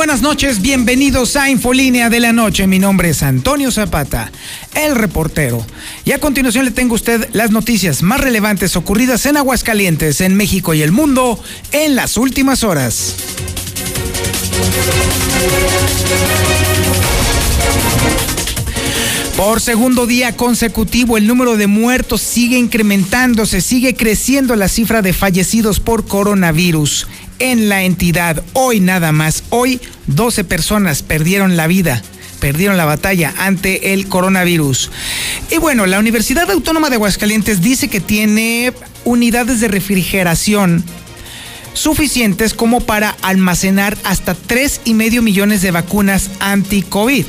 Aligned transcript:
Buenas 0.00 0.22
noches, 0.22 0.62
bienvenidos 0.62 1.36
a 1.36 1.50
Infolínea 1.50 2.08
de 2.08 2.20
la 2.20 2.32
Noche. 2.32 2.66
Mi 2.66 2.78
nombre 2.78 3.10
es 3.10 3.22
Antonio 3.22 3.70
Zapata, 3.70 4.32
el 4.74 4.94
reportero. 4.94 5.62
Y 6.06 6.12
a 6.12 6.18
continuación 6.18 6.64
le 6.64 6.70
tengo 6.70 6.94
a 6.94 6.96
usted 6.96 7.28
las 7.34 7.50
noticias 7.50 8.02
más 8.02 8.18
relevantes 8.18 8.76
ocurridas 8.76 9.26
en 9.26 9.36
Aguascalientes, 9.36 10.22
en 10.22 10.36
México 10.36 10.72
y 10.72 10.80
el 10.80 10.90
mundo 10.90 11.38
en 11.72 11.96
las 11.96 12.16
últimas 12.16 12.64
horas. 12.64 13.14
Por 19.36 19.60
segundo 19.60 20.06
día 20.06 20.34
consecutivo, 20.34 21.18
el 21.18 21.26
número 21.26 21.58
de 21.58 21.66
muertos 21.66 22.22
sigue 22.22 22.56
incrementándose, 22.56 23.60
sigue 23.60 23.94
creciendo 23.94 24.56
la 24.56 24.68
cifra 24.68 25.02
de 25.02 25.12
fallecidos 25.12 25.78
por 25.78 26.06
coronavirus 26.06 27.06
en 27.40 27.68
la 27.68 27.82
entidad. 27.82 28.42
Hoy 28.52 28.80
nada 28.80 29.10
más, 29.12 29.42
hoy 29.50 29.80
12 30.06 30.44
personas 30.44 31.02
perdieron 31.02 31.56
la 31.56 31.66
vida 31.66 32.02
perdieron 32.40 32.78
la 32.78 32.86
batalla 32.86 33.34
ante 33.36 33.92
el 33.92 34.08
coronavirus. 34.08 34.90
Y 35.50 35.58
bueno, 35.58 35.84
la 35.84 35.98
Universidad 35.98 36.50
Autónoma 36.50 36.88
de 36.88 36.96
Aguascalientes 36.96 37.60
dice 37.60 37.88
que 37.88 38.00
tiene 38.00 38.72
unidades 39.04 39.60
de 39.60 39.68
refrigeración 39.68 40.82
suficientes 41.74 42.54
como 42.54 42.80
para 42.80 43.10
almacenar 43.22 43.96
hasta 44.04 44.34
tres 44.34 44.80
y 44.84 44.94
medio 44.94 45.22
millones 45.22 45.62
de 45.62 45.70
vacunas 45.70 46.30
anti-COVID. 46.40 47.26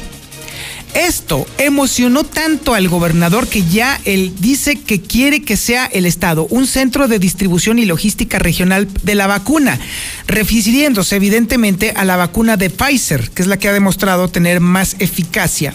Esto 0.93 1.47
emocionó 1.57 2.25
tanto 2.25 2.73
al 2.73 2.89
gobernador 2.89 3.47
que 3.47 3.63
ya 3.63 3.99
él 4.03 4.33
dice 4.39 4.75
que 4.75 5.01
quiere 5.01 5.41
que 5.41 5.55
sea 5.55 5.85
el 5.85 6.05
Estado 6.05 6.47
un 6.49 6.67
centro 6.67 7.07
de 7.07 7.17
distribución 7.17 7.79
y 7.79 7.85
logística 7.85 8.39
regional 8.39 8.87
de 9.03 9.15
la 9.15 9.27
vacuna, 9.27 9.79
refiriéndose 10.27 11.15
evidentemente 11.15 11.93
a 11.95 12.03
la 12.03 12.17
vacuna 12.17 12.57
de 12.57 12.69
Pfizer, 12.69 13.29
que 13.31 13.41
es 13.41 13.47
la 13.47 13.57
que 13.57 13.69
ha 13.69 13.73
demostrado 13.73 14.27
tener 14.27 14.59
más 14.59 14.97
eficacia 14.99 15.73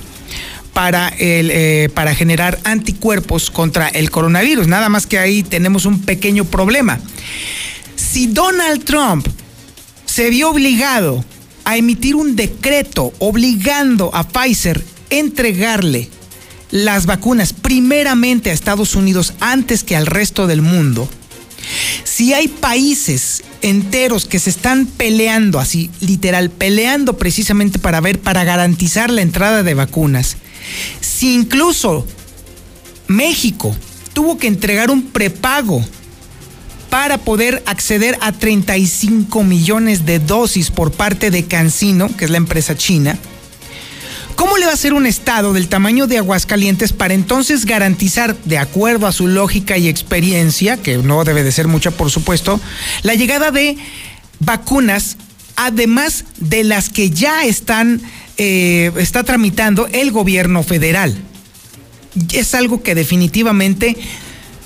para, 0.74 1.08
el, 1.08 1.50
eh, 1.50 1.88
para 1.94 2.14
generar 2.14 2.58
anticuerpos 2.64 3.50
contra 3.50 3.88
el 3.88 4.10
coronavirus. 4.10 4.66
Nada 4.66 4.90
más 4.90 5.06
que 5.06 5.18
ahí 5.18 5.42
tenemos 5.42 5.86
un 5.86 6.02
pequeño 6.02 6.44
problema. 6.44 7.00
Si 7.96 8.26
Donald 8.26 8.84
Trump 8.84 9.26
se 10.04 10.28
vio 10.28 10.50
obligado 10.50 11.24
a 11.64 11.78
emitir 11.78 12.14
un 12.14 12.36
decreto 12.36 13.12
obligando 13.18 14.14
a 14.14 14.28
Pfizer 14.28 14.84
entregarle 15.10 16.08
las 16.70 17.06
vacunas 17.06 17.52
primeramente 17.52 18.50
a 18.50 18.52
Estados 18.52 18.94
Unidos 18.94 19.34
antes 19.40 19.84
que 19.84 19.96
al 19.96 20.06
resto 20.06 20.46
del 20.46 20.62
mundo, 20.62 21.08
si 22.04 22.34
hay 22.34 22.48
países 22.48 23.42
enteros 23.62 24.26
que 24.26 24.38
se 24.38 24.50
están 24.50 24.86
peleando, 24.86 25.58
así 25.58 25.90
literal, 26.00 26.50
peleando 26.50 27.16
precisamente 27.16 27.78
para 27.78 28.00
ver, 28.00 28.20
para 28.20 28.44
garantizar 28.44 29.10
la 29.10 29.22
entrada 29.22 29.62
de 29.62 29.74
vacunas, 29.74 30.36
si 31.00 31.34
incluso 31.34 32.06
México 33.08 33.74
tuvo 34.12 34.38
que 34.38 34.46
entregar 34.46 34.90
un 34.90 35.02
prepago 35.02 35.84
para 36.90 37.18
poder 37.18 37.62
acceder 37.66 38.16
a 38.20 38.32
35 38.32 39.44
millones 39.44 40.06
de 40.06 40.18
dosis 40.18 40.70
por 40.70 40.92
parte 40.92 41.30
de 41.30 41.44
Cancino, 41.44 42.08
que 42.16 42.24
es 42.24 42.30
la 42.30 42.38
empresa 42.38 42.76
china, 42.76 43.18
¿Cómo 44.66 44.72
le 44.72 44.78
va 44.78 44.80
a 44.80 44.82
ser 44.82 44.94
un 44.94 45.06
Estado 45.06 45.52
del 45.52 45.68
tamaño 45.68 46.08
de 46.08 46.18
Aguascalientes 46.18 46.92
para 46.92 47.14
entonces 47.14 47.66
garantizar, 47.66 48.36
de 48.46 48.58
acuerdo 48.58 49.06
a 49.06 49.12
su 49.12 49.28
lógica 49.28 49.78
y 49.78 49.86
experiencia, 49.86 50.76
que 50.76 50.96
no 50.96 51.22
debe 51.22 51.44
de 51.44 51.52
ser 51.52 51.68
mucha 51.68 51.92
por 51.92 52.10
supuesto, 52.10 52.60
la 53.04 53.14
llegada 53.14 53.52
de 53.52 53.78
vacunas, 54.40 55.18
además 55.54 56.24
de 56.38 56.64
las 56.64 56.88
que 56.88 57.10
ya 57.10 57.44
están, 57.44 58.02
eh, 58.38 58.90
está 58.96 59.22
tramitando 59.22 59.86
el 59.92 60.10
gobierno 60.10 60.64
federal? 60.64 61.16
Es 62.32 62.52
algo 62.52 62.82
que 62.82 62.96
definitivamente 62.96 63.96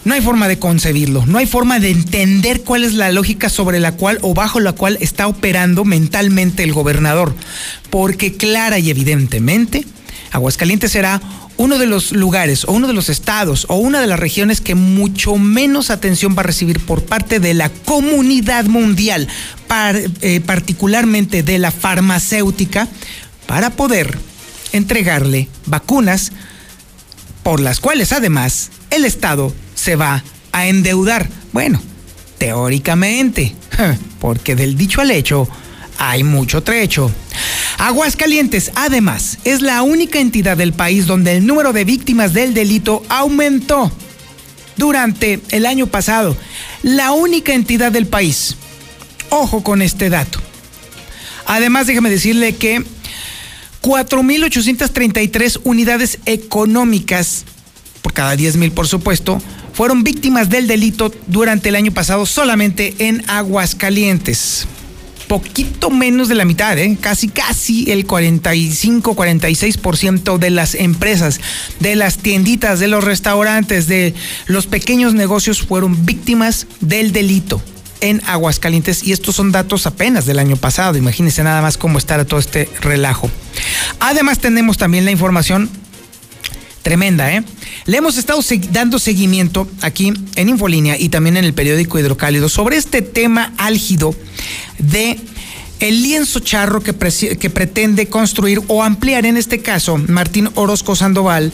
no 0.04 0.14
hay 0.14 0.22
forma 0.22 0.48
de 0.48 0.58
concebirlo, 0.58 1.26
no 1.26 1.36
hay 1.36 1.46
forma 1.46 1.78
de 1.78 1.90
entender 1.90 2.62
cuál 2.62 2.84
es 2.84 2.94
la 2.94 3.12
lógica 3.12 3.50
sobre 3.50 3.80
la 3.80 3.92
cual 3.92 4.18
o 4.22 4.32
bajo 4.32 4.60
la 4.60 4.72
cual 4.72 4.96
está 5.00 5.26
operando 5.26 5.84
mentalmente 5.84 6.62
el 6.62 6.72
gobernador, 6.72 7.34
porque 7.90 8.34
clara 8.34 8.78
y 8.78 8.88
evidentemente 8.88 9.84
Aguascalientes 10.32 10.92
será 10.92 11.20
uno 11.56 11.78
de 11.78 11.86
los 11.86 12.12
lugares 12.12 12.64
o 12.64 12.72
uno 12.72 12.86
de 12.86 12.94
los 12.94 13.10
estados 13.10 13.66
o 13.68 13.76
una 13.76 14.00
de 14.00 14.06
las 14.06 14.18
regiones 14.18 14.62
que 14.62 14.74
mucho 14.74 15.36
menos 15.36 15.90
atención 15.90 16.34
va 16.34 16.40
a 16.40 16.44
recibir 16.44 16.80
por 16.80 17.04
parte 17.04 17.38
de 17.38 17.52
la 17.52 17.68
comunidad 17.68 18.64
mundial, 18.64 19.28
eh, 20.22 20.40
particularmente 20.40 21.42
de 21.42 21.58
la 21.58 21.70
farmacéutica, 21.70 22.88
para 23.46 23.70
poder 23.70 24.18
entregarle 24.72 25.48
vacunas 25.66 26.32
por 27.42 27.60
las 27.60 27.80
cuales 27.80 28.12
además 28.12 28.70
el 28.90 29.04
Estado 29.04 29.52
se 29.74 29.96
va 29.96 30.24
a 30.52 30.66
endeudar. 30.66 31.28
Bueno, 31.52 31.82
teóricamente, 32.38 33.54
porque 34.20 34.56
del 34.56 34.76
dicho 34.76 35.00
al 35.00 35.10
hecho 35.10 35.48
hay 36.00 36.24
mucho 36.24 36.62
trecho. 36.62 37.12
Aguascalientes, 37.78 38.72
además, 38.74 39.38
es 39.44 39.60
la 39.60 39.82
única 39.82 40.18
entidad 40.18 40.56
del 40.56 40.72
país 40.72 41.06
donde 41.06 41.36
el 41.36 41.46
número 41.46 41.72
de 41.72 41.84
víctimas 41.84 42.32
del 42.32 42.54
delito 42.54 43.02
aumentó 43.10 43.92
durante 44.76 45.40
el 45.50 45.66
año 45.66 45.86
pasado. 45.86 46.36
La 46.82 47.12
única 47.12 47.52
entidad 47.52 47.92
del 47.92 48.06
país. 48.06 48.56
Ojo 49.28 49.62
con 49.62 49.82
este 49.82 50.08
dato. 50.08 50.40
Además, 51.44 51.86
déjeme 51.86 52.08
decirle 52.08 52.56
que 52.56 52.82
4.833 53.82 55.60
unidades 55.64 56.18
económicas, 56.24 57.44
por 58.00 58.14
cada 58.14 58.34
10.000 58.34 58.72
por 58.72 58.88
supuesto, 58.88 59.40
fueron 59.74 60.02
víctimas 60.02 60.48
del 60.48 60.66
delito 60.66 61.12
durante 61.26 61.68
el 61.68 61.76
año 61.76 61.92
pasado 61.92 62.24
solamente 62.24 62.94
en 62.98 63.22
Aguascalientes. 63.28 64.66
Poquito 65.30 65.88
menos 65.90 66.28
de 66.28 66.34
la 66.34 66.44
mitad, 66.44 66.76
¿eh? 66.76 66.98
casi 67.00 67.28
casi 67.28 67.88
el 67.92 68.04
45-46% 68.04 70.38
de 70.38 70.50
las 70.50 70.74
empresas, 70.74 71.40
de 71.78 71.94
las 71.94 72.18
tienditas, 72.18 72.80
de 72.80 72.88
los 72.88 73.04
restaurantes, 73.04 73.86
de 73.86 74.12
los 74.46 74.66
pequeños 74.66 75.14
negocios 75.14 75.62
fueron 75.62 76.04
víctimas 76.04 76.66
del 76.80 77.12
delito 77.12 77.62
en 78.00 78.20
Aguascalientes 78.26 79.04
y 79.04 79.12
estos 79.12 79.36
son 79.36 79.52
datos 79.52 79.86
apenas 79.86 80.26
del 80.26 80.40
año 80.40 80.56
pasado. 80.56 80.98
Imagínense 80.98 81.44
nada 81.44 81.62
más 81.62 81.78
cómo 81.78 81.98
estará 81.98 82.24
todo 82.24 82.40
este 82.40 82.68
relajo. 82.80 83.30
Además 84.00 84.40
tenemos 84.40 84.78
también 84.78 85.04
la 85.04 85.12
información 85.12 85.70
tremenda, 86.82 87.32
¿eh? 87.34 87.42
Le 87.86 87.98
hemos 87.98 88.16
estado 88.16 88.40
dando 88.70 88.98
seguimiento 88.98 89.68
aquí 89.82 90.12
en 90.36 90.48
Infolínea 90.48 90.96
y 90.98 91.08
también 91.08 91.36
en 91.36 91.44
el 91.44 91.54
periódico 91.54 91.98
Hidrocálido 91.98 92.48
sobre 92.48 92.76
este 92.76 93.02
tema 93.02 93.52
álgido 93.56 94.14
de 94.78 95.18
el 95.80 96.02
lienzo 96.02 96.40
charro 96.40 96.82
que, 96.82 96.94
que 96.94 97.50
pretende 97.50 98.08
construir 98.08 98.60
o 98.68 98.82
ampliar, 98.82 99.24
en 99.24 99.36
este 99.36 99.60
caso, 99.60 99.96
Martín 99.96 100.50
Orozco 100.54 100.94
Sandoval, 100.94 101.52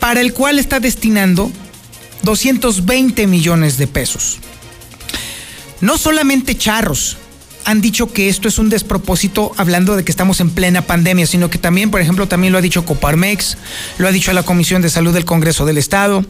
para 0.00 0.20
el 0.20 0.34
cual 0.34 0.58
está 0.58 0.80
destinando 0.80 1.50
220 2.22 3.26
millones 3.26 3.78
de 3.78 3.86
pesos. 3.86 4.38
No 5.80 5.96
solamente 5.96 6.56
charros, 6.56 7.18
han 7.64 7.80
dicho 7.80 8.12
que 8.12 8.28
esto 8.28 8.48
es 8.48 8.58
un 8.58 8.68
despropósito 8.68 9.52
hablando 9.56 9.96
de 9.96 10.04
que 10.04 10.12
estamos 10.12 10.40
en 10.40 10.50
plena 10.50 10.82
pandemia, 10.82 11.26
sino 11.26 11.50
que 11.50 11.58
también, 11.58 11.90
por 11.90 12.00
ejemplo, 12.00 12.28
también 12.28 12.52
lo 12.52 12.58
ha 12.58 12.62
dicho 12.62 12.84
Coparmex, 12.84 13.56
lo 13.98 14.06
ha 14.06 14.12
dicho 14.12 14.32
la 14.32 14.42
Comisión 14.42 14.82
de 14.82 14.90
Salud 14.90 15.14
del 15.14 15.24
Congreso 15.24 15.64
del 15.64 15.78
Estado, 15.78 16.24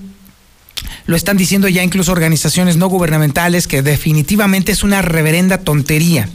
lo 1.07 1.17
están 1.17 1.37
diciendo 1.37 1.69
ya 1.69 1.83
incluso 1.83 2.13
organizaciones 2.13 2.77
no 2.77 2.89
gubernamentales, 2.89 3.67
que 3.67 3.83
definitivamente 3.83 4.73
es 4.73 4.83
una 4.83 5.03
reverenda 5.03 5.59
tontería. 5.59 6.29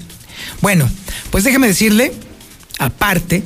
Bueno, 0.62 0.90
pues 1.32 1.44
déjeme 1.44 1.68
decirle, 1.68 2.14
aparte, 2.78 3.44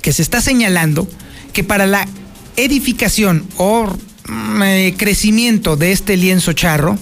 que 0.00 0.12
se 0.12 0.22
está 0.22 0.40
señalando 0.40 1.08
que 1.52 1.62
para 1.62 1.86
la 1.86 2.08
edificación 2.56 3.46
o 3.56 3.86
mm, 4.26 4.62
eh, 4.62 4.94
crecimiento 4.96 5.76
de 5.76 5.92
este 5.92 6.16
lienzo 6.16 6.52
charro, 6.52 6.98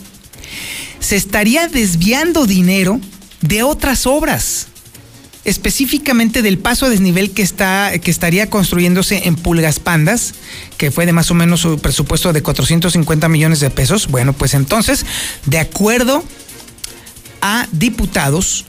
se 0.99 1.17
estaría 1.17 1.67
desviando 1.69 2.47
dinero 2.47 3.01
de 3.41 3.63
otras 3.63 4.07
obras, 4.07 4.69
específicamente 5.45 6.43
del 6.43 6.59
paso 6.59 6.87
a 6.87 6.91
desnivel 6.91 7.31
que, 7.31 7.43
está, 7.43 7.93
que 7.99 8.11
estaría 8.11 8.51
construyéndose 8.51 9.27
en 9.27 9.37
Pulgas 9.37 9.81
Pandas, 9.81 10.35
que 10.77 10.91
fue 10.91 11.07
de 11.07 11.13
más 11.13 11.31
o 11.31 11.35
menos 11.35 11.61
su 11.61 11.79
presupuesto 11.79 12.33
de 12.33 12.43
450 12.43 13.29
millones 13.29 13.61
de 13.61 13.71
pesos. 13.71 14.09
Bueno, 14.09 14.33
pues 14.33 14.55
entonces, 14.55 15.07
de 15.47 15.59
acuerdo 15.59 16.23
a 17.41 17.67
diputados, 17.73 18.67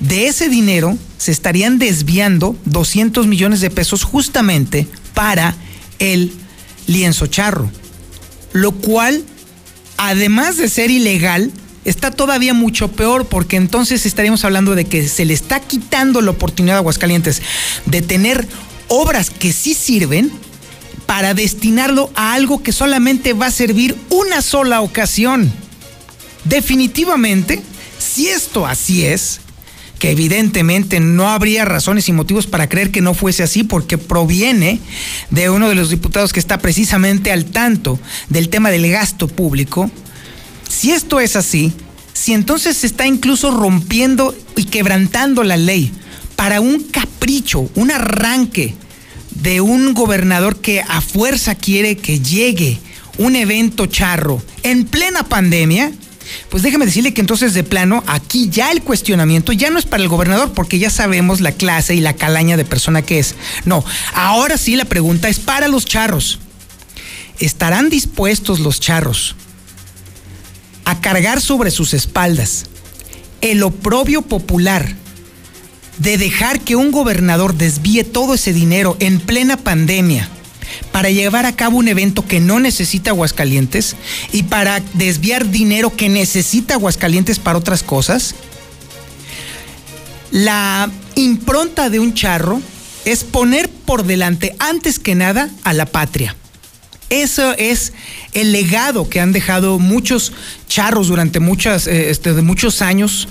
de 0.00 0.28
ese 0.28 0.48
dinero 0.48 0.96
se 1.16 1.32
estarían 1.32 1.78
desviando 1.78 2.56
200 2.66 3.26
millones 3.26 3.60
de 3.60 3.70
pesos 3.70 4.04
justamente 4.04 4.86
para 5.14 5.56
el 5.98 6.32
lienzo 6.86 7.26
charro, 7.26 7.70
lo 8.52 8.72
cual, 8.72 9.24
además 9.96 10.56
de 10.56 10.68
ser 10.68 10.90
ilegal, 10.90 11.50
está 11.88 12.10
todavía 12.10 12.54
mucho 12.54 12.92
peor 12.92 13.26
porque 13.26 13.56
entonces 13.56 14.06
estaríamos 14.06 14.44
hablando 14.44 14.74
de 14.74 14.84
que 14.84 15.08
se 15.08 15.24
le 15.24 15.34
está 15.34 15.60
quitando 15.60 16.20
la 16.20 16.30
oportunidad 16.30 16.76
a 16.76 16.80
Aguascalientes 16.80 17.42
de 17.86 18.02
tener 18.02 18.46
obras 18.88 19.30
que 19.30 19.52
sí 19.52 19.74
sirven 19.74 20.30
para 21.06 21.34
destinarlo 21.34 22.10
a 22.14 22.34
algo 22.34 22.62
que 22.62 22.72
solamente 22.72 23.32
va 23.32 23.46
a 23.46 23.50
servir 23.50 23.96
una 24.10 24.42
sola 24.42 24.82
ocasión. 24.82 25.50
Definitivamente, 26.44 27.62
si 27.98 28.28
esto 28.28 28.66
así 28.66 29.04
es, 29.06 29.40
que 29.98 30.10
evidentemente 30.10 31.00
no 31.00 31.28
habría 31.28 31.64
razones 31.64 32.08
y 32.08 32.12
motivos 32.12 32.46
para 32.46 32.68
creer 32.68 32.90
que 32.90 33.00
no 33.00 33.14
fuese 33.14 33.42
así, 33.42 33.64
porque 33.64 33.98
proviene 33.98 34.80
de 35.30 35.50
uno 35.50 35.68
de 35.68 35.74
los 35.74 35.90
diputados 35.90 36.32
que 36.32 36.40
está 36.40 36.58
precisamente 36.58 37.32
al 37.32 37.46
tanto 37.46 37.98
del 38.28 38.48
tema 38.48 38.70
del 38.70 38.88
gasto 38.90 39.28
público. 39.28 39.90
Si 40.68 40.92
esto 40.92 41.18
es 41.20 41.34
así, 41.34 41.72
si 42.12 42.34
entonces 42.34 42.76
se 42.76 42.86
está 42.86 43.06
incluso 43.06 43.50
rompiendo 43.50 44.34
y 44.56 44.64
quebrantando 44.64 45.42
la 45.42 45.56
ley 45.56 45.92
para 46.36 46.60
un 46.60 46.82
capricho, 46.82 47.70
un 47.74 47.90
arranque 47.90 48.74
de 49.30 49.60
un 49.60 49.94
gobernador 49.94 50.60
que 50.60 50.80
a 50.80 51.00
fuerza 51.00 51.54
quiere 51.54 51.96
que 51.96 52.20
llegue 52.20 52.78
un 53.18 53.34
evento 53.34 53.86
charro 53.86 54.42
en 54.62 54.84
plena 54.84 55.24
pandemia, 55.24 55.92
pues 56.50 56.62
déjeme 56.62 56.86
decirle 56.86 57.14
que 57.14 57.20
entonces 57.20 57.54
de 57.54 57.64
plano 57.64 58.04
aquí 58.06 58.48
ya 58.50 58.70
el 58.70 58.82
cuestionamiento 58.82 59.52
ya 59.52 59.70
no 59.70 59.78
es 59.78 59.86
para 59.86 60.02
el 60.02 60.08
gobernador 60.08 60.52
porque 60.52 60.78
ya 60.78 60.90
sabemos 60.90 61.40
la 61.40 61.52
clase 61.52 61.94
y 61.94 62.00
la 62.00 62.14
calaña 62.14 62.56
de 62.56 62.64
persona 62.64 63.02
que 63.02 63.18
es. 63.18 63.34
No, 63.64 63.84
ahora 64.12 64.58
sí 64.58 64.76
la 64.76 64.84
pregunta 64.84 65.28
es 65.28 65.38
para 65.38 65.68
los 65.68 65.86
charros. 65.86 66.38
¿Estarán 67.38 67.88
dispuestos 67.88 68.60
los 68.60 68.80
charros 68.80 69.36
a 70.88 71.02
cargar 71.02 71.42
sobre 71.42 71.70
sus 71.70 71.92
espaldas 71.92 72.64
el 73.42 73.62
oprobio 73.62 74.22
popular 74.22 74.94
de 75.98 76.16
dejar 76.16 76.60
que 76.60 76.76
un 76.76 76.92
gobernador 76.92 77.54
desvíe 77.54 78.04
todo 78.04 78.32
ese 78.32 78.54
dinero 78.54 78.96
en 78.98 79.20
plena 79.20 79.58
pandemia? 79.58 80.30
para 80.92 81.10
llevar 81.10 81.44
a 81.46 81.56
cabo 81.56 81.78
un 81.78 81.88
evento 81.88 82.26
que 82.26 82.40
no 82.40 82.60
necesita 82.60 83.10
Aguascalientes 83.10 83.96
y 84.32 84.44
para 84.44 84.80
desviar 84.94 85.50
dinero 85.50 85.94
que 85.94 86.08
necesita 86.08 86.74
Aguascalientes 86.74 87.38
para 87.38 87.58
otras 87.58 87.82
cosas? 87.82 88.34
La 90.30 90.90
impronta 91.16 91.90
de 91.90 92.00
un 92.00 92.14
charro 92.14 92.60
es 93.04 93.24
poner 93.24 93.68
por 93.68 94.04
delante, 94.04 94.54
antes 94.58 94.98
que 94.98 95.14
nada, 95.14 95.50
a 95.64 95.72
la 95.72 95.86
patria. 95.86 96.36
Eso 97.10 97.54
es 97.56 97.92
el 98.34 98.52
legado 98.52 99.08
que 99.08 99.20
han 99.20 99.32
dejado 99.32 99.78
muchos 99.78 100.32
charros 100.68 101.08
durante 101.08 101.38
eh, 101.38 102.10
este, 102.10 102.32
muchos 102.34 102.82
años. 102.82 103.28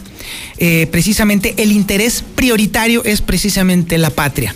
Eh, 0.58 0.88
precisamente 0.92 1.54
el 1.58 1.72
interés 1.72 2.24
prioritario 2.36 3.04
es 3.04 3.22
precisamente 3.22 3.98
la 3.98 4.10
patria. 4.10 4.56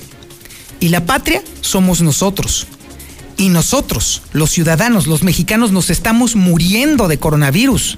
Y 0.80 0.90
la 0.90 1.06
patria 1.06 1.44
somos 1.62 2.02
nosotros. 2.02 2.66
Y 3.38 3.50
nosotros, 3.50 4.24
los 4.34 4.52
ciudadanos, 4.52 5.08
los 5.08 5.24
mexicanos, 5.24 5.72
nos 5.72 5.90
estamos 5.90 6.36
muriendo 6.36 7.08
de 7.08 7.20
coronavirus. 7.20 7.98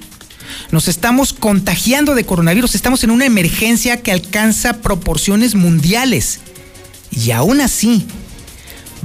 Nos 0.72 0.88
estamos 0.88 1.32
contagiando 1.32 2.16
de 2.16 2.26
coronavirus. 2.26 2.76
Estamos 2.76 3.04
en 3.04 3.12
una 3.12 3.26
emergencia 3.26 4.02
que 4.02 4.12
alcanza 4.12 4.82
proporciones 4.82 5.56
mundiales. 5.56 6.42
Y 7.12 7.32
aún 7.32 7.62
así, 7.62 8.06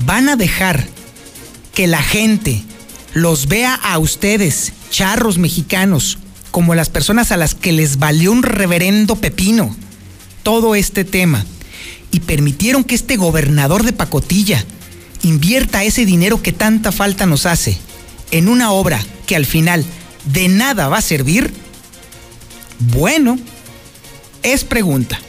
van 0.04 0.28
a 0.28 0.36
dejar 0.36 0.86
que 1.78 1.86
la 1.86 2.02
gente 2.02 2.60
los 3.14 3.46
vea 3.46 3.72
a 3.72 4.00
ustedes, 4.00 4.72
charros 4.90 5.38
mexicanos, 5.38 6.18
como 6.50 6.74
las 6.74 6.88
personas 6.88 7.30
a 7.30 7.36
las 7.36 7.54
que 7.54 7.70
les 7.70 8.00
valió 8.00 8.32
un 8.32 8.42
reverendo 8.42 9.14
pepino 9.14 9.76
todo 10.42 10.74
este 10.74 11.04
tema 11.04 11.46
y 12.10 12.18
permitieron 12.18 12.82
que 12.82 12.96
este 12.96 13.16
gobernador 13.16 13.84
de 13.84 13.92
pacotilla 13.92 14.64
invierta 15.22 15.84
ese 15.84 16.04
dinero 16.04 16.42
que 16.42 16.50
tanta 16.50 16.90
falta 16.90 17.26
nos 17.26 17.46
hace 17.46 17.78
en 18.32 18.48
una 18.48 18.72
obra 18.72 19.00
que 19.28 19.36
al 19.36 19.46
final 19.46 19.84
de 20.32 20.48
nada 20.48 20.88
va 20.88 20.98
a 20.98 21.00
servir, 21.00 21.52
bueno, 22.80 23.38
es 24.42 24.64
pregunta. 24.64 25.20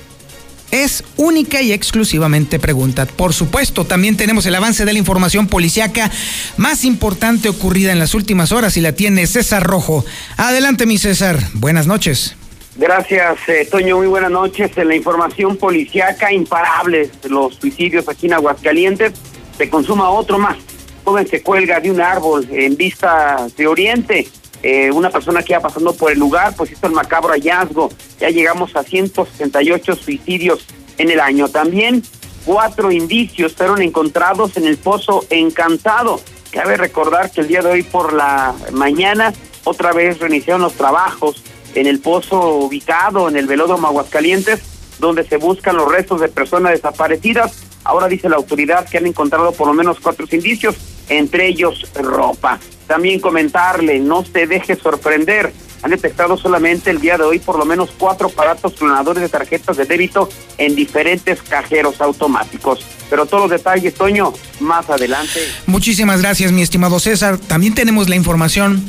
Es 0.72 1.04
única 1.18 1.62
y 1.62 1.72
exclusivamente 1.72 2.60
pregunta. 2.60 3.06
Por 3.06 3.34
supuesto, 3.34 3.86
también 3.86 4.18
tenemos 4.18 4.46
el 4.46 4.56
avance 4.56 4.86
de 4.86 4.94
la 4.94 5.00
información 5.00 5.48
policiaca 5.48 6.12
más 6.58 6.86
importante 6.86 7.50
ocurrida 7.50 7.92
en 7.92 8.00
las 8.00 8.14
últimas 8.14 8.52
horas 8.52 8.78
y 8.78 8.82
la 8.82 8.94
tiene 8.94 9.26
César 9.26 9.64
Rojo. 9.64 10.06
Adelante, 10.38 10.86
mi 10.86 10.98
César. 10.98 11.40
Buenas 11.54 11.88
noches. 11.88 12.36
Gracias, 12.76 13.38
eh, 13.50 13.68
Toño. 13.70 13.98
Muy 13.98 14.08
buenas 14.08 14.32
noches. 14.32 14.72
En 14.78 14.88
la 14.88 14.96
información 14.96 15.58
policiaca, 15.58 16.32
imparables 16.32 17.10
los 17.28 17.56
suicidios 17.56 18.08
aquí 18.08 18.28
en 18.28 18.34
Aguascalientes. 18.34 19.14
Se 19.58 19.70
consuma 19.70 20.10
otro 20.10 20.38
más. 20.38 20.56
Joven 21.04 21.28
se 21.28 21.42
cuelga 21.42 21.80
de 21.80 21.92
un 21.92 22.00
árbol 22.00 22.48
en 22.52 22.78
vista 22.78 23.48
de 23.58 23.68
Oriente. 23.68 24.28
Eh, 24.62 24.92
una 24.92 25.10
persona 25.10 25.42
que 25.42 25.54
iba 25.54 25.62
pasando 25.62 25.94
por 25.94 26.12
el 26.12 26.20
lugar, 26.20 26.54
pues 26.56 26.72
hizo 26.72 26.88
el 26.88 26.94
macabro 26.94 27.30
hallazgo. 27.30 27.90
Ya 28.20 28.30
llegamos 28.30 28.76
a 28.76 28.84
168 28.84 29.96
suicidios 29.96 30.66
en 30.98 31.10
el 31.10 31.20
año. 31.20 31.48
También 31.50 32.04
cuatro 32.46 32.92
indicios 32.92 33.54
fueron 33.54 33.82
encontrados 33.82 34.58
en 34.58 34.66
el 34.66 34.78
pozo 34.78 35.26
encantado. 35.30 36.20
Cabe 36.52 36.78
recordar 36.78 37.32
que 37.32 37.42
el 37.42 37.48
día 37.48 37.62
de 37.62 37.70
hoy 37.70 37.84
por 37.84 38.14
la 38.14 38.54
mañana 38.72 39.34
otra 39.64 39.94
vez 39.94 40.20
reiniciaron 40.20 40.62
los 40.62 40.74
trabajos 40.74 41.44
en 41.76 41.86
el 41.86 42.00
pozo 42.00 42.56
ubicado 42.56 43.30
en 43.30 43.38
el 43.38 43.46
velódromo 43.46 43.88
Aguascalientes, 43.88 44.62
donde 45.00 45.24
se 45.24 45.38
buscan 45.38 45.78
los 45.78 45.92
restos 45.92 46.22
de 46.22 46.28
personas 46.28 46.72
desaparecidas. 46.72 47.64
Ahora 47.84 48.08
dice 48.08 48.30
la 48.30 48.36
autoridad 48.36 48.88
que 48.90 48.98
han 48.98 49.06
encontrado 49.06 49.52
por 49.52 49.68
lo 49.68 49.74
menos 49.74 50.00
cuatro 50.00 50.26
indicios, 50.32 50.76
entre 51.08 51.48
ellos 51.48 51.88
ropa. 51.94 52.60
También 52.90 53.20
comentarle, 53.20 54.00
no 54.00 54.26
se 54.26 54.48
deje 54.48 54.76
sorprender. 54.76 55.54
Han 55.84 55.92
detectado 55.92 56.38
solamente 56.38 56.90
el 56.90 57.00
día 57.00 57.20
de 57.20 57.24
hoy 57.24 57.38
por 57.38 57.60
lo 57.60 57.64
menos 57.64 57.92
cuatro 57.96 58.30
aparatos 58.30 58.74
clonadores 58.74 59.22
de 59.22 59.30
tarjetas 59.30 59.78
de 59.78 59.86
débito 59.86 60.28
en 60.58 60.74
diferentes 60.74 61.40
cajeros 61.44 62.02
automáticos. 62.02 62.84
Pero 63.08 63.28
todos 63.28 63.44
los 63.44 63.52
detalles, 63.52 63.94
Toño, 63.94 64.34
más 64.60 64.90
adelante. 64.90 65.40
Muchísimas 65.68 66.20
gracias, 66.20 66.52
mi 66.52 66.64
estimado 66.64 67.00
César. 67.00 67.38
También 67.38 67.76
tenemos 67.76 68.10
la 68.10 68.16
información 68.16 68.84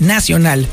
nacional 0.00 0.66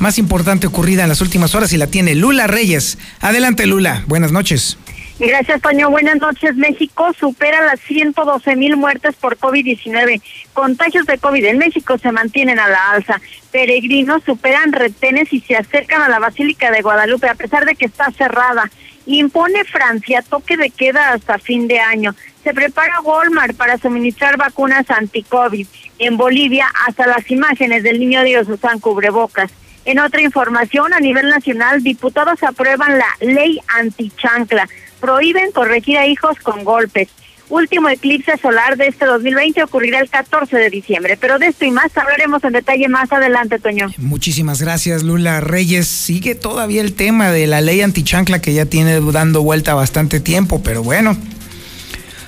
más 0.00 0.18
importante 0.18 0.66
ocurrida 0.66 1.04
en 1.04 1.08
las 1.08 1.20
últimas 1.20 1.54
horas 1.54 1.72
y 1.72 1.76
la 1.76 1.86
tiene 1.86 2.16
Lula 2.16 2.48
Reyes. 2.48 2.98
Adelante, 3.20 3.66
Lula. 3.66 4.04
Buenas 4.06 4.32
noches. 4.32 4.76
Gracias, 5.18 5.60
Toño. 5.60 5.90
Buenas 5.90 6.20
noches. 6.20 6.54
México 6.54 7.12
supera 7.18 7.64
las 7.64 7.80
112 7.80 8.54
mil 8.54 8.76
muertes 8.76 9.16
por 9.16 9.36
COVID-19. 9.36 10.22
Contagios 10.52 11.06
de 11.06 11.18
COVID 11.18 11.44
en 11.44 11.58
México 11.58 11.98
se 11.98 12.12
mantienen 12.12 12.60
a 12.60 12.68
la 12.68 12.92
alza. 12.92 13.20
Peregrinos 13.50 14.22
superan 14.22 14.72
retenes 14.72 15.32
y 15.32 15.40
se 15.40 15.56
acercan 15.56 16.02
a 16.02 16.08
la 16.08 16.20
Basílica 16.20 16.70
de 16.70 16.82
Guadalupe 16.82 17.28
a 17.28 17.34
pesar 17.34 17.64
de 17.64 17.74
que 17.74 17.86
está 17.86 18.12
cerrada. 18.12 18.70
Impone 19.06 19.64
Francia 19.64 20.22
toque 20.22 20.56
de 20.56 20.70
queda 20.70 21.12
hasta 21.12 21.38
fin 21.38 21.66
de 21.66 21.80
año. 21.80 22.14
Se 22.44 22.54
prepara 22.54 23.00
Walmart 23.00 23.56
para 23.56 23.76
suministrar 23.76 24.36
vacunas 24.36 24.88
anti-COVID. 24.88 25.66
En 25.98 26.16
Bolivia, 26.16 26.68
hasta 26.86 27.08
las 27.08 27.28
imágenes 27.28 27.82
del 27.82 27.98
niño 27.98 28.22
Dios 28.22 28.48
usan 28.48 28.78
cubrebocas. 28.78 29.50
En 29.84 29.98
otra 29.98 30.20
información, 30.20 30.92
a 30.92 31.00
nivel 31.00 31.28
nacional, 31.30 31.82
diputados 31.82 32.42
aprueban 32.42 32.98
la 32.98 33.08
ley 33.20 33.58
antichancla. 33.68 34.68
Prohíben 35.00 35.52
corregir 35.52 35.98
a 35.98 36.06
hijos 36.06 36.38
con 36.42 36.64
golpes. 36.64 37.08
Último 37.50 37.88
eclipse 37.88 38.36
solar 38.36 38.76
de 38.76 38.88
este 38.88 39.06
2020 39.06 39.62
ocurrirá 39.62 40.00
el 40.00 40.10
14 40.10 40.54
de 40.56 40.68
diciembre. 40.68 41.16
Pero 41.18 41.38
de 41.38 41.46
esto 41.46 41.64
y 41.64 41.70
más 41.70 41.96
hablaremos 41.96 42.44
en 42.44 42.52
detalle 42.52 42.88
más 42.88 43.10
adelante, 43.10 43.58
Toño. 43.58 43.90
Muchísimas 43.96 44.60
gracias, 44.60 45.02
Lula 45.02 45.40
Reyes. 45.40 45.88
Sigue 45.88 46.34
todavía 46.34 46.82
el 46.82 46.92
tema 46.92 47.30
de 47.30 47.46
la 47.46 47.62
ley 47.62 47.80
antichancla 47.80 48.42
que 48.42 48.52
ya 48.52 48.66
tiene 48.66 49.00
dando 49.00 49.42
vuelta 49.42 49.72
bastante 49.74 50.20
tiempo, 50.20 50.62
pero 50.62 50.82
bueno, 50.82 51.16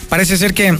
parece 0.09 0.39
ser 0.39 0.55
que 0.55 0.79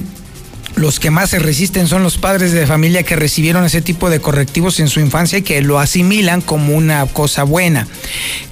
los 0.77 1.01
que 1.01 1.11
más 1.11 1.31
se 1.31 1.39
resisten 1.39 1.87
son 1.87 2.03
los 2.03 2.17
padres 2.17 2.53
de 2.53 2.67
familia 2.67 3.03
que 3.03 3.17
recibieron 3.17 3.65
ese 3.65 3.83
tipo 3.83 4.09
de 4.09 4.21
correctivos 4.21 4.81
en 4.81 4.89
su 4.89 5.01
infancia 5.01 5.39
y 5.39 5.43
que 5.43 5.61
lo 5.61 5.79
asimilan 5.79 6.41
como 6.41 6.75
una 6.75 7.05
cosa 7.07 7.43
buena. 7.43 7.87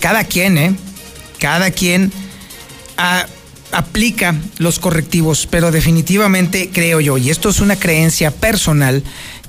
Cada 0.01 0.25
quien, 0.25 0.59
¿eh? 0.59 0.75
Cada 1.39 1.71
quien 1.71 2.13
aplica 3.73 4.35
los 4.59 4.79
correctivos, 4.79 5.47
pero 5.51 5.71
definitivamente 5.71 6.71
creo 6.73 7.01
yo, 7.01 7.19
y 7.19 7.31
esto 7.31 7.49
es 7.49 7.61
una 7.61 7.77
creencia 7.77 8.31
personal, 8.31 9.03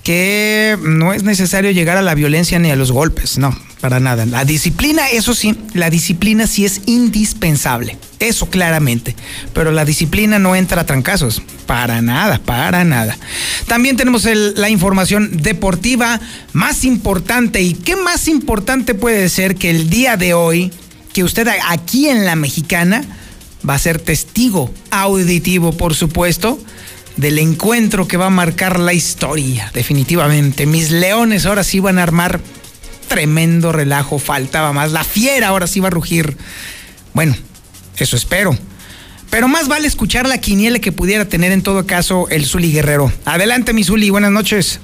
que 0.04 0.78
no 0.82 1.14
es 1.14 1.24
necesario 1.24 1.72
llegar 1.72 1.98
a 1.98 2.02
la 2.02 2.16
violencia 2.16 2.60
ni 2.60 2.72
a 2.72 2.76
los 2.76 2.92
golpes, 2.92 3.38
no. 3.38 3.58
para 3.82 4.00
nada. 4.00 4.26
La 4.26 4.46
disciplina, 4.46 5.10
eso 5.10 5.34
sí, 5.34 5.56
la 5.74 5.90
disciplina 5.90 6.48
sí 6.48 6.66
es 6.66 6.82
indispensable, 6.86 7.98
eso 8.20 8.50
claramente, 8.50 9.16
pero 9.54 9.72
la 9.72 9.86
disciplina 9.86 10.40
no 10.40 10.56
entra 10.56 10.82
a 10.82 10.86
trancazos, 10.86 11.42
para 11.66 12.02
nada, 12.02 12.40
para 12.40 12.84
nada. 12.84 13.18
También 13.68 13.98
tenemos 13.98 14.26
la 14.26 14.70
información 14.70 15.38
deportiva 15.38 16.20
más 16.54 16.84
importante 16.84 17.62
y 17.62 17.74
qué 17.74 17.96
más 17.96 18.28
importante 18.28 18.96
puede 18.96 19.30
ser 19.30 19.56
que 19.56 19.70
el 19.70 19.90
día 19.90 20.18
de 20.18 20.34
hoy, 20.34 20.72
que 21.14 21.24
usted 21.24 21.48
aquí 21.68 22.10
en 22.10 22.26
la 22.26 22.36
mexicana 22.36 23.06
va 23.68 23.76
a 23.76 23.80
ser 23.80 24.00
testigo 24.00 24.70
auditivo, 24.92 25.72
por 25.74 25.96
supuesto, 25.96 26.60
del 27.18 27.40
encuentro 27.40 28.08
que 28.08 28.18
va 28.18 28.28
a 28.28 28.32
marcar 28.32 28.80
la 28.80 28.94
historia, 28.94 29.72
definitivamente. 29.74 30.66
Mis 30.66 30.92
leones 30.92 31.46
ahora 31.46 31.64
sí 31.64 31.80
van 31.80 32.00
a 32.00 32.04
armar 32.04 32.40
tremendo 33.08 33.72
relajo, 33.72 34.20
faltaba 34.20 34.72
más. 34.72 34.92
La 34.92 35.04
fiera 35.04 35.50
ahora 35.50 35.68
sí 35.68 35.80
va 35.80 35.88
a 35.88 35.92
rugir. 35.92 36.38
Bueno, 37.14 37.36
eso 37.98 38.16
espero. 38.16 38.56
Pero 39.30 39.48
más 39.48 39.68
vale 39.68 39.88
escuchar 39.88 40.28
la 40.28 40.40
quiniela 40.40 40.80
que 40.80 40.92
pudiera 40.92 41.26
tener 41.26 41.52
en 41.52 41.62
todo 41.62 41.86
caso 41.86 42.28
el 42.30 42.46
Zuli 42.46 42.72
Guerrero. 42.72 43.12
Adelante, 43.26 43.74
mi 43.74 43.84
Zuli, 43.84 44.10
buenas 44.10 44.32
noches. 44.32 44.80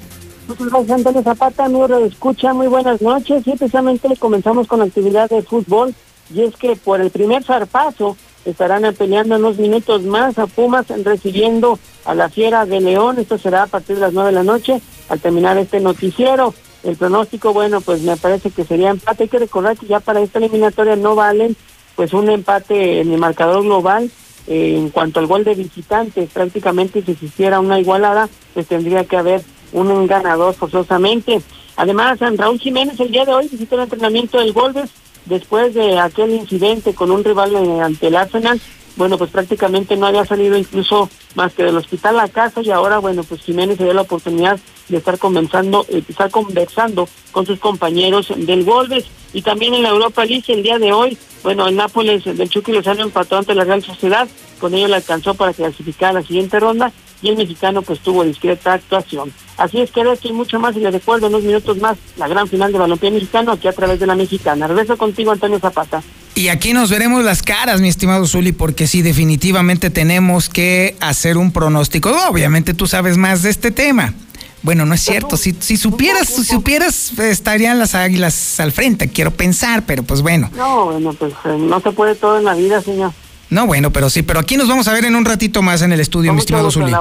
Muchas 0.48 0.67
gracias, 0.67 0.98
Antonio 0.98 1.24
Zapata, 1.24 1.67
mi 1.67 1.79
escucha, 2.08 2.53
muy 2.53 2.67
buenas 2.67 3.01
noches. 3.01 3.48
Y 3.48 3.51
precisamente 3.51 4.08
comenzamos 4.17 4.67
con 4.67 4.79
la 4.79 4.86
actividad 4.86 5.29
de 5.29 5.41
fútbol. 5.41 5.96
Y 6.34 6.41
es 6.41 6.55
que 6.55 6.75
por 6.75 7.01
el 7.01 7.10
primer 7.10 7.44
zarpazo 7.44 8.17
estarán 8.46 8.94
peleando 8.96 9.36
unos 9.36 9.58
minutos 9.58 10.04
más 10.04 10.38
a 10.38 10.48
Pumas 10.48 10.86
recibiendo 11.04 11.80
a 12.06 12.14
la 12.14 12.30
Fiera 12.30 12.66
de 12.66 12.80
León. 12.80 13.20
Esto 13.20 13.38
será 13.38 13.64
a 13.64 13.68
partir 13.68 13.96
de 13.96 14.02
las 14.02 14.14
nueve 14.14 14.30
de 14.30 14.36
la 14.36 14.44
noche 14.44 14.82
al 15.10 15.20
terminar 15.20 15.58
este 15.58 15.80
noticiero. 15.80 16.54
El 16.84 16.96
pronóstico, 16.96 17.52
bueno, 17.52 17.82
pues 17.82 18.02
me 18.02 18.16
parece 18.16 18.52
que 18.52 18.64
sería 18.64 18.92
empate. 18.92 19.24
Hay 19.24 19.30
que 19.30 19.40
recordar 19.40 19.75
que 19.75 19.88
ya 19.88 20.00
para 20.00 20.22
esta 20.22 20.38
eliminatoria 20.38 20.96
no 20.96 21.16
valen 21.16 21.56
pues 21.96 22.14
un 22.14 22.30
empate 22.30 23.02
en 23.02 23.12
el 23.12 23.18
marcador 23.18 23.64
global. 23.64 24.12
Eh, 24.48 24.75
en 24.78 24.90
cuanto 24.92 25.20
al 25.20 25.25
gol 25.25 25.44
de 25.44 25.56
visitantes, 25.56 26.30
prácticamente 26.32 27.02
si 27.02 27.14
existiera 27.14 27.60
una 27.60 27.80
igualada, 27.80 28.30
pues 28.54 28.68
tendría 28.68 29.04
que 29.06 29.18
haber 29.18 29.42
un 29.74 30.06
ganador 30.06 30.54
forzosamente. 30.54 31.42
Además, 31.78 32.20
San 32.20 32.38
Raúl 32.38 32.60
Jiménez 32.60 33.00
el 33.00 33.12
día 33.12 33.25
de 33.25 33.34
hoy 33.34 33.48
visitó 33.48 33.75
el 33.75 33.82
entrenamiento 33.82 34.38
del 34.38 34.54
Golbes 34.54 34.92
después 35.25 35.74
de 35.74 36.00
aquel 36.00 36.32
incidente 36.32 36.94
con 36.94 37.12
un 37.12 37.24
rival 37.24 37.55
ante 37.82 38.08
el 38.08 38.15
Arsenal 38.15 38.60
bueno, 38.96 39.17
pues 39.17 39.29
prácticamente 39.29 39.98
no 39.98 40.08
había 40.08 40.25
salido 40.25 40.58
incluso 40.58 41.10
más 41.36 41.53
que 41.53 41.63
del 41.63 41.77
hospital 41.77 42.20
a 42.20 42.29
casa 42.29 42.62
y 42.62 42.72
ahora, 42.72 43.00
bueno, 43.00 43.24
pues 43.24 43.41
Jiménez 43.41 43.77
se 43.77 43.84
dio 43.84 43.94
la 43.94 44.01
oportunidad 44.01 44.60
de 44.88 44.98
estar 44.98 45.17
conversando, 45.17 45.86
eh, 45.89 46.01
estar 46.08 46.32
conversando 46.32 47.08
con 47.32 47.46
sus 47.46 47.60
compañeros 47.60 48.32
del 48.36 48.63
Wolves 48.63 49.05
y 49.34 49.41
también 49.41 49.74
en 49.74 49.84
la 49.84 49.89
Europa 49.89 50.24
League 50.24 50.46
el 50.48 50.63
día 50.63 50.79
de 50.79 50.94
hoy, 50.94 51.17
bueno, 51.44 51.67
el 51.67 51.75
Nápoles 51.75 52.24
del 52.24 52.50
Chucky 52.50 52.72
Lozano 52.72 53.03
empató 53.03 53.38
ante 53.38 53.53
la 53.53 53.65
Real 53.65 53.84
Sociedad, 53.84 54.27
con 54.60 54.74
ello 54.74 54.88
le 54.88 54.96
alcanzó 54.96 55.34
para 55.34 55.53
clasificar 55.53 56.12
a 56.12 56.22
la 56.22 56.24
siguiente 56.24 56.60
ronda 56.60 56.94
y 57.25 57.29
el 57.29 57.38
mexicano 57.38 57.82
pues 57.82 58.00
tuvo 58.01 58.24
discreta 58.24 58.74
actuación. 58.74 59.34
Así 59.58 59.82
es 59.82 59.89
que 59.89 60.01
esto 60.01 60.27
y 60.27 60.34
mucho 60.34 60.60
más 60.60 60.75
y 60.75 60.79
les 60.79 60.94
recuerdo 60.94 61.27
unos 61.27 61.41
minutos 61.41 61.77
más 61.79 61.98
la 62.17 62.27
gran 62.27 62.48
final 62.48 62.72
de 62.72 62.77
balompié 62.77 63.10
mexicano 63.10 63.51
aquí 63.51 63.67
a 63.67 63.74
través 63.74 64.00
de 64.00 64.05
la 64.05 64.15
mexicana. 64.15 64.67
Regreso 64.67 64.96
contigo 64.96 65.32
Antonio 65.32 65.60
Zapata. 65.60 66.03
Y 66.36 66.50
aquí 66.50 66.74
nos 66.74 66.91
veremos 66.91 67.24
las 67.24 67.41
caras, 67.41 67.82
mi 67.82 67.88
estimado 67.88 68.27
Zuli, 68.27 68.51
porque 68.51 68.86
sí, 68.86 69.01
definitivamente 69.01 69.89
tenemos 69.89 70.50
que 70.50 70.96
hacer 71.00 71.38
un 71.38 71.51
pronóstico. 71.51 72.12
Obviamente 72.29 72.74
tú 72.74 72.86
sabes 72.86 73.17
más 73.17 73.41
de 73.41 73.50
este 73.50 73.72
tema. 73.72 74.13
Bueno, 74.62 74.86
no 74.86 74.94
es 74.94 75.01
cierto. 75.01 75.38
Si, 75.38 75.55
si 75.60 75.77
supieras, 75.77 76.27
si 76.27 76.44
supieras, 76.44 77.17
estarían 77.17 77.79
las 77.79 77.96
águilas 77.96 78.60
al 78.60 78.72
frente, 78.72 79.10
quiero 79.10 79.32
pensar, 79.32 79.84
pero 79.86 80.03
pues 80.03 80.22
bueno. 80.22 80.51
No, 80.55 80.86
bueno, 80.86 81.13
pues 81.13 81.34
eh, 81.46 81.58
no 81.58 81.79
se 81.79 81.91
puede 81.91 82.15
todo 82.15 82.38
en 82.38 82.46
la 82.46 82.53
vida, 82.53 82.82
señor. 82.82 83.13
No, 83.50 83.68
bueno, 83.68 83.92
pero 83.92 84.10
sí, 84.10 84.24
pero 84.24 84.40
aquí 84.40 84.58
nos 84.58 84.68
vamos 84.68 84.88
a 84.88 84.94
ver 84.94 85.06
en 85.06 85.16
un 85.16 85.25
ratito 85.25 85.62
más 85.62 85.82
en 85.82 85.92
el 85.92 86.00
estudio, 86.00 86.34
mi 86.34 86.40
estimado 86.40 86.72
Zuli. 86.72 86.92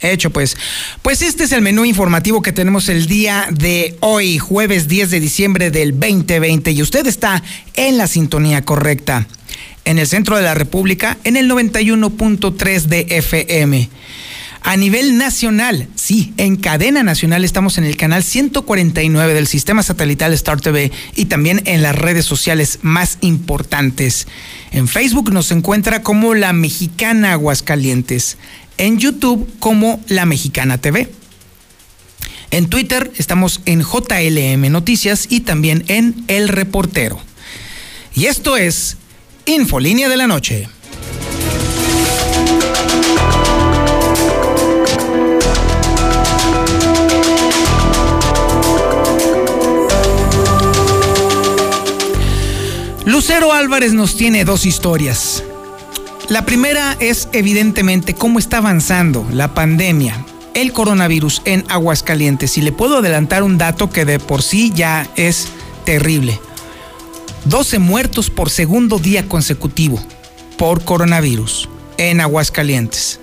Hecho, 0.00 0.30
pues. 0.30 0.56
Pues 1.02 1.22
este 1.22 1.44
es 1.44 1.52
el 1.52 1.62
menú 1.62 1.84
informativo 1.84 2.42
que 2.42 2.52
tenemos 2.52 2.88
el 2.88 3.06
día 3.06 3.46
de 3.50 3.96
hoy, 4.00 4.38
jueves 4.38 4.88
10 4.88 5.10
de 5.10 5.20
diciembre 5.20 5.70
del 5.70 5.92
2020, 5.98 6.72
y 6.72 6.82
usted 6.82 7.06
está 7.06 7.42
en 7.74 7.98
la 7.98 8.06
sintonía 8.06 8.64
correcta. 8.64 9.26
En 9.84 9.98
el 9.98 10.06
centro 10.06 10.36
de 10.36 10.42
la 10.42 10.54
República, 10.54 11.18
en 11.24 11.36
el 11.36 11.50
91.3 11.50 12.82
de 12.82 13.06
FM. 13.08 13.88
A 14.64 14.76
nivel 14.76 15.18
nacional, 15.18 15.88
sí, 15.96 16.32
en 16.36 16.54
cadena 16.54 17.02
nacional 17.02 17.44
estamos 17.44 17.78
en 17.78 17.84
el 17.84 17.96
canal 17.96 18.22
149 18.22 19.34
del 19.34 19.48
sistema 19.48 19.82
satelital 19.82 20.32
Star 20.34 20.60
TV 20.60 20.92
y 21.16 21.24
también 21.24 21.62
en 21.64 21.82
las 21.82 21.96
redes 21.96 22.24
sociales 22.26 22.78
más 22.82 23.18
importantes. 23.22 24.28
En 24.70 24.86
Facebook 24.86 25.32
nos 25.32 25.50
encuentra 25.50 26.04
como 26.04 26.34
La 26.34 26.52
Mexicana 26.52 27.32
Aguascalientes, 27.32 28.38
en 28.78 28.98
YouTube 28.98 29.52
como 29.58 30.00
La 30.06 30.26
Mexicana 30.26 30.78
TV. 30.78 31.10
En 32.52 32.68
Twitter 32.68 33.10
estamos 33.16 33.62
en 33.64 33.82
JLM 33.82 34.70
Noticias 34.70 35.26
y 35.28 35.40
también 35.40 35.82
en 35.88 36.24
El 36.28 36.46
Reportero. 36.46 37.18
Y 38.14 38.26
esto 38.26 38.56
es 38.56 38.96
Infolínea 39.44 40.08
de 40.08 40.16
la 40.16 40.28
Noche. 40.28 40.68
Lucero 53.04 53.52
Álvarez 53.52 53.92
nos 53.94 54.16
tiene 54.16 54.44
dos 54.44 54.64
historias. 54.64 55.42
La 56.28 56.46
primera 56.46 56.96
es 57.00 57.28
evidentemente 57.32 58.14
cómo 58.14 58.38
está 58.38 58.58
avanzando 58.58 59.26
la 59.32 59.54
pandemia, 59.54 60.24
el 60.54 60.72
coronavirus 60.72 61.42
en 61.44 61.64
Aguascalientes. 61.68 62.56
Y 62.58 62.62
le 62.62 62.70
puedo 62.70 62.98
adelantar 62.98 63.42
un 63.42 63.58
dato 63.58 63.90
que 63.90 64.04
de 64.04 64.20
por 64.20 64.42
sí 64.42 64.72
ya 64.72 65.08
es 65.16 65.48
terrible. 65.84 66.40
12 67.46 67.80
muertos 67.80 68.30
por 68.30 68.50
segundo 68.50 69.00
día 69.00 69.26
consecutivo 69.26 70.00
por 70.56 70.84
coronavirus 70.84 71.68
en 71.96 72.20
Aguascalientes. 72.20 73.18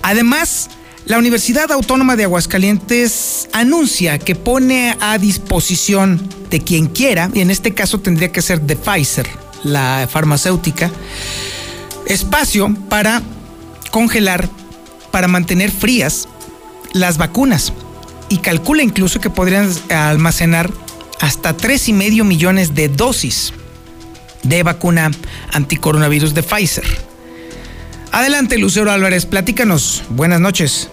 Además, 0.00 0.70
la 1.08 1.16
Universidad 1.18 1.72
Autónoma 1.72 2.16
de 2.16 2.24
Aguascalientes 2.24 3.48
anuncia 3.54 4.18
que 4.18 4.34
pone 4.34 4.94
a 5.00 5.16
disposición 5.16 6.22
de 6.50 6.60
quien 6.60 6.86
quiera, 6.86 7.30
y 7.32 7.40
en 7.40 7.50
este 7.50 7.72
caso 7.72 7.98
tendría 7.98 8.30
que 8.30 8.42
ser 8.42 8.60
de 8.60 8.76
Pfizer, 8.76 9.26
la 9.64 10.06
farmacéutica, 10.10 10.90
espacio 12.04 12.76
para 12.90 13.22
congelar, 13.90 14.50
para 15.10 15.28
mantener 15.28 15.70
frías 15.70 16.28
las 16.92 17.16
vacunas. 17.16 17.72
Y 18.28 18.38
calcula 18.38 18.82
incluso 18.82 19.18
que 19.18 19.30
podrían 19.30 19.72
almacenar 19.88 20.70
hasta 21.20 21.56
tres 21.56 21.88
y 21.88 21.94
medio 21.94 22.24
millones 22.24 22.74
de 22.74 22.90
dosis 22.90 23.54
de 24.42 24.62
vacuna 24.62 25.10
anticoronavirus 25.52 26.34
de 26.34 26.42
Pfizer. 26.42 26.84
Adelante, 28.12 28.58
Lucero 28.58 28.90
Álvarez, 28.90 29.24
platícanos. 29.24 30.02
Buenas 30.10 30.40
noches. 30.40 30.90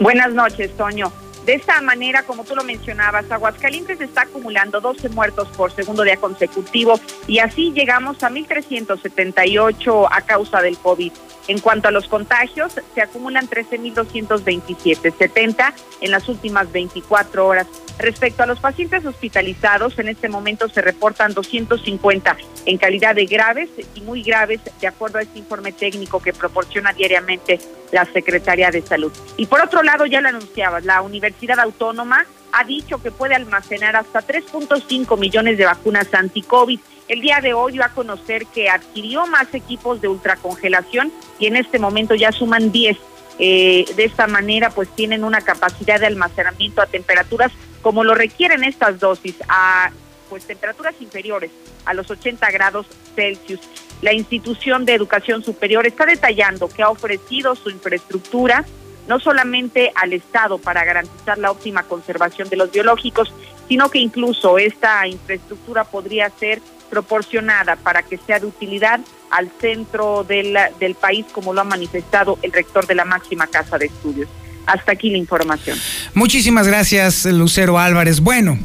Buenas 0.00 0.32
noches, 0.32 0.76
Toño. 0.76 1.12
De 1.44 1.54
esta 1.54 1.80
manera, 1.80 2.22
como 2.24 2.44
tú 2.44 2.54
lo 2.54 2.62
mencionabas, 2.62 3.30
Aguascalientes 3.30 4.00
está 4.00 4.22
acumulando 4.22 4.80
12 4.80 5.08
muertos 5.08 5.48
por 5.56 5.72
segundo 5.72 6.02
día 6.02 6.18
consecutivo 6.18 7.00
y 7.26 7.38
así 7.38 7.72
llegamos 7.72 8.22
a 8.22 8.30
1.378 8.30 10.08
a 10.10 10.20
causa 10.22 10.60
del 10.60 10.76
COVID. 10.76 11.10
En 11.48 11.58
cuanto 11.60 11.88
a 11.88 11.90
los 11.90 12.06
contagios, 12.06 12.74
se 12.94 13.00
acumulan 13.00 13.48
13.227, 13.48 15.16
70 15.16 15.74
en 16.02 16.10
las 16.10 16.28
últimas 16.28 16.70
24 16.70 17.46
horas. 17.46 17.66
Respecto 17.98 18.44
a 18.44 18.46
los 18.46 18.60
pacientes 18.60 19.04
hospitalizados, 19.04 19.98
en 19.98 20.08
este 20.08 20.28
momento 20.28 20.68
se 20.68 20.82
reportan 20.82 21.34
250 21.34 22.36
en 22.66 22.78
calidad 22.78 23.14
de 23.14 23.26
graves 23.26 23.68
y 23.94 24.00
muy 24.02 24.22
graves, 24.22 24.60
de 24.80 24.86
acuerdo 24.86 25.18
a 25.18 25.22
este 25.22 25.40
informe 25.40 25.72
técnico 25.72 26.20
que 26.20 26.32
proporciona 26.32 26.92
diariamente 26.92 27.58
la 27.90 28.04
Secretaría 28.04 28.70
de 28.70 28.82
Salud. 28.82 29.12
Y 29.36 29.46
por 29.46 29.60
otro 29.60 29.82
lado, 29.82 30.06
ya 30.06 30.20
lo 30.20 30.28
anunciabas, 30.28 30.84
la 30.84 31.02
Universidad 31.02 31.58
Autónoma 31.58 32.24
ha 32.52 32.64
dicho 32.64 33.02
que 33.02 33.10
puede 33.10 33.34
almacenar 33.34 33.96
hasta 33.96 34.20
3.5 34.20 35.18
millones 35.18 35.58
de 35.58 35.64
vacunas 35.64 36.12
anti-COVID 36.14 36.80
el 37.08 37.22
día 37.22 37.40
de 37.40 37.54
hoy 37.54 37.72
dio 37.72 37.84
a 37.84 37.88
conocer 37.88 38.44
que 38.46 38.68
adquirió 38.68 39.26
más 39.26 39.52
equipos 39.54 40.00
de 40.00 40.08
ultracongelación 40.08 41.10
y 41.38 41.46
en 41.46 41.56
este 41.56 41.78
momento 41.78 42.14
ya 42.14 42.32
suman 42.32 42.70
10. 42.70 42.98
Eh, 43.38 43.84
de 43.94 44.04
esta 44.04 44.26
manera, 44.26 44.70
pues 44.70 44.88
tienen 44.94 45.24
una 45.24 45.40
capacidad 45.40 46.00
de 46.00 46.06
almacenamiento 46.06 46.82
a 46.82 46.86
temperaturas 46.86 47.52
como 47.82 48.04
lo 48.04 48.14
requieren 48.14 48.64
estas 48.64 48.98
dosis, 48.98 49.36
a 49.48 49.90
pues 50.28 50.44
temperaturas 50.44 50.94
inferiores 51.00 51.50
a 51.84 51.94
los 51.94 52.10
80 52.10 52.50
grados 52.50 52.86
Celsius. 53.14 53.60
La 54.02 54.12
institución 54.12 54.84
de 54.84 54.94
educación 54.94 55.42
superior 55.42 55.86
está 55.86 56.04
detallando 56.04 56.68
que 56.68 56.82
ha 56.82 56.90
ofrecido 56.90 57.54
su 57.56 57.70
infraestructura 57.70 58.64
no 59.08 59.18
solamente 59.18 59.90
al 59.94 60.12
Estado 60.12 60.58
para 60.58 60.84
garantizar 60.84 61.38
la 61.38 61.50
óptima 61.50 61.82
conservación 61.84 62.48
de 62.50 62.56
los 62.56 62.70
biológicos, 62.70 63.32
sino 63.66 63.90
que 63.90 63.98
incluso 63.98 64.58
esta 64.58 65.06
infraestructura 65.06 65.84
podría 65.84 66.30
ser 66.30 66.60
proporcionada 66.88 67.76
para 67.76 68.02
que 68.02 68.18
sea 68.18 68.40
de 68.40 68.46
utilidad 68.46 69.00
al 69.30 69.50
centro 69.60 70.24
del, 70.24 70.56
del 70.80 70.94
país, 70.94 71.26
como 71.32 71.52
lo 71.52 71.60
ha 71.60 71.64
manifestado 71.64 72.38
el 72.42 72.52
rector 72.52 72.86
de 72.86 72.94
la 72.94 73.04
máxima 73.04 73.46
casa 73.46 73.78
de 73.78 73.86
estudios. 73.86 74.28
Hasta 74.66 74.92
aquí 74.92 75.10
la 75.10 75.18
información. 75.18 75.78
Muchísimas 76.14 76.66
gracias, 76.66 77.24
Lucero 77.24 77.78
Álvarez. 77.78 78.20
Bueno, 78.20 78.58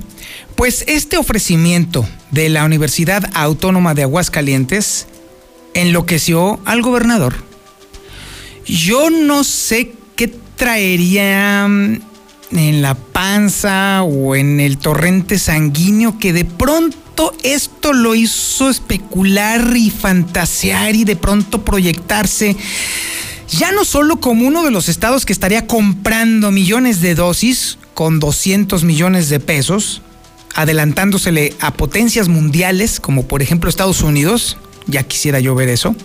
pues 0.56 0.84
este 0.88 1.18
ofrecimiento 1.18 2.06
de 2.32 2.50
la 2.50 2.66
Universidad 2.66 3.24
Autónoma 3.34 3.94
de 3.94 4.04
Aguascalientes 4.04 5.08
enloqueció 5.74 6.60
al 6.66 6.82
gobernador. 6.82 7.36
Yo 8.66 9.10
no 9.10 9.44
sé 9.44 9.94
qué 10.16 10.34
traería 10.56 11.68
mm, 11.68 12.02
en 12.52 12.82
la 12.82 12.96
panza 12.96 14.04
o 14.04 14.36
en 14.36 14.60
el 14.60 14.78
torrente 14.78 15.40
sanguíneo 15.40 16.20
que 16.20 16.34
de 16.34 16.46
pronto 16.46 16.98
esto 17.44 17.94
lo 17.94 18.16
hizo 18.16 18.70
especular 18.70 19.76
y 19.76 19.90
fantasear 19.90 20.96
y 20.96 21.04
de 21.04 21.16
pronto 21.16 21.64
proyectarse 21.64 22.56
ya 23.50 23.72
no 23.72 23.86
solo 23.86 24.18
como 24.18 24.48
uno 24.48 24.64
de 24.64 24.72
los 24.72 24.90
estados 24.90 25.26
que 25.26 25.34
estaría 25.34 25.68
comprando 25.68 26.52
millones 26.52 27.02
de 27.02 27.16
dosis 27.16 27.78
con 27.94 28.20
200 28.20 28.84
millones 28.84 29.30
de 29.30 29.40
pesos, 29.40 30.02
adelantándosele 30.56 31.54
a 31.60 31.74
potencias 31.74 32.30
mundiales 32.30 33.00
como 33.00 33.28
por 33.28 33.42
ejemplo 33.42 33.70
Estados 33.70 34.02
Unidos, 34.02 34.58
ya 34.88 35.04
quisiera 35.04 35.40
yo 35.40 35.54
ver 35.56 35.70
eso, 35.70 35.96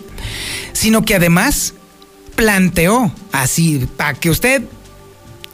sino 0.73 1.05
que 1.05 1.15
además 1.15 1.75
planteó 2.37 3.13
así, 3.33 3.89
para 3.97 4.15
que 4.15 4.31
usted, 4.31 4.63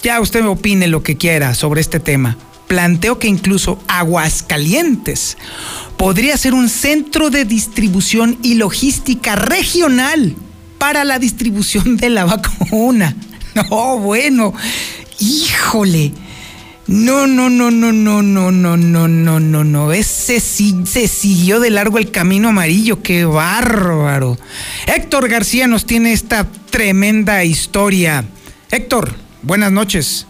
ya 0.02 0.20
usted 0.20 0.44
opine 0.44 0.88
lo 0.88 1.02
que 1.02 1.16
quiera 1.16 1.54
sobre 1.54 1.80
este 1.80 2.00
tema, 2.00 2.36
planteó 2.74 3.20
que 3.20 3.28
incluso 3.28 3.80
Aguascalientes 3.86 5.36
podría 5.96 6.36
ser 6.36 6.54
un 6.54 6.68
centro 6.68 7.30
de 7.30 7.44
distribución 7.44 8.36
y 8.42 8.56
logística 8.56 9.36
regional 9.36 10.34
para 10.76 11.04
la 11.04 11.20
distribución 11.20 11.96
de 11.96 12.10
la 12.10 12.24
vacuna. 12.24 13.14
No, 13.54 13.98
bueno, 13.98 14.52
híjole. 15.20 16.12
No, 16.88 17.28
no, 17.28 17.48
no, 17.48 17.70
no, 17.70 17.92
no, 17.92 18.20
no, 18.20 18.50
no, 18.50 18.76
no, 18.76 19.06
no, 19.06 19.38
no, 19.38 19.64
no. 19.64 19.92
Ese 19.92 20.40
sí 20.40 20.74
se 20.84 21.06
siguió 21.06 21.60
de 21.60 21.70
largo 21.70 21.98
el 21.98 22.10
camino 22.10 22.48
amarillo. 22.48 23.00
Qué 23.00 23.24
bárbaro. 23.24 24.36
Héctor 24.88 25.28
García 25.28 25.68
nos 25.68 25.86
tiene 25.86 26.12
esta 26.12 26.48
tremenda 26.70 27.44
historia. 27.44 28.24
Héctor, 28.72 29.14
buenas 29.42 29.70
noches. 29.70 30.26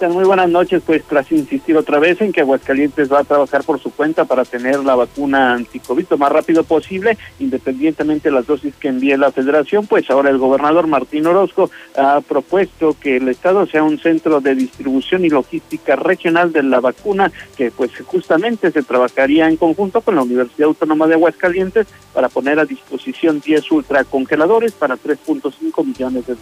Muy 0.00 0.24
buenas 0.24 0.48
noches. 0.48 0.82
Pues 0.84 1.04
tras 1.04 1.30
insistir 1.30 1.76
otra 1.76 1.98
vez 1.98 2.20
en 2.20 2.32
que 2.32 2.40
Aguascalientes 2.40 3.12
va 3.12 3.20
a 3.20 3.24
trabajar 3.24 3.62
por 3.62 3.78
su 3.78 3.92
cuenta 3.92 4.24
para 4.24 4.44
tener 4.44 4.80
la 4.80 4.94
vacuna 4.94 5.52
anticovid 5.52 6.06
lo 6.10 6.18
más 6.18 6.32
rápido 6.32 6.64
posible, 6.64 7.18
independientemente 7.38 8.28
de 8.28 8.34
las 8.34 8.46
dosis 8.46 8.74
que 8.74 8.88
envíe 8.88 9.16
la 9.16 9.30
federación, 9.30 9.86
pues 9.86 10.10
ahora 10.10 10.30
el 10.30 10.38
gobernador 10.38 10.86
Martín 10.86 11.26
Orozco 11.26 11.70
ha 11.96 12.20
propuesto 12.20 12.96
que 12.98 13.18
el 13.18 13.28
Estado 13.28 13.66
sea 13.66 13.84
un 13.84 13.98
centro 13.98 14.40
de 14.40 14.54
distribución 14.54 15.24
y 15.24 15.28
logística 15.28 15.94
regional 15.94 16.52
de 16.52 16.62
la 16.62 16.80
vacuna, 16.80 17.30
que 17.56 17.70
pues 17.70 17.92
justamente 18.04 18.70
se 18.70 18.82
trabajaría 18.82 19.48
en 19.48 19.56
conjunto 19.56 20.00
con 20.00 20.16
la 20.16 20.22
Universidad 20.22 20.68
Autónoma 20.68 21.06
de 21.06 21.14
Aguascalientes 21.14 21.86
para 22.12 22.28
poner 22.28 22.58
a 22.58 22.64
disposición 22.64 23.40
10 23.40 23.70
ultracongeladores 23.70 24.72
para 24.72 24.96
3.5 24.96 25.84
millones 25.84 26.26
de 26.26 26.36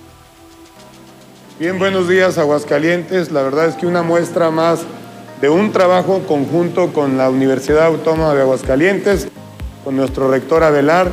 Bien, 1.60 1.78
buenos 1.78 2.08
días 2.08 2.38
Aguascalientes. 2.38 3.30
La 3.32 3.42
verdad 3.42 3.66
es 3.66 3.74
que 3.74 3.86
una 3.86 4.02
muestra 4.02 4.50
más 4.50 4.80
de 5.42 5.50
un 5.50 5.72
trabajo 5.72 6.22
conjunto 6.26 6.90
con 6.94 7.18
la 7.18 7.28
Universidad 7.28 7.84
Autónoma 7.84 8.34
de 8.34 8.40
Aguascalientes, 8.40 9.28
con 9.84 9.94
nuestro 9.94 10.30
rector 10.30 10.64
Abelar, 10.64 11.10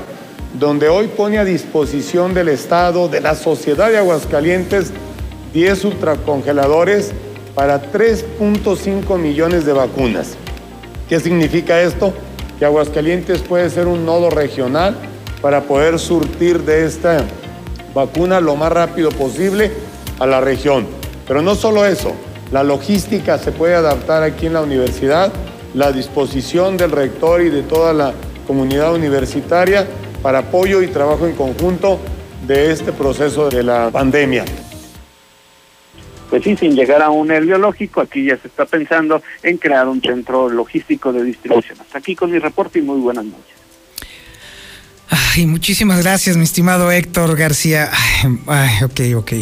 donde 0.57 0.87
hoy 0.87 1.07
pone 1.07 1.37
a 1.37 1.43
disposición 1.43 2.33
del 2.33 2.47
Estado, 2.47 3.09
de 3.09 3.19
la 3.19 3.35
sociedad 3.35 3.89
de 3.89 3.97
Aguascalientes, 3.97 4.93
10 5.51 5.83
ultracongeladores 5.83 7.11
para 7.53 7.91
3.5 7.91 9.19
millones 9.19 9.65
de 9.65 9.73
vacunas. 9.73 10.37
¿Qué 11.09 11.19
significa 11.19 11.81
esto? 11.81 12.13
Que 12.57 12.63
Aguascalientes 12.63 13.41
puede 13.41 13.69
ser 13.69 13.85
un 13.87 14.05
nodo 14.05 14.29
regional 14.29 14.95
para 15.41 15.63
poder 15.63 15.99
surtir 15.99 16.61
de 16.61 16.85
esta 16.85 17.25
vacuna 17.93 18.39
lo 18.39 18.55
más 18.55 18.71
rápido 18.71 19.09
posible 19.09 19.86
a 20.19 20.25
la 20.25 20.41
región. 20.41 20.87
Pero 21.27 21.41
no 21.41 21.55
solo 21.55 21.85
eso, 21.85 22.13
la 22.51 22.63
logística 22.63 23.37
se 23.37 23.51
puede 23.51 23.75
adaptar 23.75 24.23
aquí 24.23 24.45
en 24.45 24.53
la 24.53 24.61
universidad, 24.61 25.31
la 25.73 25.91
disposición 25.91 26.77
del 26.77 26.91
rector 26.91 27.41
y 27.41 27.49
de 27.49 27.63
toda 27.63 27.93
la 27.93 28.13
comunidad 28.45 28.93
universitaria 28.93 29.85
para 30.21 30.39
apoyo 30.39 30.81
y 30.81 30.87
trabajo 30.87 31.27
en 31.27 31.35
conjunto 31.35 31.99
de 32.45 32.71
este 32.71 32.93
proceso 32.93 33.49
de 33.49 33.63
la 33.63 33.89
pandemia. 33.91 34.45
Pues 36.29 36.43
sí, 36.43 36.57
sin 36.57 36.75
llegar 36.75 37.01
a 37.01 37.09
un 37.09 37.27
nervio 37.27 37.57
lógico, 37.57 38.01
aquí 38.01 38.25
ya 38.25 38.37
se 38.37 38.47
está 38.47 38.65
pensando 38.65 39.21
en 39.43 39.57
crear 39.57 39.87
un 39.87 40.01
centro 40.01 40.49
logístico 40.49 41.13
de 41.13 41.23
distribución. 41.23 41.79
Hasta 41.79 41.99
aquí 41.99 42.15
con 42.15 42.31
mi 42.31 42.39
reporte 42.39 42.79
y 42.79 42.81
muy 42.81 42.99
buenas 42.99 43.25
noches. 43.25 43.56
Ay, 45.09 45.45
muchísimas 45.45 45.99
gracias, 46.03 46.37
mi 46.37 46.43
estimado 46.43 46.91
Héctor 46.91 47.35
García. 47.37 47.89
Ay, 48.47 48.83
ok, 48.83 49.01
ok. 49.17 49.33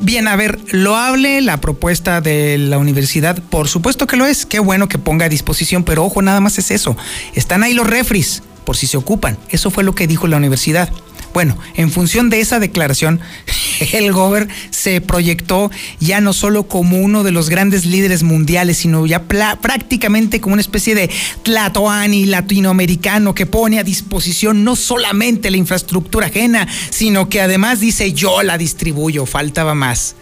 Bien, 0.00 0.28
a 0.28 0.36
ver, 0.36 0.58
lo 0.70 0.96
hable 0.96 1.42
la 1.42 1.60
propuesta 1.60 2.20
de 2.20 2.56
la 2.56 2.78
universidad, 2.78 3.42
por 3.50 3.68
supuesto 3.68 4.06
que 4.06 4.16
lo 4.16 4.24
es, 4.24 4.46
qué 4.46 4.58
bueno 4.58 4.88
que 4.88 4.98
ponga 4.98 5.26
a 5.26 5.28
disposición, 5.28 5.84
pero 5.84 6.04
ojo, 6.04 6.22
nada 6.22 6.40
más 6.40 6.58
es 6.58 6.70
eso. 6.70 6.96
Están 7.34 7.62
ahí 7.62 7.74
los 7.74 7.86
refris, 7.86 8.42
por 8.64 8.76
si 8.76 8.86
se 8.86 8.96
ocupan. 8.96 9.36
Eso 9.50 9.70
fue 9.70 9.84
lo 9.84 9.94
que 9.94 10.06
dijo 10.06 10.26
la 10.26 10.36
universidad. 10.38 10.90
Bueno, 11.32 11.56
en 11.74 11.92
función 11.92 12.28
de 12.28 12.40
esa 12.40 12.58
declaración, 12.58 13.20
el 13.92 14.12
Gober 14.12 14.48
se 14.70 15.00
proyectó 15.00 15.70
ya 16.00 16.20
no 16.20 16.32
solo 16.32 16.64
como 16.64 16.98
uno 16.98 17.22
de 17.22 17.30
los 17.30 17.48
grandes 17.48 17.86
líderes 17.86 18.22
mundiales, 18.24 18.78
sino 18.78 19.06
ya 19.06 19.24
prácticamente 19.24 20.40
como 20.40 20.54
una 20.54 20.62
especie 20.62 20.94
de 20.94 21.08
tlatoani 21.42 22.26
latinoamericano 22.26 23.34
que 23.34 23.46
pone 23.46 23.78
a 23.78 23.84
disposición 23.84 24.64
no 24.64 24.74
solamente 24.74 25.50
la 25.50 25.56
infraestructura 25.56 26.26
ajena, 26.26 26.66
sino 26.90 27.28
que 27.28 27.40
además 27.40 27.80
dice 27.80 28.12
yo 28.12 28.42
la 28.42 28.58
distribuyo, 28.58 29.24
faltaba 29.24 29.74
más. 29.74 30.16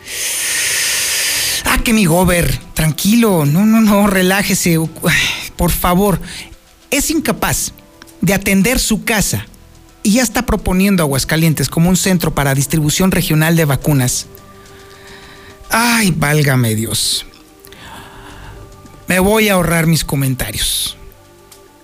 Ah, 1.65 1.79
que 1.83 1.95
mi 1.95 2.05
Gober, 2.05 2.59
tranquilo, 2.75 3.47
no, 3.47 3.65
no, 3.65 3.81
no, 3.81 4.07
relájese, 4.07 4.79
por 5.57 5.71
favor. 5.71 6.21
Es 6.91 7.11
incapaz 7.11 7.73
de 8.21 8.35
atender 8.35 8.79
su 8.79 9.05
casa 9.05 9.47
y 10.09 10.13
ya 10.13 10.23
está 10.23 10.47
proponiendo 10.47 11.03
Aguascalientes 11.03 11.69
como 11.69 11.91
un 11.91 11.97
centro 11.99 12.33
para 12.33 12.55
distribución 12.55 13.11
regional 13.11 13.57
de 13.57 13.67
vacunas. 13.67 14.25
Ay, 15.69 16.15
válgame 16.17 16.75
Dios. 16.75 17.27
Me 19.07 19.19
voy 19.19 19.51
a 19.51 19.53
ahorrar 19.53 19.87
mis 19.87 20.05
comentarios. 20.05 20.97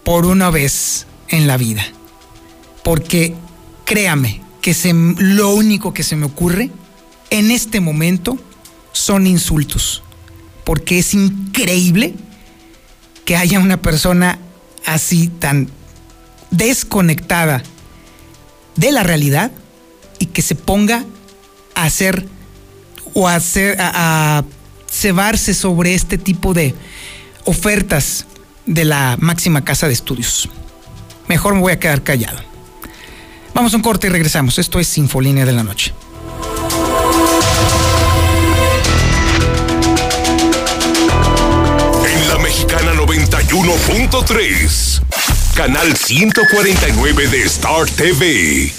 Por 0.05 0.25
una 0.25 0.49
vez 0.49 1.07
en 1.29 1.47
la 1.47 1.59
vida. 1.59 1.85
Porque 2.83 3.35
créame 3.85 4.41
que 4.63 4.75
lo 5.19 5.51
único 5.51 5.93
que 5.93 6.03
se 6.03 6.17
me 6.17 6.25
ocurre 6.25 6.71
en 7.29 7.51
este 7.51 7.81
momento 7.81 8.39
son 8.93 9.27
insultos. 9.27 10.03
Porque 10.65 10.99
es 10.99 11.13
increíble 11.13 12.15
que 13.27 13.37
haya 13.37 13.59
una 13.59 13.83
persona 13.83 14.39
así 14.87 15.29
tan 15.29 15.69
desconectada 16.51 17.63
de 18.77 18.93
la 18.93 19.03
realidad 19.03 19.51
y 20.19 20.27
que 20.27 20.43
se 20.43 20.55
ponga 20.55 21.05
a 21.75 21.85
hacer 21.85 22.27
o 23.15 23.29
a, 23.29 23.37
hacer, 23.37 23.77
a, 23.81 24.45
cebarse 24.91 25.55
sobre 25.55 25.95
este 25.95 26.19
tipo 26.19 26.55
de 26.55 26.75
ofertas 27.45 28.27
de 28.67 28.85
la 28.85 29.17
máxima 29.21 29.65
casa 29.65 29.87
de 29.87 29.93
estudios. 29.93 30.49
Mejor 31.29 31.55
me 31.55 31.61
voy 31.61 31.73
a 31.73 31.79
quedar 31.79 32.03
callado. 32.03 32.39
Vamos 33.55 33.73
a 33.73 33.77
un 33.77 33.83
corte 33.83 34.09
y 34.09 34.11
regresamos. 34.11 34.59
Esto 34.59 34.81
es 34.81 34.89
Sinfolínea 34.89 35.45
de 35.45 35.53
la 35.53 35.63
Noche. 35.63 35.93
En 42.07 42.29
la 42.29 42.39
Mexicana 42.39 42.93
91.3 42.95 44.94
canal 45.55 45.97
149 45.97 47.29
de 47.29 47.43
Star 47.45 47.89
TV. 47.89 48.73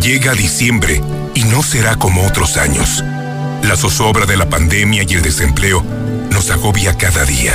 Llega 0.00 0.34
diciembre 0.34 1.00
y 1.34 1.44
no 1.44 1.62
será 1.62 1.96
como 1.96 2.26
otros 2.26 2.58
años. 2.58 3.02
La 3.62 3.74
zozobra 3.74 4.26
de 4.26 4.36
la 4.36 4.48
pandemia 4.48 5.04
y 5.08 5.14
el 5.14 5.22
desempleo 5.22 5.82
nos 6.30 6.50
agobia 6.50 6.96
cada 6.98 7.24
día. 7.24 7.54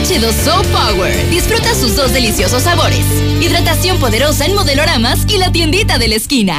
H2O 0.00 0.64
Power. 0.66 1.30
Disfruta 1.30 1.74
sus 1.74 1.96
dos 1.96 2.12
deliciosos 2.12 2.62
sabores. 2.62 3.04
Hidratación 3.40 3.98
poderosa 3.98 4.46
en 4.46 4.54
modeloramas 4.54 5.18
y 5.28 5.38
la 5.38 5.50
tiendita 5.52 5.98
de 5.98 6.08
la 6.08 6.14
esquina. 6.16 6.58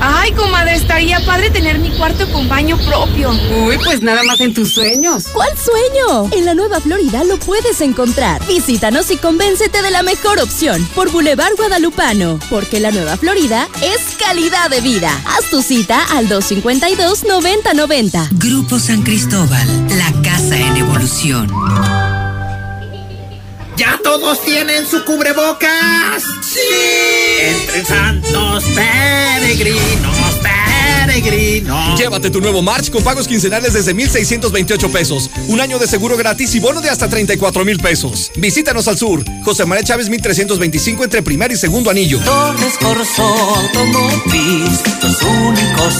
Ay, 0.00 0.32
comadre, 0.32 0.74
estaría 0.76 1.20
padre 1.26 1.50
tener 1.50 1.78
mi 1.78 1.90
cuarto 1.90 2.26
con 2.32 2.48
baño 2.48 2.78
propio. 2.78 3.32
Uy, 3.66 3.76
pues 3.84 4.00
nada 4.02 4.22
más 4.24 4.40
en 4.40 4.54
tus 4.54 4.72
sueños. 4.72 5.24
¿Cuál 5.32 5.50
sueño? 5.58 6.30
En 6.32 6.46
la 6.46 6.54
Nueva 6.54 6.80
Florida 6.80 7.22
lo 7.24 7.36
puedes 7.38 7.82
encontrar. 7.82 8.40
Visítanos 8.46 9.10
y 9.10 9.18
convéncete 9.18 9.82
de 9.82 9.90
la 9.90 10.02
mejor 10.02 10.38
opción 10.40 10.82
por 10.94 11.10
Boulevard 11.10 11.54
Guadalupano, 11.56 12.38
porque 12.48 12.80
la 12.80 12.90
Nueva 12.92 13.18
Florida 13.18 13.68
es 13.82 14.00
calidad 14.18 14.70
de 14.70 14.80
vida. 14.80 15.10
Haz 15.26 15.50
tu 15.50 15.60
cita 15.60 16.02
al 16.16 16.28
252-9090. 16.28 18.28
Grupo 18.32 18.78
San 18.78 19.02
Cristóbal, 19.02 19.68
la 19.98 20.10
casa 20.22 20.56
en 20.56 20.76
evolución. 20.78 21.50
¿Ya 23.80 23.98
todos 24.04 24.44
tienen 24.44 24.86
su 24.86 25.02
cubrebocas? 25.06 26.22
¡Sí! 26.42 26.60
Entre 27.40 27.82
santos 27.82 28.64
peregrinos, 28.74 30.36
peregrinos. 31.06 31.98
Llévate 31.98 32.28
tu 32.28 32.42
nuevo 32.42 32.60
March 32.60 32.90
con 32.90 33.02
pagos 33.02 33.26
quincenales 33.26 33.72
desde 33.72 33.94
1,628 33.94 34.92
pesos. 34.92 35.30
Un 35.48 35.62
año 35.62 35.78
de 35.78 35.86
seguro 35.86 36.18
gratis 36.18 36.54
y 36.56 36.60
bono 36.60 36.82
de 36.82 36.90
hasta 36.90 37.08
34 37.08 37.64
mil 37.64 37.78
pesos. 37.78 38.30
Visítanos 38.36 38.86
al 38.86 38.98
sur. 38.98 39.24
José 39.44 39.64
María 39.64 39.82
Chávez 39.82 40.10
1325 40.10 41.04
entre 41.04 41.22
primer 41.22 41.50
y 41.50 41.56
segundo 41.56 41.88
anillo. 41.88 42.20
Torres 42.20 42.74
Corso 42.78 43.22
Automotriz, 43.22 44.78
los 45.02 45.22
únicos 45.22 45.94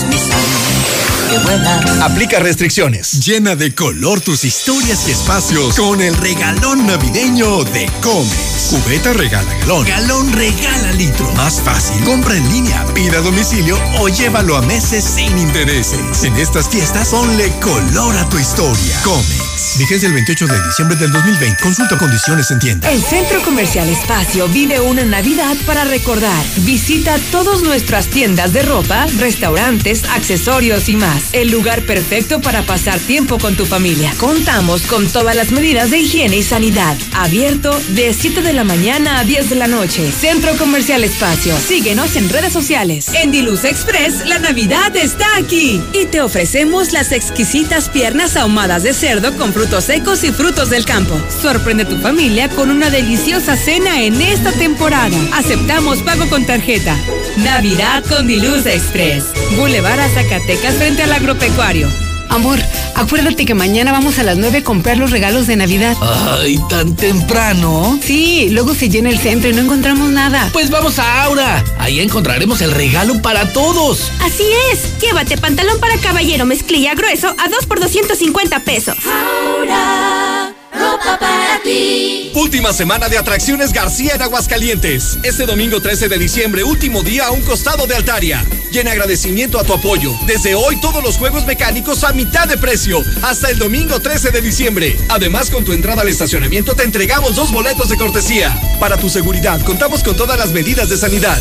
Aplica 2.03 2.41
restricciones. 2.41 3.25
Llena 3.25 3.55
de 3.55 3.75
color 3.75 4.21
tus 4.21 4.45
historias 4.45 5.07
y 5.07 5.13
espacios 5.13 5.77
con 5.77 6.01
el 6.01 6.17
regalón 6.17 6.87
navideño 6.87 7.63
de 7.65 7.91
Comex. 8.03 8.71
Cubeta 8.71 9.13
regala 9.13 9.53
galón. 9.61 9.87
Galón 9.87 10.33
regala 10.33 10.93
litro. 10.93 11.31
Más 11.35 11.61
fácil. 11.61 12.03
Compra 12.05 12.37
en 12.37 12.49
línea, 12.51 12.85
pida 12.95 13.19
a 13.19 13.21
domicilio 13.21 13.79
o 14.01 14.09
llévalo 14.09 14.57
a 14.57 14.63
meses 14.63 15.05
sin 15.05 15.39
intereses. 15.39 16.25
En 16.25 16.37
estas 16.37 16.69
fiestas 16.69 17.09
ponle 17.09 17.53
color 17.61 18.17
a 18.17 18.29
tu 18.29 18.39
historia. 18.39 19.01
Comex. 19.05 19.60
Vigencia 19.79 20.09
el 20.09 20.15
28 20.15 20.47
de 20.49 20.67
diciembre 20.67 20.97
del 20.97 21.13
2020. 21.13 21.63
Consulta 21.63 21.97
condiciones 21.97 22.51
en 22.51 22.59
tienda. 22.59 22.91
El 22.91 23.01
Centro 23.01 23.41
Comercial 23.43 23.89
Espacio 23.89 24.49
vive 24.49 24.81
una 24.81 25.05
Navidad 25.05 25.57
para 25.65 25.85
recordar. 25.85 26.45
Visita 26.59 27.17
todas 27.31 27.63
nuestras 27.63 28.09
tiendas 28.09 28.53
de 28.53 28.63
ropa, 28.63 29.07
restaurantes, 29.19 30.05
accesorios 30.05 30.89
y 30.89 30.97
más 30.97 31.33
el 31.33 31.51
lugar 31.51 31.83
perfecto 31.83 32.41
para 32.41 32.63
pasar 32.63 32.99
tiempo 32.99 33.39
con 33.39 33.57
tu 33.57 33.65
familia. 33.65 34.13
Contamos 34.19 34.83
con 34.83 35.07
todas 35.07 35.37
las 35.37 35.53
medidas 35.53 35.91
de 35.91 36.01
higiene 36.01 36.39
y 36.39 36.43
sanidad. 36.43 36.97
Abierto 37.15 37.79
de 37.91 38.13
7 38.13 38.43
de 38.43 38.53
la 38.53 38.65
mañana 38.65 39.21
a 39.21 39.25
10 39.25 39.51
de 39.51 39.57
la 39.57 39.69
noche. 39.69 40.11
Centro 40.11 40.57
Comercial 40.57 41.05
Espacio. 41.05 41.57
Síguenos 41.57 42.17
en 42.17 42.29
redes 42.29 42.53
sociales. 42.53 43.07
En 43.15 43.31
Diluz 43.31 43.65
Express, 43.65 44.27
la 44.27 44.41
Navidad 44.41 44.95
está 44.97 45.37
aquí. 45.37 45.81
Y 45.93 46.07
te 46.07 46.21
ofrecemos 46.21 46.93
las 46.93 47.13
exquisitas 47.13 47.89
piernas 47.89 48.37
ahumadas 48.37 48.83
de 48.83 48.93
cerdo 48.93 49.37
con 49.37 49.53
frutos 49.61 49.85
secos 49.85 50.25
y 50.25 50.33
frutos 50.33 50.71
del 50.71 50.87
campo. 50.87 51.21
Sorprende 51.43 51.83
a 51.83 51.89
tu 51.89 51.99
familia 51.99 52.49
con 52.49 52.71
una 52.71 52.89
deliciosa 52.89 53.57
cena 53.57 54.01
en 54.01 54.19
esta 54.23 54.53
temporada. 54.53 55.15
Aceptamos 55.35 56.03
pago 56.03 56.27
con 56.31 56.47
tarjeta. 56.47 56.97
Navidad 57.37 58.03
con 58.09 58.27
Diluz 58.27 58.65
Express. 58.65 59.27
Boulevard 59.59 60.01
a 60.01 60.09
Zacatecas 60.09 60.77
frente 60.77 61.03
al 61.03 61.13
agropecuario. 61.13 62.10
Amor, 62.31 62.61
acuérdate 62.95 63.45
que 63.45 63.55
mañana 63.55 63.91
vamos 63.91 64.19
a 64.21 64.23
las 64.23 64.39
9 64.39 64.59
a 64.59 64.65
comprar 64.65 64.97
los 64.97 65.11
regalos 65.11 65.49
de 65.49 65.57
Navidad. 65.57 65.97
Ay, 66.01 66.59
tan 66.69 66.95
temprano. 66.95 67.99
Sí, 68.03 68.49
luego 68.51 68.75
se 68.75 68.89
llena 68.89 69.11
el 69.11 69.19
centro 69.19 69.51
y 69.51 69.53
no 69.53 69.63
encontramos 69.63 70.09
nada. 70.11 70.49
Pues 70.53 70.71
vamos 70.71 70.99
a 71.01 71.25
Aura. 71.25 71.63
Ahí 71.79 72.01
encontraremos 72.01 72.63
el 72.63 72.71
regalo 72.71 73.21
para 73.21 73.53
todos. 73.53 74.13
Así 74.21 74.45
es. 74.73 75.01
Llévate 75.01 75.39
pantalón 75.39 75.81
para 75.81 75.97
caballero 75.99 76.47
mezclilla 76.47 76.95
grueso 76.95 77.35
a 77.37 77.49
2 77.49 77.67
por 77.67 77.81
250 77.81 78.61
pesos. 78.61 78.97
Aura. 79.05 80.55
Ropa 80.73 81.19
para 81.19 81.40
ti. 81.63 82.33
Última 82.35 82.73
semana 82.73 83.09
de 83.09 83.19
atracciones 83.19 83.73
García 83.73 84.15
en 84.15 84.23
Aguascalientes. 84.23 85.19
Este 85.23 85.47
domingo 85.47 85.81
13 85.81 86.09
de 86.09 86.19
diciembre, 86.19 86.65
último 86.65 87.03
día 87.03 87.27
a 87.27 87.31
un 87.31 87.43
costado 87.43 87.87
de 87.87 87.95
Altaria. 87.97 88.45
Y 88.73 88.79
en 88.79 88.89
agradecimiento 88.89 89.59
a 89.59 89.65
tu 89.65 89.75
apoyo, 89.75 90.13
desde 90.27 90.55
hoy 90.55 90.81
todos 90.81 91.03
los 91.03 91.17
juegos 91.17 91.45
mecánicos 91.45 92.05
a 92.05 92.13
mitad 92.13 92.47
de 92.47 92.57
precio, 92.57 93.03
hasta 93.23 93.51
el 93.51 93.59
domingo 93.59 94.01
13 94.01 94.31
de 94.31 94.41
diciembre. 94.41 94.97
Además, 95.09 95.51
con 95.51 95.65
tu 95.65 95.73
entrada 95.73 96.03
al 96.03 96.09
estacionamiento 96.09 96.75
te 96.75 96.85
entregamos 96.85 97.35
dos 97.35 97.53
boletos 97.53 97.89
de 97.89 97.97
cortesía. 97.97 98.57
Para 98.79 98.97
tu 98.97 99.09
seguridad, 99.09 99.61
contamos 99.63 100.03
con 100.03 100.17
todas 100.17 100.39
las 100.39 100.53
medidas 100.53 100.89
de 100.89 100.97
sanidad. 100.97 101.41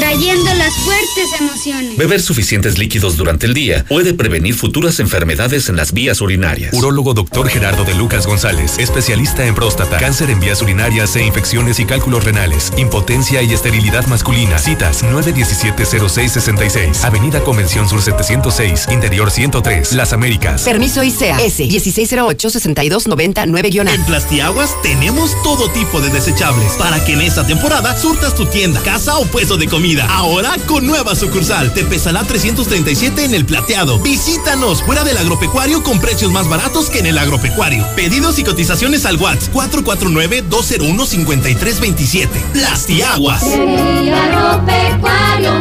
Atrayendo 0.00 0.54
las 0.54 0.72
fuertes 0.76 1.28
emociones. 1.38 1.98
Beber 1.98 2.22
suficientes 2.22 2.78
líquidos 2.78 3.18
durante 3.18 3.44
el 3.44 3.52
día 3.52 3.84
puede 3.86 4.14
prevenir 4.14 4.54
futuras 4.54 4.98
enfermedades 4.98 5.68
en 5.68 5.76
las 5.76 5.92
vías 5.92 6.22
urinarias. 6.22 6.72
Urólogo 6.72 7.12
Dr. 7.12 7.50
Gerardo 7.50 7.84
de 7.84 7.94
Lucas 7.94 8.26
González, 8.26 8.78
especialista 8.78 9.44
en 9.44 9.54
próstata, 9.54 9.98
cáncer 9.98 10.30
en 10.30 10.40
vías 10.40 10.62
urinarias 10.62 11.14
e 11.16 11.22
infecciones 11.22 11.80
y 11.80 11.84
cálculos 11.84 12.24
renales, 12.24 12.72
impotencia 12.78 13.42
y 13.42 13.52
esterilidad 13.52 14.06
masculina. 14.06 14.58
Citas 14.58 15.04
917-0666, 15.04 17.04
Avenida 17.04 17.44
Convención 17.44 17.86
Sur 17.86 18.00
706, 18.00 18.88
Interior 18.90 19.30
103, 19.30 19.92
Las 19.92 20.14
Américas. 20.14 20.62
Permiso 20.62 21.04
ICEA 21.04 21.42
S 21.42 21.62
1608-6299-A. 21.62 23.92
En 23.92 24.04
Plastiaguas 24.06 24.74
tenemos 24.82 25.36
todo 25.42 25.70
tipo 25.72 26.00
de 26.00 26.08
desechables 26.08 26.72
para 26.78 27.04
que 27.04 27.12
en 27.12 27.20
esta 27.20 27.46
temporada 27.46 27.98
surtas 27.98 28.34
tu 28.34 28.46
tienda, 28.46 28.80
casa 28.80 29.18
o 29.18 29.26
puesto 29.26 29.58
de 29.58 29.68
comida. 29.68 29.89
Ahora 29.98 30.54
con 30.66 30.86
nueva 30.86 31.16
sucursal. 31.16 31.74
Te 31.74 31.84
pesará 31.84 32.22
337 32.22 33.24
en 33.24 33.34
el 33.34 33.44
plateado. 33.44 33.98
Visítanos 33.98 34.80
fuera 34.82 35.02
del 35.02 35.18
agropecuario 35.18 35.82
con 35.82 35.98
precios 35.98 36.30
más 36.30 36.48
baratos 36.48 36.90
que 36.90 37.00
en 37.00 37.06
el 37.06 37.18
agropecuario. 37.18 37.84
Pedidos 37.96 38.38
y 38.38 38.44
cotizaciones 38.44 39.04
al 39.06 39.16
WhatsApp 39.16 39.52
449-201-5327. 39.54 42.28
Plastiaguas. 42.52 43.42
El 43.42 44.14
agropecuario, 44.14 45.54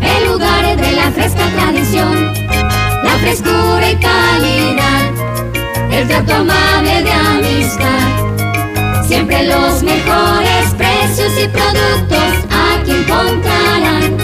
el 0.00 0.28
lugar 0.30 0.76
de 0.76 0.92
la 0.92 1.10
fresca 1.10 1.50
tradición, 1.50 2.32
la 3.02 3.18
frescura 3.20 3.90
y 3.90 3.96
calidad, 3.96 5.10
el 5.90 6.06
trato 6.06 6.34
amable 6.34 7.02
de 7.02 7.12
amistad. 7.12 8.06
Siempre 9.08 9.42
los 9.44 9.82
mejores 9.82 10.72
precios 10.76 11.32
y 11.42 11.48
productos 11.48 12.57
aquí 12.88 12.90
encontrarán. 12.90 14.16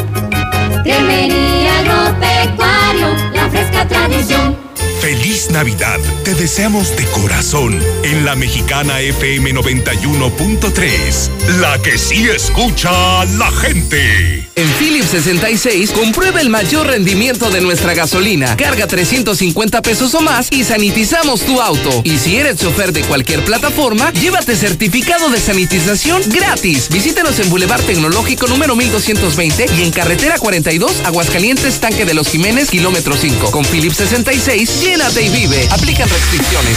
Cremería 0.82 1.78
agropecuario, 1.80 3.08
la 3.34 3.48
fresca 3.50 3.86
tradición. 3.86 4.56
Feliz 5.04 5.50
Navidad. 5.50 6.00
Te 6.24 6.34
deseamos 6.34 6.96
de 6.96 7.04
corazón 7.04 7.78
en 8.04 8.24
la 8.24 8.36
mexicana 8.36 9.02
FM 9.02 9.52
91.3, 9.52 11.60
la 11.60 11.78
que 11.82 11.98
sí 11.98 12.26
escucha 12.26 13.22
la 13.26 13.50
gente. 13.50 14.48
En 14.56 14.68
Philips 14.78 15.10
66, 15.10 15.90
comprueba 15.90 16.40
el 16.40 16.48
mayor 16.48 16.86
rendimiento 16.86 17.50
de 17.50 17.60
nuestra 17.60 17.92
gasolina. 17.92 18.56
Carga 18.56 18.86
350 18.86 19.82
pesos 19.82 20.14
o 20.14 20.22
más 20.22 20.48
y 20.50 20.64
sanitizamos 20.64 21.42
tu 21.42 21.60
auto. 21.60 22.00
Y 22.04 22.16
si 22.16 22.36
eres 22.36 22.56
chofer 22.56 22.92
de 22.92 23.02
cualquier 23.02 23.44
plataforma, 23.44 24.10
llévate 24.12 24.56
certificado 24.56 25.28
de 25.28 25.38
sanitización 25.38 26.22
gratis. 26.30 26.88
Visítanos 26.88 27.38
en 27.40 27.50
Boulevard 27.50 27.82
Tecnológico 27.82 28.46
número 28.46 28.74
1220 28.74 29.66
y 29.76 29.82
en 29.82 29.90
Carretera 29.90 30.38
42, 30.38 31.02
Aguascalientes, 31.04 31.80
Tanque 31.80 32.06
de 32.06 32.14
los 32.14 32.28
Jiménez, 32.28 32.70
kilómetro 32.70 33.16
5. 33.16 33.50
Con 33.50 33.66
Philips 33.66 33.96
66, 33.96 34.70
llénate 34.94 35.22
y 35.22 35.28
vive. 35.28 35.68
Aplican 35.72 36.08
restricciones. 36.08 36.76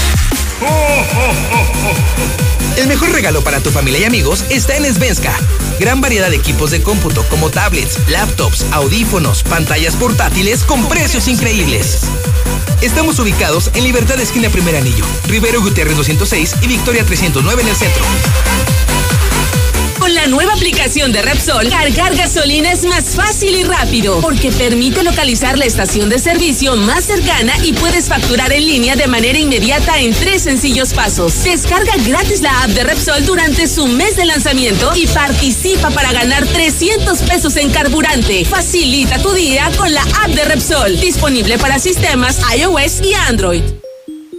El 2.77 2.87
mejor 2.87 3.11
regalo 3.11 3.43
para 3.43 3.59
tu 3.59 3.69
familia 3.69 3.99
y 3.99 4.03
amigos 4.05 4.43
está 4.49 4.75
en 4.75 4.91
Svenska. 4.91 5.37
Gran 5.79 6.01
variedad 6.01 6.31
de 6.31 6.37
equipos 6.37 6.71
de 6.71 6.81
cómputo 6.81 7.23
como 7.29 7.51
tablets, 7.51 7.99
laptops, 8.07 8.65
audífonos, 8.71 9.43
pantallas 9.43 9.95
portátiles 9.95 10.63
con 10.63 10.87
precios 10.87 11.27
increíbles. 11.27 12.01
Estamos 12.81 13.19
ubicados 13.19 13.69
en 13.75 13.83
Libertad 13.83 14.19
Esquina 14.19 14.49
Primer 14.49 14.75
Anillo, 14.75 15.05
Rivero 15.27 15.61
Gutiérrez 15.61 15.97
206 15.97 16.55
y 16.61 16.67
Victoria 16.67 17.03
309 17.03 17.61
en 17.61 17.67
el 17.67 17.75
centro. 17.75 18.03
Con 20.07 20.15
la 20.15 20.27
nueva 20.27 20.53
aplicación 20.53 21.11
de 21.11 21.21
Repsol, 21.21 21.67
cargar 21.67 22.15
gasolina 22.15 22.71
es 22.71 22.85
más 22.85 23.13
fácil 23.13 23.53
y 23.57 23.63
rápido, 23.65 24.21
porque 24.21 24.53
permite 24.53 25.03
localizar 25.03 25.57
la 25.57 25.65
estación 25.65 26.07
de 26.07 26.17
servicio 26.17 26.77
más 26.77 27.03
cercana 27.03 27.51
y 27.61 27.73
puedes 27.73 28.07
facturar 28.07 28.53
en 28.53 28.65
línea 28.65 28.95
de 28.95 29.05
manera 29.07 29.37
inmediata 29.37 29.99
en 29.99 30.13
tres 30.13 30.43
sencillos 30.43 30.93
pasos. 30.93 31.43
Descarga 31.43 31.91
gratis 32.05 32.39
la 32.39 32.63
app 32.63 32.69
de 32.69 32.85
Repsol 32.85 33.25
durante 33.25 33.67
su 33.67 33.85
mes 33.85 34.15
de 34.15 34.23
lanzamiento 34.23 34.93
y 34.95 35.07
participa 35.07 35.89
para 35.89 36.13
ganar 36.13 36.47
300 36.47 37.23
pesos 37.23 37.57
en 37.57 37.69
carburante. 37.69 38.45
Facilita 38.45 39.17
tu 39.17 39.33
día 39.33 39.69
con 39.77 39.93
la 39.93 40.03
app 40.23 40.29
de 40.29 40.45
Repsol, 40.45 40.97
disponible 41.01 41.57
para 41.57 41.79
sistemas 41.79 42.39
iOS 42.55 43.01
y 43.01 43.13
Android. 43.13 43.61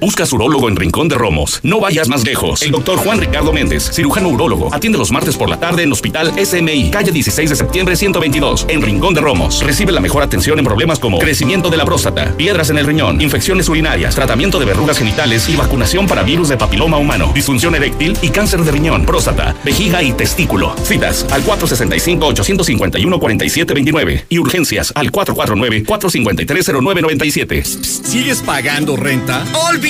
Busca 0.00 0.24
urólogo 0.32 0.68
en 0.70 0.76
Rincón 0.76 1.08
de 1.08 1.16
Romos. 1.16 1.60
No 1.62 1.78
vayas 1.78 2.08
más 2.08 2.24
lejos. 2.24 2.62
El 2.62 2.70
doctor 2.70 2.96
Juan 2.96 3.20
Ricardo 3.20 3.52
Méndez, 3.52 3.90
cirujano 3.92 4.30
urólogo, 4.30 4.72
atiende 4.72 4.96
los 4.96 5.10
martes 5.10 5.36
por 5.36 5.50
la 5.50 5.60
tarde 5.60 5.82
en 5.82 5.92
Hospital 5.92 6.32
SMI, 6.42 6.90
calle 6.90 7.12
16 7.12 7.50
de 7.50 7.56
septiembre 7.56 7.96
122, 7.96 8.64
en 8.68 8.80
Rincón 8.80 9.12
de 9.12 9.20
Romos. 9.20 9.62
Recibe 9.62 9.92
la 9.92 10.00
mejor 10.00 10.22
atención 10.22 10.58
en 10.58 10.64
problemas 10.64 10.98
como 10.98 11.18
crecimiento 11.18 11.68
de 11.68 11.76
la 11.76 11.84
próstata, 11.84 12.34
piedras 12.34 12.70
en 12.70 12.78
el 12.78 12.86
riñón, 12.86 13.20
infecciones 13.20 13.68
urinarias, 13.68 14.14
tratamiento 14.14 14.58
de 14.58 14.64
verrugas 14.64 14.96
genitales 14.96 15.46
y 15.50 15.56
vacunación 15.56 16.06
para 16.06 16.22
virus 16.22 16.48
de 16.48 16.56
papiloma 16.56 16.96
humano, 16.96 17.30
disfunción 17.34 17.74
eréctil 17.74 18.16
y 18.22 18.30
cáncer 18.30 18.62
de 18.62 18.72
riñón, 18.72 19.04
próstata, 19.04 19.54
vejiga 19.64 20.02
y 20.02 20.12
testículo. 20.12 20.74
Citas 20.82 21.26
al 21.30 21.44
465-851-4729 21.44 24.24
y 24.30 24.38
urgencias 24.38 24.94
al 24.94 25.12
449-453-0997. 25.12 27.64
¿Sigues 27.64 28.40
pagando 28.40 28.96
renta? 28.96 29.44
Olvídate 29.68 29.89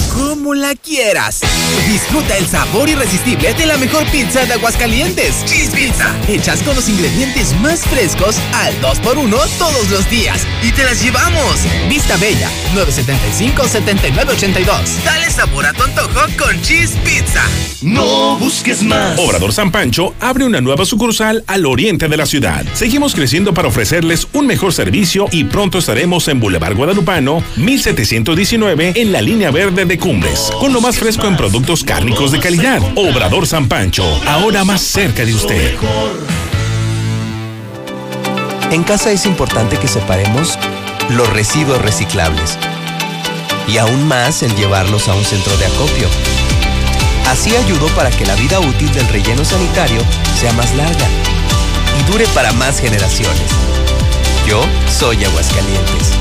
Como 0.41 0.55
la 0.55 0.73
quieras. 0.73 1.41
Disfruta 1.87 2.35
el 2.35 2.47
sabor 2.47 2.89
irresistible 2.89 3.53
de 3.53 3.67
la 3.67 3.77
mejor 3.77 4.03
pizza 4.05 4.43
de 4.43 4.53
Aguascalientes. 4.53 5.45
Cheese 5.45 5.69
Pizza. 5.69 6.15
Hechas 6.27 6.63
con 6.63 6.75
los 6.75 6.89
ingredientes 6.89 7.53
más 7.59 7.81
frescos 7.81 8.37
al 8.55 8.73
2x1 8.81 9.37
todos 9.59 9.91
los 9.91 10.09
días. 10.09 10.41
Y 10.63 10.71
te 10.71 10.83
las 10.83 11.03
llevamos. 11.03 11.59
Vista 11.87 12.17
Bella, 12.17 12.49
975-7982. 12.73 15.03
Dale 15.05 15.29
sabor 15.29 15.67
a 15.67 15.73
tu 15.73 15.83
antojo 15.83 16.21
con 16.39 16.59
Cheese 16.63 16.97
Pizza. 17.05 17.43
No 17.83 18.35
busques 18.37 18.81
más. 18.81 19.19
Obrador 19.19 19.53
San 19.53 19.71
Pancho 19.71 20.15
abre 20.19 20.45
una 20.45 20.59
nueva 20.59 20.85
sucursal 20.85 21.43
al 21.45 21.67
oriente 21.67 22.07
de 22.07 22.17
la 22.17 22.25
ciudad. 22.25 22.65
Seguimos 22.73 23.13
creciendo 23.13 23.53
para 23.53 23.67
ofrecerles 23.67 24.27
un 24.33 24.47
mejor 24.47 24.73
servicio 24.73 25.27
y 25.31 25.43
pronto 25.43 25.77
estaremos 25.77 26.27
en 26.29 26.39
Boulevard 26.39 26.75
Guadalupano, 26.75 27.43
1719, 27.57 28.93
en 28.95 29.11
la 29.11 29.21
línea 29.21 29.51
verde 29.51 29.85
de 29.85 29.99
Con 30.59 30.73
lo 30.73 30.81
más 30.81 30.97
fresco 30.97 31.27
en 31.27 31.35
productos 31.35 31.83
cárnicos 31.83 32.31
de 32.31 32.39
calidad. 32.39 32.81
Obrador 32.95 33.45
San 33.47 33.67
Pancho, 33.67 34.05
ahora 34.27 34.63
más 34.63 34.81
cerca 34.81 35.25
de 35.25 35.33
usted. 35.33 35.75
En 38.71 38.83
casa 38.83 39.11
es 39.11 39.25
importante 39.25 39.77
que 39.77 39.87
separemos 39.87 40.57
los 41.09 41.29
residuos 41.29 41.81
reciclables 41.81 42.57
y 43.67 43.77
aún 43.77 44.07
más 44.07 44.43
el 44.43 44.55
llevarlos 44.55 45.09
a 45.09 45.15
un 45.15 45.25
centro 45.25 45.55
de 45.57 45.65
acopio. 45.65 46.07
Así 47.29 47.55
ayudo 47.55 47.87
para 47.89 48.09
que 48.11 48.25
la 48.25 48.35
vida 48.35 48.59
útil 48.59 48.91
del 48.93 49.07
relleno 49.09 49.43
sanitario 49.43 50.01
sea 50.39 50.53
más 50.53 50.73
larga 50.75 51.07
y 51.99 52.11
dure 52.11 52.25
para 52.27 52.53
más 52.53 52.79
generaciones. 52.79 53.51
Yo 54.47 54.63
soy 54.87 55.23
Aguascalientes. 55.23 56.20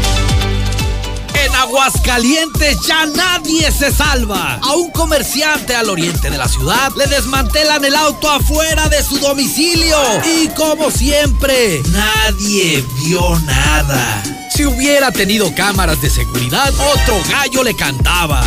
En 1.61 1.67
Aguascalientes 1.67 2.81
ya 2.87 3.05
nadie 3.05 3.71
se 3.71 3.93
salva. 3.93 4.59
A 4.63 4.73
un 4.77 4.91
comerciante 4.93 5.77
al 5.77 5.91
oriente 5.91 6.31
de 6.31 6.39
la 6.39 6.49
ciudad 6.49 6.91
le 6.97 7.07
desmantelan 7.07 7.85
el 7.85 7.95
auto 7.97 8.31
afuera 8.31 8.89
de 8.89 9.03
su 9.03 9.19
domicilio. 9.19 9.99
Y 10.25 10.49
como 10.49 10.91
siempre, 10.91 11.83
nadie 11.89 12.83
vio 13.05 13.39
nada. 13.41 14.23
Si 14.55 14.65
hubiera 14.65 15.13
tenido 15.13 15.55
cámaras 15.55 16.01
de 16.01 16.09
seguridad, 16.09 16.73
otro 16.95 17.21
gallo 17.29 17.63
le 17.63 17.77
cantaba. 17.77 18.43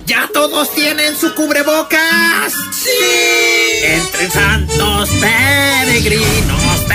¿Ya 0.05 0.29
todos 0.33 0.69
tienen 0.75 1.15
su 1.15 1.33
cubrebocas? 1.33 2.53
¡Sí! 2.84 2.89
Entre 3.82 4.30
santos 4.30 5.10
peregrinos, 5.22 6.86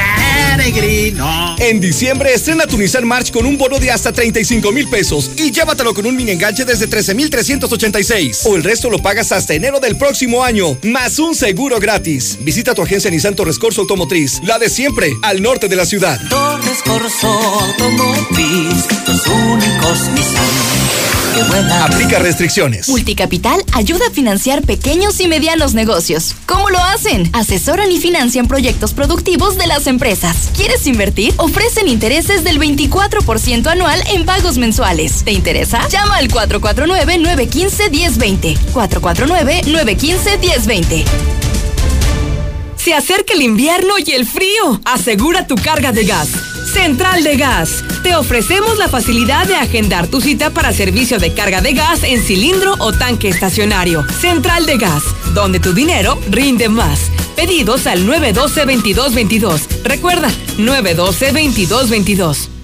peregrinos. 0.56 1.58
En 1.60 1.80
diciembre 1.80 2.34
estrena 2.34 2.66
tu 2.66 2.76
Nissan 2.76 3.06
March 3.06 3.30
con 3.30 3.46
un 3.46 3.56
bono 3.56 3.78
de 3.78 3.90
hasta 3.90 4.12
35 4.12 4.70
mil 4.70 4.86
pesos 4.88 5.30
y 5.36 5.50
llévatelo 5.50 5.94
con 5.94 6.04
un 6.04 6.14
mini 6.14 6.32
enganche 6.32 6.66
desde 6.66 6.86
13 6.86 7.14
mil 7.14 7.30
386. 7.30 8.42
O 8.44 8.56
el 8.56 8.64
resto 8.64 8.90
lo 8.90 8.98
pagas 8.98 9.32
hasta 9.32 9.54
enero 9.54 9.80
del 9.80 9.96
próximo 9.96 10.44
año, 10.44 10.76
más 10.82 11.18
un 11.18 11.34
seguro 11.34 11.78
gratis. 11.80 12.36
Visita 12.40 12.74
tu 12.74 12.82
agencia 12.82 13.10
Nissan 13.10 13.34
Torres 13.34 13.58
Corso 13.58 13.80
Automotriz, 13.82 14.40
la 14.44 14.58
de 14.58 14.68
siempre, 14.68 15.16
al 15.22 15.40
norte 15.40 15.68
de 15.68 15.76
la 15.76 15.86
ciudad. 15.86 16.20
Torres 16.28 16.82
Corso 16.84 17.28
Automotriz, 17.28 18.86
los 19.06 19.26
únicos 19.26 20.08
Nissan 20.14 20.87
que. 21.38 21.82
Aplica 21.82 22.18
restricciones. 22.18 22.88
Multicapital 22.88 23.62
ayuda 23.72 24.06
a 24.08 24.10
financiar 24.10 24.62
pequeños 24.62 25.20
y 25.20 25.28
medianos 25.28 25.74
negocios. 25.74 26.34
¿Cómo 26.46 26.70
lo 26.70 26.78
hacen? 26.78 27.28
Asesoran 27.32 27.92
y 27.92 27.98
financian 27.98 28.48
proyectos 28.48 28.92
productivos 28.92 29.56
de 29.56 29.66
las 29.66 29.86
empresas. 29.86 30.50
¿Quieres 30.56 30.86
invertir? 30.86 31.34
Ofrecen 31.36 31.88
intereses 31.88 32.44
del 32.44 32.58
24% 32.58 33.66
anual 33.68 34.02
en 34.12 34.24
pagos 34.24 34.56
mensuales. 34.58 35.24
¿Te 35.24 35.32
interesa? 35.32 35.86
Llama 35.88 36.16
al 36.16 36.28
449-915-1020. 36.28 38.56
449-915-1020. 38.72 41.04
Se 42.76 42.94
acerca 42.94 43.34
el 43.34 43.42
invierno 43.42 43.94
y 44.04 44.12
el 44.12 44.26
frío. 44.26 44.80
Asegura 44.84 45.46
tu 45.46 45.54
carga 45.56 45.92
de 45.92 46.04
gas. 46.04 46.28
Central 46.72 47.24
de 47.24 47.36
Gas. 47.36 47.82
Te 48.02 48.14
ofrecemos 48.14 48.78
la 48.78 48.88
facilidad 48.88 49.46
de 49.46 49.56
agendar 49.56 50.06
tu 50.06 50.20
cita 50.20 50.50
para 50.50 50.72
servicio 50.72 51.18
de 51.18 51.32
carga 51.32 51.60
de 51.60 51.72
gas 51.72 52.02
en 52.02 52.22
cilindro 52.22 52.74
o 52.78 52.92
tanque 52.92 53.28
estacionario. 53.28 54.04
Central 54.20 54.66
de 54.66 54.76
Gas, 54.76 55.02
donde 55.34 55.60
tu 55.60 55.72
dinero 55.72 56.18
rinde 56.30 56.68
más. 56.68 57.10
Pedidos 57.36 57.86
al 57.86 58.06
912-2222. 58.06 59.82
Recuerda, 59.84 60.28
912-2222. 60.58 62.57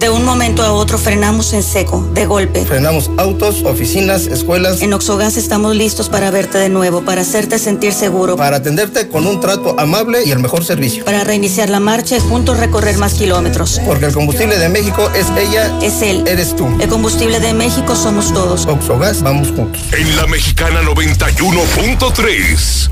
De 0.00 0.08
un 0.08 0.24
momento 0.24 0.62
a 0.62 0.72
otro 0.72 0.96
frenamos 0.96 1.52
en 1.52 1.62
seco, 1.62 2.08
de 2.14 2.24
golpe. 2.24 2.64
Frenamos 2.64 3.10
autos, 3.18 3.62
oficinas, 3.64 4.28
escuelas. 4.28 4.80
En 4.80 4.94
Oxogas 4.94 5.36
estamos 5.36 5.76
listos 5.76 6.08
para 6.08 6.30
verte 6.30 6.56
de 6.56 6.70
nuevo, 6.70 7.02
para 7.02 7.20
hacerte 7.20 7.58
sentir 7.58 7.92
seguro. 7.92 8.34
Para 8.34 8.56
atenderte 8.56 9.08
con 9.08 9.26
un 9.26 9.40
trato 9.40 9.78
amable 9.78 10.24
y 10.24 10.30
el 10.30 10.38
mejor 10.38 10.64
servicio. 10.64 11.04
Para 11.04 11.22
reiniciar 11.22 11.68
la 11.68 11.80
marcha 11.80 12.16
y 12.16 12.20
juntos 12.20 12.56
recorrer 12.56 12.96
más 12.96 13.12
kilómetros. 13.12 13.78
Porque 13.84 14.06
el 14.06 14.14
combustible 14.14 14.56
de 14.56 14.70
México 14.70 15.10
es 15.14 15.26
ella. 15.36 15.70
Es 15.82 16.00
él. 16.00 16.24
Eres 16.26 16.56
tú. 16.56 16.66
El 16.80 16.88
combustible 16.88 17.38
de 17.38 17.52
México 17.52 17.94
somos 17.94 18.32
todos. 18.32 18.64
Oxogas, 18.64 19.22
vamos 19.22 19.48
juntos. 19.48 19.82
En 19.92 20.16
la 20.16 20.26
Mexicana 20.26 20.80
91.3. 20.80 22.88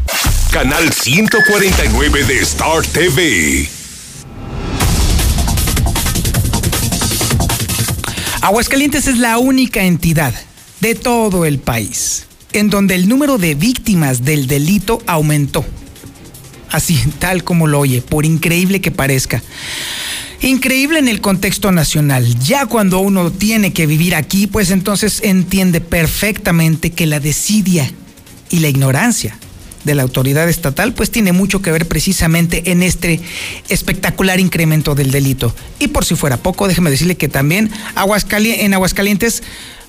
Canal 0.51 0.93
149 0.93 2.25
de 2.25 2.39
Star 2.41 2.83
TV. 2.83 3.78
Aguascalientes 8.41 9.09
es 9.09 9.19
la 9.19 9.39
única 9.39 9.83
entidad 9.83 10.33
de 10.81 10.95
todo 10.95 11.45
el 11.45 11.59
país 11.59 12.27
en 12.53 12.71
donde 12.71 12.95
el 12.95 13.09
número 13.09 13.37
de 13.37 13.55
víctimas 13.55 14.25
del 14.25 14.47
delito 14.47 15.03
aumentó. 15.07 15.65
Así, 16.71 16.99
tal 17.19 17.45
como 17.45 17.67
lo 17.67 17.81
oye, 17.81 18.01
por 18.01 18.25
increíble 18.25 18.81
que 18.81 18.91
parezca. 18.91 19.43
Increíble 20.41 21.01
en 21.01 21.09
el 21.09 21.21
contexto 21.21 21.73
nacional. 21.73 22.39
Ya 22.39 22.67
cuando 22.67 23.01
uno 23.01 23.33
tiene 23.33 23.73
que 23.73 23.87
vivir 23.87 24.15
aquí, 24.15 24.47
pues 24.47 24.71
entonces 24.71 25.21
entiende 25.25 25.81
perfectamente 25.81 26.91
que 26.91 27.07
la 27.07 27.21
desidia 27.21 27.91
y 28.51 28.61
la 28.61 28.69
ignorancia 28.69 29.37
de 29.89 29.95
la 29.95 30.03
autoridad 30.03 30.49
estatal, 30.49 30.93
pues 30.93 31.11
tiene 31.11 31.33
mucho 31.33 31.63
que 31.63 31.73
ver 31.73 31.89
precisamente 31.89 32.71
en 32.71 32.83
este 32.83 33.21
espectacular 33.71 34.39
incremento 34.39 34.95
del 34.95 35.11
delito. 35.11 35.55
Y 35.79 35.89
por 35.89 36.05
si 36.05 36.15
fuera 36.15 36.37
poco, 36.37 36.69
déjeme 36.69 36.91
decirle 36.91 37.17
que 37.17 37.29
también 37.29 37.71
Aguascali 37.95 38.53
en 38.53 38.75
Aguascalientes 38.75 39.43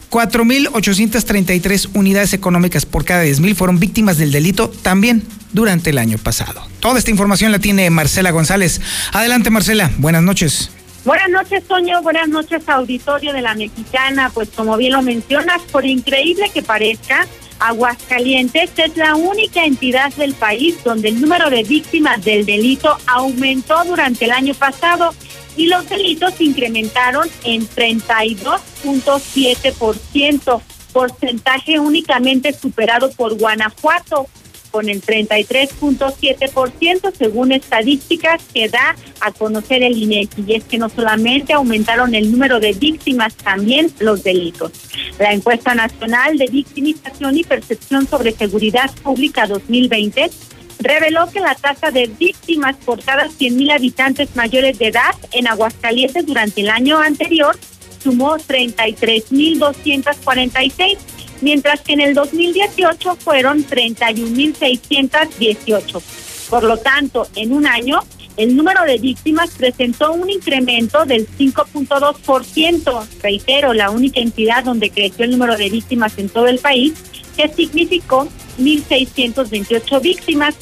4.833 0.10 1.90
unidades 1.94 2.34
económicas 2.34 2.86
por 2.86 3.04
cada 3.04 3.26
10.000 3.26 3.56
fueron 3.56 3.80
víctimas 3.80 4.18
del 4.18 4.32
delito 4.32 4.70
también 4.70 5.22
durante 5.52 5.90
el 5.90 5.98
año 5.98 6.18
pasado. 6.18 6.66
Toda 6.80 6.98
esta 6.98 7.12
información 7.12 7.52
la 7.52 7.60
tiene 7.60 7.90
Marcela 7.90 8.32
González. 8.32 8.80
Adelante 9.12 9.50
Marcela, 9.50 9.92
buenas 9.98 10.24
noches. 10.24 10.72
Buenas 11.04 11.30
noches, 11.30 11.64
Toño. 11.66 12.02
Buenas 12.02 12.30
noches, 12.30 12.68
auditorio 12.68 13.34
de 13.34 13.42
la 13.42 13.54
Mexicana. 13.54 14.32
Pues 14.34 14.50
como 14.56 14.78
bien 14.78 14.94
lo 14.94 15.02
mencionas, 15.02 15.62
por 15.72 15.86
increíble 15.86 16.50
que 16.54 16.62
parezca, 16.62 17.28
Aguascalientes 17.60 18.72
es 18.78 18.98
la 18.98 19.16
única 19.16 19.66
entidad 19.66 20.14
del 20.14 20.34
país 20.34 20.82
donde 20.84 21.10
el 21.10 21.20
número 21.20 21.50
de 21.50 21.64
víctimas 21.64 22.24
del 22.24 22.46
delito 22.46 22.96
aumentó 23.06 23.84
durante 23.84 24.24
el 24.26 24.32
año 24.32 24.54
pasado 24.54 25.14
y 25.58 25.66
los 25.68 25.90
delitos 25.90 26.40
incrementaron 26.40 27.28
en 27.44 27.68
32.7%, 27.68 30.62
porcentaje 30.94 31.80
únicamente 31.80 32.54
superado 32.54 33.12
por 33.12 33.38
Guanajuato. 33.38 34.28
Con 34.72 34.90
el 34.90 35.02
33.7% 35.02 37.14
según 37.18 37.52
estadísticas 37.52 38.42
que 38.54 38.70
da 38.70 38.96
a 39.22 39.32
conocer 39.32 39.82
el 39.84 39.98
INEGI. 39.98 40.46
Y 40.48 40.54
es 40.56 40.64
que 40.64 40.78
no 40.78 40.88
solamente 40.90 41.54
aumentaron 41.54 42.14
el 42.16 42.32
número 42.32 42.60
de 42.60 42.74
víctimas, 42.74 43.36
también 43.36 43.92
los 44.00 44.24
delitos. 44.24 44.72
La 45.20 45.34
encuesta 45.34 45.76
nacional 45.76 46.38
de 46.38 46.48
victimización 46.48 47.38
y 47.38 47.44
percepción 47.44 48.08
sobre 48.08 48.32
seguridad 48.32 48.90
pública 49.04 49.46
2020 49.48 50.30
reveló 50.80 51.30
que 51.32 51.42
la 51.42 51.54
tasa 51.56 51.92
de 51.92 52.08
víctimas 52.08 52.78
por 52.78 53.04
cada 53.04 53.28
100.000 53.28 53.74
habitantes 53.74 54.34
mayores 54.36 54.80
de 54.80 54.88
edad 54.88 55.14
en 55.34 55.48
Aguascalientes 55.48 56.26
durante 56.26 56.62
el 56.62 56.70
año 56.70 56.98
anterior 57.00 57.60
sumó 58.02 58.38
33.246 58.38 60.98
mientras 61.42 61.82
que 61.82 61.94
en 61.94 62.02
el 62.02 62.14
2018 62.14 63.16
fueron 63.16 63.66
31.618. 63.66 66.02
Por 66.50 66.64
lo 66.64 66.78
tanto, 66.78 67.28
en 67.36 67.54
un 67.54 67.66
año, 67.68 68.00
el 68.38 68.56
número 68.56 68.86
de 68.86 68.98
víctimas 68.98 69.50
presentó 69.52 70.14
un 70.14 70.30
incremento 70.30 71.04
del 71.06 71.28
5.2%. 71.28 73.08
Reitero, 73.22 73.74
la 73.74 73.90
única 73.90 74.22
entidad 74.22 74.64
donde 74.64 74.90
creció 74.90 75.26
el 75.26 75.32
número 75.32 75.58
de 75.58 75.70
víctimas 75.70 76.18
en 76.18 76.30
todo 76.30 76.48
el 76.48 76.60
país, 76.60 76.94
que 77.36 77.50
significó 77.50 78.30
1.628 78.58 80.02
víctimas 80.02 80.56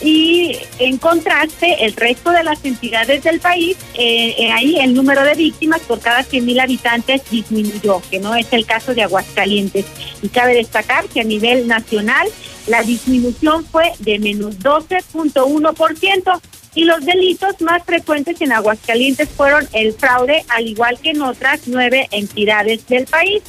y 0.00 0.56
en 0.78 0.98
contraste 0.98 1.84
el 1.84 1.94
resto 1.94 2.30
de 2.30 2.44
las 2.44 2.64
entidades 2.64 3.24
del 3.24 3.40
país, 3.40 3.76
eh, 3.94 4.34
eh, 4.38 4.52
ahí 4.52 4.78
el 4.78 4.94
número 4.94 5.22
de 5.22 5.34
víctimas 5.34 5.80
por 5.80 6.00
cada 6.00 6.22
100.000 6.22 6.60
habitantes 6.60 7.22
disminuyó, 7.30 8.02
que 8.10 8.18
no 8.18 8.34
es 8.34 8.52
el 8.52 8.66
caso 8.66 8.94
de 8.94 9.02
Aguascalientes. 9.02 9.86
Y 10.22 10.28
cabe 10.28 10.54
destacar 10.54 11.06
que 11.06 11.20
a 11.20 11.24
nivel 11.24 11.66
nacional 11.66 12.28
la 12.66 12.82
disminución 12.82 13.64
fue 13.64 13.92
de 14.00 14.18
menos 14.18 14.58
12.1% 14.58 16.40
y 16.74 16.84
los 16.84 17.04
delitos 17.04 17.60
más 17.62 17.82
frecuentes 17.84 18.40
en 18.42 18.52
Aguascalientes 18.52 19.28
fueron 19.30 19.66
el 19.72 19.94
fraude, 19.94 20.44
al 20.48 20.66
igual 20.66 20.98
que 21.00 21.10
en 21.10 21.22
otras 21.22 21.62
nueve 21.66 22.06
entidades 22.10 22.86
del 22.86 23.06
país. 23.06 23.42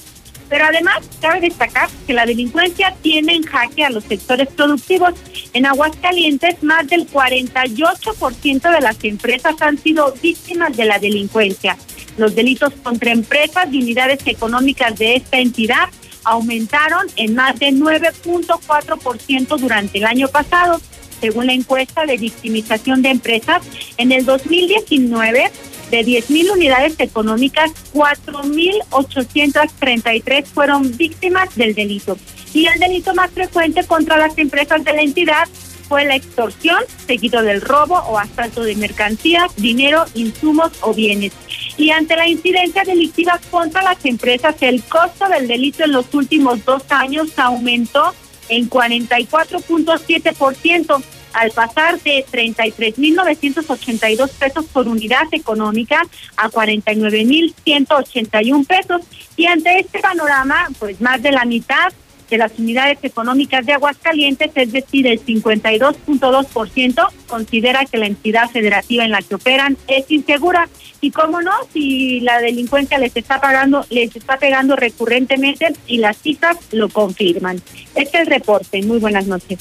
Pero 0.49 0.65
además, 0.65 1.01
cabe 1.21 1.41
destacar 1.41 1.89
que 2.05 2.13
la 2.13 2.25
delincuencia 2.25 2.95
tiene 3.01 3.35
en 3.35 3.43
jaque 3.43 3.83
a 3.83 3.89
los 3.89 4.03
sectores 4.05 4.47
productivos. 4.47 5.13
En 5.53 5.65
Aguascalientes, 5.65 6.63
más 6.63 6.87
del 6.87 7.09
48% 7.09 8.71
de 8.71 8.81
las 8.81 9.03
empresas 9.03 9.55
han 9.61 9.77
sido 9.77 10.13
víctimas 10.21 10.75
de 10.77 10.85
la 10.85 10.99
delincuencia. 10.99 11.77
Los 12.17 12.33
delitos 12.33 12.73
contra 12.83 13.11
empresas 13.11 13.67
y 13.71 13.81
unidades 13.81 14.19
económicas 14.25 14.97
de 14.97 15.17
esta 15.17 15.37
entidad 15.37 15.89
aumentaron 16.23 17.07
en 17.15 17.35
más 17.35 17.57
de 17.59 17.69
9.4% 17.69 19.57
durante 19.57 19.97
el 19.99 20.05
año 20.05 20.27
pasado. 20.27 20.81
Según 21.21 21.47
la 21.47 21.53
encuesta 21.53 22.05
de 22.05 22.17
victimización 22.17 23.01
de 23.01 23.09
empresas, 23.09 23.63
en 23.97 24.11
el 24.11 24.25
2019 24.25 25.51
de 25.91 26.05
10.000 26.05 26.51
unidades 26.51 26.95
económicas, 26.99 27.71
4.833 27.93 30.45
fueron 30.45 30.95
víctimas 30.97 31.55
del 31.55 31.75
delito. 31.75 32.17
Y 32.53 32.65
el 32.65 32.79
delito 32.79 33.13
más 33.13 33.29
frecuente 33.31 33.85
contra 33.85 34.17
las 34.17 34.38
empresas 34.38 34.83
de 34.83 34.93
la 34.93 35.01
entidad 35.01 35.47
fue 35.88 36.05
la 36.05 36.15
extorsión, 36.15 36.83
seguido 37.05 37.41
del 37.41 37.61
robo 37.61 37.95
o 37.95 38.19
asalto 38.19 38.63
de 38.63 38.75
mercancías, 38.75 39.55
dinero, 39.55 40.05
insumos 40.15 40.71
o 40.81 40.93
bienes. 40.93 41.31
Y 41.77 41.91
ante 41.91 42.15
la 42.15 42.27
incidencia 42.27 42.83
delictiva 42.83 43.39
contra 43.49 43.81
las 43.83 44.03
empresas, 44.05 44.55
el 44.61 44.83
costo 44.83 45.29
del 45.29 45.47
delito 45.47 45.85
en 45.85 45.93
los 45.93 46.13
últimos 46.13 46.63
dos 46.65 46.83
años 46.89 47.29
aumentó 47.38 48.13
en 48.49 48.69
44.7% 48.69 51.03
al 51.34 51.51
pasar 51.51 51.99
de 52.01 52.25
33.982 52.32 54.32
pesos 54.32 54.65
por 54.65 54.88
unidad 54.88 55.28
económica 55.32 56.01
a 56.36 56.49
49.181 56.49 58.65
pesos. 58.65 59.01
Y 59.36 59.45
ante 59.45 59.78
este 59.80 59.99
panorama, 59.99 60.67
pues 60.80 60.99
más 61.01 61.21
de 61.21 61.32
la 61.32 61.45
mitad 61.45 61.93
de 62.30 62.38
las 62.38 62.51
unidades 62.57 62.97
económicas 63.03 63.65
de 63.65 63.73
Aguascalientes, 63.73 64.51
es 64.55 64.71
decir, 64.71 65.07
el 65.07 65.23
52.2%, 65.23 67.07
considera 67.28 67.86
que 67.86 67.97
la 67.97 68.07
entidad 68.07 68.49
federativa 68.49 69.05
en 69.05 69.11
la 69.11 69.21
que 69.21 69.36
operan 69.36 69.78
es 69.88 70.09
insegura. 70.11 70.67
Y 70.99 71.11
cómo 71.11 71.41
no, 71.41 71.51
si 71.71 72.19
la 72.21 72.39
delincuencia 72.39 72.97
les 72.97 73.15
está 73.15 73.39
pagando, 73.39 73.86
les 73.89 74.15
está 74.15 74.38
pegando 74.38 74.75
recurrentemente 74.75 75.73
y 75.86 75.99
las 75.99 76.17
citas 76.17 76.57
lo 76.71 76.89
confirman. 76.89 77.61
Este 77.95 78.17
es 78.17 78.23
el 78.23 78.28
reporte. 78.28 78.82
Muy 78.82 78.97
buenas 78.97 79.28
noches. 79.28 79.59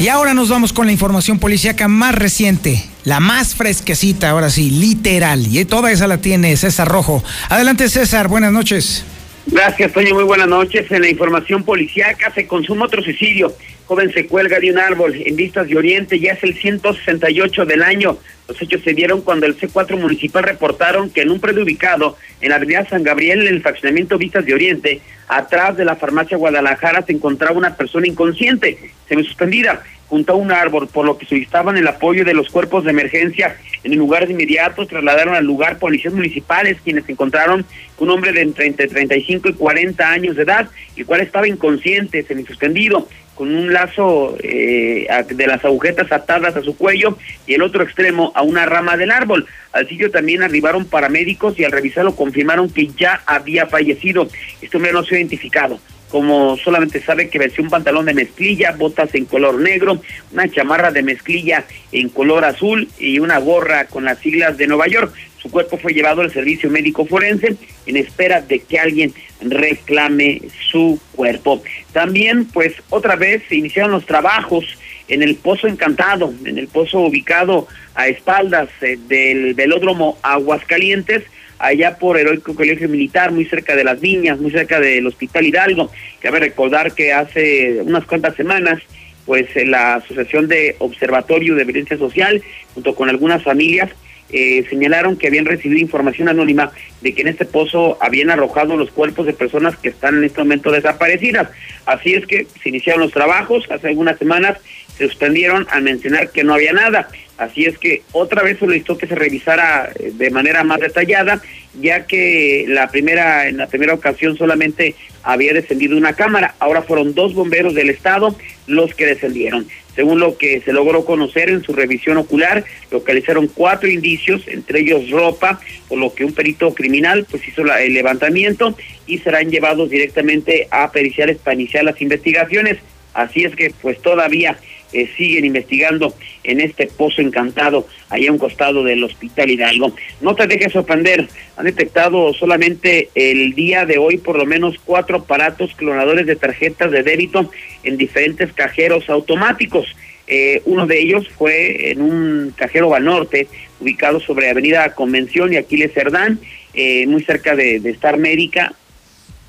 Y 0.00 0.08
ahora 0.08 0.32
nos 0.32 0.48
vamos 0.48 0.72
con 0.72 0.86
la 0.86 0.92
información 0.92 1.40
policíaca 1.40 1.88
más 1.88 2.14
reciente, 2.14 2.88
la 3.02 3.18
más 3.18 3.56
fresquecita, 3.56 4.30
ahora 4.30 4.48
sí, 4.48 4.70
literal. 4.70 5.44
Y 5.54 5.64
toda 5.64 5.90
esa 5.90 6.06
la 6.06 6.18
tiene 6.18 6.56
César 6.56 6.86
Rojo. 6.86 7.24
Adelante 7.48 7.88
César, 7.88 8.28
buenas 8.28 8.52
noches. 8.52 9.04
Gracias, 9.50 9.92
Toño. 9.92 10.14
Muy 10.14 10.24
buenas 10.24 10.46
noches. 10.46 10.90
En 10.90 11.00
la 11.00 11.08
información 11.08 11.64
policíaca 11.64 12.30
se 12.34 12.46
consuma 12.46 12.84
otro 12.84 13.02
suicidio. 13.02 13.54
Joven 13.86 14.12
se 14.12 14.26
cuelga 14.26 14.60
de 14.60 14.70
un 14.70 14.78
árbol 14.78 15.14
en 15.14 15.36
Vistas 15.36 15.66
de 15.68 15.76
Oriente. 15.78 16.20
Ya 16.20 16.32
es 16.32 16.44
el 16.44 16.54
168 16.54 17.64
del 17.64 17.82
año. 17.82 18.18
Los 18.46 18.60
hechos 18.60 18.82
se 18.82 18.92
dieron 18.92 19.22
cuando 19.22 19.46
el 19.46 19.58
C4 19.58 19.98
municipal 19.98 20.42
reportaron 20.44 21.08
que 21.08 21.22
en 21.22 21.30
un 21.30 21.40
predio 21.40 21.62
ubicado 21.62 22.18
en 22.42 22.50
la 22.50 22.56
avenida 22.56 22.86
San 22.88 23.02
Gabriel, 23.02 23.46
en 23.46 23.54
el 23.54 23.62
fraccionamiento 23.62 24.18
Vistas 24.18 24.44
de 24.44 24.52
Oriente, 24.52 25.00
atrás 25.28 25.78
de 25.78 25.86
la 25.86 25.96
farmacia 25.96 26.36
Guadalajara, 26.36 27.02
se 27.02 27.12
encontraba 27.12 27.56
una 27.56 27.74
persona 27.74 28.06
inconsciente, 28.06 28.92
semi-suspendida 29.08 29.82
junto 30.08 30.32
a 30.32 30.36
un 30.36 30.50
árbol, 30.50 30.88
por 30.88 31.04
lo 31.04 31.18
que 31.18 31.26
solicitaban 31.26 31.76
el 31.76 31.86
apoyo 31.86 32.24
de 32.24 32.34
los 32.34 32.48
cuerpos 32.48 32.84
de 32.84 32.90
emergencia. 32.90 33.56
En 33.84 33.92
el 33.92 33.98
lugar 33.98 34.26
de 34.26 34.32
inmediato 34.32 34.86
trasladaron 34.86 35.34
al 35.34 35.44
lugar 35.44 35.78
policías 35.78 36.14
municipales, 36.14 36.78
quienes 36.82 37.08
encontraron 37.08 37.64
un 37.98 38.10
hombre 38.10 38.32
de 38.32 38.42
entre 38.42 38.88
35 38.88 39.50
y 39.50 39.52
40 39.54 40.10
años 40.10 40.36
de 40.36 40.42
edad, 40.42 40.68
el 40.96 41.06
cual 41.06 41.20
estaba 41.20 41.46
inconsciente, 41.46 42.22
semi-suspendido, 42.22 43.08
con 43.34 43.54
un 43.54 43.72
lazo 43.72 44.36
eh, 44.42 45.06
de 45.28 45.46
las 45.46 45.64
agujetas 45.64 46.10
atadas 46.10 46.56
a 46.56 46.62
su 46.62 46.76
cuello 46.76 47.16
y 47.46 47.54
el 47.54 47.62
otro 47.62 47.84
extremo 47.84 48.32
a 48.34 48.42
una 48.42 48.66
rama 48.66 48.96
del 48.96 49.12
árbol. 49.12 49.46
Al 49.72 49.88
sitio 49.88 50.10
también 50.10 50.42
arribaron 50.42 50.86
paramédicos 50.86 51.56
y 51.56 51.64
al 51.64 51.70
revisarlo 51.70 52.16
confirmaron 52.16 52.68
que 52.68 52.88
ya 52.88 53.22
había 53.26 53.66
fallecido. 53.66 54.28
Este 54.60 54.76
hombre 54.76 54.92
no 54.92 55.04
se 55.04 55.14
ha 55.14 55.18
identificado 55.18 55.78
como 56.10 56.56
solamente 56.56 57.02
sabe 57.02 57.28
que 57.28 57.38
vestía 57.38 57.64
un 57.64 57.70
pantalón 57.70 58.06
de 58.06 58.14
mezclilla, 58.14 58.72
botas 58.72 59.14
en 59.14 59.24
color 59.24 59.60
negro, 59.60 60.00
una 60.32 60.48
chamarra 60.48 60.90
de 60.90 61.02
mezclilla 61.02 61.64
en 61.92 62.08
color 62.08 62.44
azul 62.44 62.88
y 62.98 63.18
una 63.18 63.38
gorra 63.38 63.86
con 63.86 64.04
las 64.04 64.18
siglas 64.18 64.56
de 64.56 64.66
Nueva 64.66 64.86
York. 64.86 65.12
Su 65.40 65.50
cuerpo 65.50 65.78
fue 65.78 65.92
llevado 65.92 66.22
al 66.22 66.32
servicio 66.32 66.68
médico 66.68 67.06
forense 67.06 67.56
en 67.86 67.96
espera 67.96 68.40
de 68.40 68.58
que 68.60 68.78
alguien 68.78 69.12
reclame 69.40 70.42
su 70.70 71.00
cuerpo. 71.14 71.62
También, 71.92 72.46
pues, 72.46 72.74
otra 72.90 73.16
vez 73.16 73.42
se 73.48 73.56
iniciaron 73.56 73.92
los 73.92 74.04
trabajos 74.04 74.64
en 75.08 75.22
el 75.22 75.36
Pozo 75.36 75.66
Encantado, 75.66 76.32
en 76.44 76.58
el 76.58 76.68
pozo 76.68 77.00
ubicado 77.00 77.66
a 77.94 78.08
espaldas 78.08 78.68
eh, 78.82 78.98
del 79.08 79.54
velódromo 79.54 80.18
Aguascalientes, 80.22 81.24
allá 81.58 81.98
por 81.98 82.18
Heroico 82.18 82.54
Colegio 82.54 82.88
Militar, 82.88 83.32
muy 83.32 83.44
cerca 83.44 83.76
de 83.76 83.84
las 83.84 84.00
viñas, 84.00 84.38
muy 84.38 84.50
cerca 84.50 84.80
del 84.80 85.06
Hospital 85.06 85.46
Hidalgo. 85.46 85.90
Cabe 86.20 86.40
recordar 86.40 86.92
que 86.92 87.12
hace 87.12 87.80
unas 87.82 88.04
cuantas 88.04 88.36
semanas, 88.36 88.80
pues 89.26 89.46
eh, 89.56 89.66
la 89.66 89.96
Asociación 89.96 90.48
de 90.48 90.76
Observatorio 90.78 91.54
de 91.54 91.64
Violencia 91.64 91.98
Social, 91.98 92.42
junto 92.74 92.94
con 92.94 93.08
algunas 93.08 93.42
familias, 93.42 93.90
eh, 94.30 94.66
señalaron 94.68 95.16
que 95.16 95.26
habían 95.26 95.46
recibido 95.46 95.80
información 95.80 96.28
anónima 96.28 96.70
de 97.00 97.14
que 97.14 97.22
en 97.22 97.28
este 97.28 97.46
pozo 97.46 97.96
habían 98.00 98.28
arrojado 98.28 98.76
los 98.76 98.90
cuerpos 98.90 99.24
de 99.24 99.32
personas 99.32 99.76
que 99.78 99.88
están 99.88 100.18
en 100.18 100.24
este 100.24 100.40
momento 100.40 100.70
desaparecidas. 100.70 101.48
Así 101.86 102.12
es 102.12 102.26
que 102.26 102.46
se 102.62 102.68
iniciaron 102.68 103.00
los 103.00 103.12
trabajos, 103.12 103.64
hace 103.70 103.88
algunas 103.88 104.18
semanas 104.18 104.58
se 104.87 104.87
suspendieron 105.06 105.66
al 105.70 105.82
mencionar 105.82 106.30
que 106.30 106.44
no 106.44 106.54
había 106.54 106.72
nada. 106.72 107.08
Así 107.38 107.66
es 107.66 107.78
que 107.78 108.02
otra 108.12 108.42
vez 108.42 108.58
solicitó 108.58 108.98
que 108.98 109.06
se 109.06 109.14
revisara 109.14 109.90
eh, 109.98 110.10
de 110.12 110.30
manera 110.30 110.64
más 110.64 110.80
detallada, 110.80 111.40
ya 111.80 112.04
que 112.06 112.64
la 112.66 112.90
primera 112.90 113.48
en 113.48 113.58
la 113.58 113.68
primera 113.68 113.94
ocasión 113.94 114.36
solamente 114.36 114.96
había 115.22 115.52
descendido 115.52 115.96
una 115.96 116.14
cámara, 116.14 116.54
ahora 116.58 116.82
fueron 116.82 117.14
dos 117.14 117.34
bomberos 117.34 117.74
del 117.74 117.90
estado 117.90 118.36
los 118.66 118.94
que 118.94 119.06
descendieron. 119.06 119.68
Según 119.94 120.20
lo 120.20 120.38
que 120.38 120.60
se 120.60 120.72
logró 120.72 121.04
conocer 121.04 121.50
en 121.50 121.62
su 121.62 121.72
revisión 121.72 122.18
ocular, 122.18 122.64
localizaron 122.90 123.48
cuatro 123.48 123.88
indicios, 123.88 124.46
entre 124.48 124.80
ellos 124.80 125.10
ropa, 125.10 125.60
por 125.88 125.98
lo 125.98 126.14
que 126.14 126.24
un 126.24 126.32
perito 126.32 126.72
criminal 126.74 127.26
pues 127.30 127.46
hizo 127.46 127.62
el 127.62 127.94
levantamiento 127.94 128.76
y 129.06 129.18
serán 129.18 129.50
llevados 129.50 129.90
directamente 129.90 130.68
a 130.70 130.90
periciales 130.92 131.38
para 131.38 131.54
iniciar 131.54 131.84
las 131.84 132.00
investigaciones. 132.00 132.78
Así 133.12 133.44
es 133.44 133.56
que 133.56 133.72
pues 133.82 134.00
todavía 134.00 134.56
eh, 134.92 135.08
siguen 135.16 135.44
investigando 135.44 136.14
en 136.44 136.60
este 136.60 136.86
pozo 136.86 137.20
encantado, 137.20 137.86
allá 138.08 138.30
a 138.30 138.32
un 138.32 138.38
costado 138.38 138.84
del 138.84 139.04
Hospital 139.04 139.50
Hidalgo. 139.50 139.94
No 140.20 140.34
te 140.34 140.46
dejes 140.46 140.72
sorprender, 140.72 141.28
han 141.56 141.66
detectado 141.66 142.32
solamente 142.34 143.10
el 143.14 143.54
día 143.54 143.84
de 143.84 143.98
hoy 143.98 144.18
por 144.18 144.36
lo 144.36 144.46
menos 144.46 144.76
cuatro 144.84 145.18
aparatos 145.18 145.74
clonadores 145.74 146.26
de 146.26 146.36
tarjetas 146.36 146.90
de 146.90 147.02
débito 147.02 147.50
en 147.82 147.96
diferentes 147.96 148.52
cajeros 148.52 149.08
automáticos. 149.10 149.94
Eh, 150.26 150.60
uno 150.66 150.86
de 150.86 151.00
ellos 151.00 151.26
fue 151.36 151.90
en 151.90 152.02
un 152.02 152.52
cajero 152.54 152.90
Banorte, 152.90 153.48
ubicado 153.80 154.20
sobre 154.20 154.50
Avenida 154.50 154.94
Convención 154.94 155.52
y 155.52 155.56
Aquiles 155.56 155.92
Cerdán, 155.92 156.38
eh, 156.74 157.06
muy 157.06 157.22
cerca 157.24 157.56
de, 157.56 157.80
de 157.80 157.90
Star 157.90 158.18
Médica, 158.18 158.74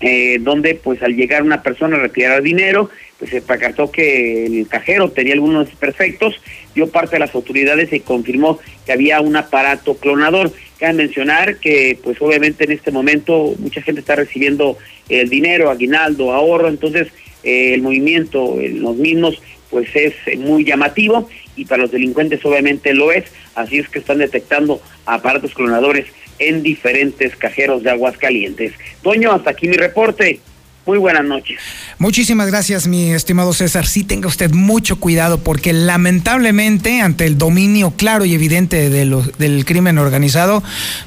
eh, 0.01 0.37
donde 0.39 0.75
pues 0.75 1.01
al 1.03 1.15
llegar 1.15 1.43
una 1.43 1.61
persona 1.61 1.97
a 1.97 1.99
retirar 1.99 2.41
dinero, 2.41 2.89
pues 3.17 3.31
se 3.31 3.41
percató 3.41 3.91
que 3.91 4.45
el 4.45 4.67
cajero 4.67 5.11
tenía 5.11 5.33
algunos 5.33 5.69
perfectos, 5.71 6.39
dio 6.73 6.89
parte 6.89 7.17
a 7.17 7.19
las 7.19 7.35
autoridades 7.35 7.91
y 7.91 7.99
confirmó 7.99 8.59
que 8.85 8.93
había 8.93 9.19
un 9.19 9.35
aparato 9.35 9.97
clonador. 9.97 10.53
Cabe 10.79 10.93
mencionar 10.93 11.57
que 11.57 11.99
pues 12.01 12.21
obviamente 12.21 12.63
en 12.63 12.71
este 12.71 12.91
momento 12.91 13.53
mucha 13.59 13.81
gente 13.81 13.99
está 13.99 14.15
recibiendo 14.15 14.77
el 15.09 15.29
dinero, 15.29 15.69
aguinaldo, 15.69 16.31
ahorro, 16.31 16.69
entonces 16.69 17.09
eh, 17.43 17.73
el 17.73 17.81
movimiento 17.81 18.59
en 18.61 18.81
los 18.81 18.95
mismos 18.95 19.41
pues 19.69 19.89
es 19.95 20.13
muy 20.37 20.63
llamativo 20.63 21.29
y 21.55 21.65
para 21.65 21.83
los 21.83 21.91
delincuentes 21.91 22.43
obviamente 22.45 22.93
lo 22.93 23.11
es, 23.11 23.25
así 23.53 23.79
es 23.79 23.89
que 23.89 23.99
están 23.99 24.19
detectando 24.19 24.81
aparatos 25.05 25.53
clonadores 25.53 26.05
en 26.39 26.63
diferentes 26.63 27.35
cajeros 27.35 27.83
de 27.83 27.91
aguas 27.91 28.17
calientes. 28.17 28.73
Toño, 29.01 29.31
hasta 29.31 29.51
aquí 29.51 29.67
mi 29.67 29.77
reporte. 29.77 30.39
Muy 30.85 30.97
buenas 30.97 31.23
noches. 31.23 31.59
Muchísimas 31.99 32.47
gracias, 32.47 32.87
mi 32.87 33.11
estimado 33.11 33.53
César. 33.53 33.85
Sí, 33.85 34.03
tenga 34.03 34.27
usted 34.27 34.51
mucho 34.51 34.99
cuidado 34.99 35.37
porque 35.37 35.71
lamentablemente 35.71 37.01
ante 37.01 37.25
el 37.25 37.37
dominio 37.37 37.93
claro 37.95 38.25
y 38.25 38.33
evidente 38.33 38.89
de 38.89 39.05
lo, 39.05 39.21
del 39.21 39.65
crimen 39.65 39.99
organizado, 39.99 40.63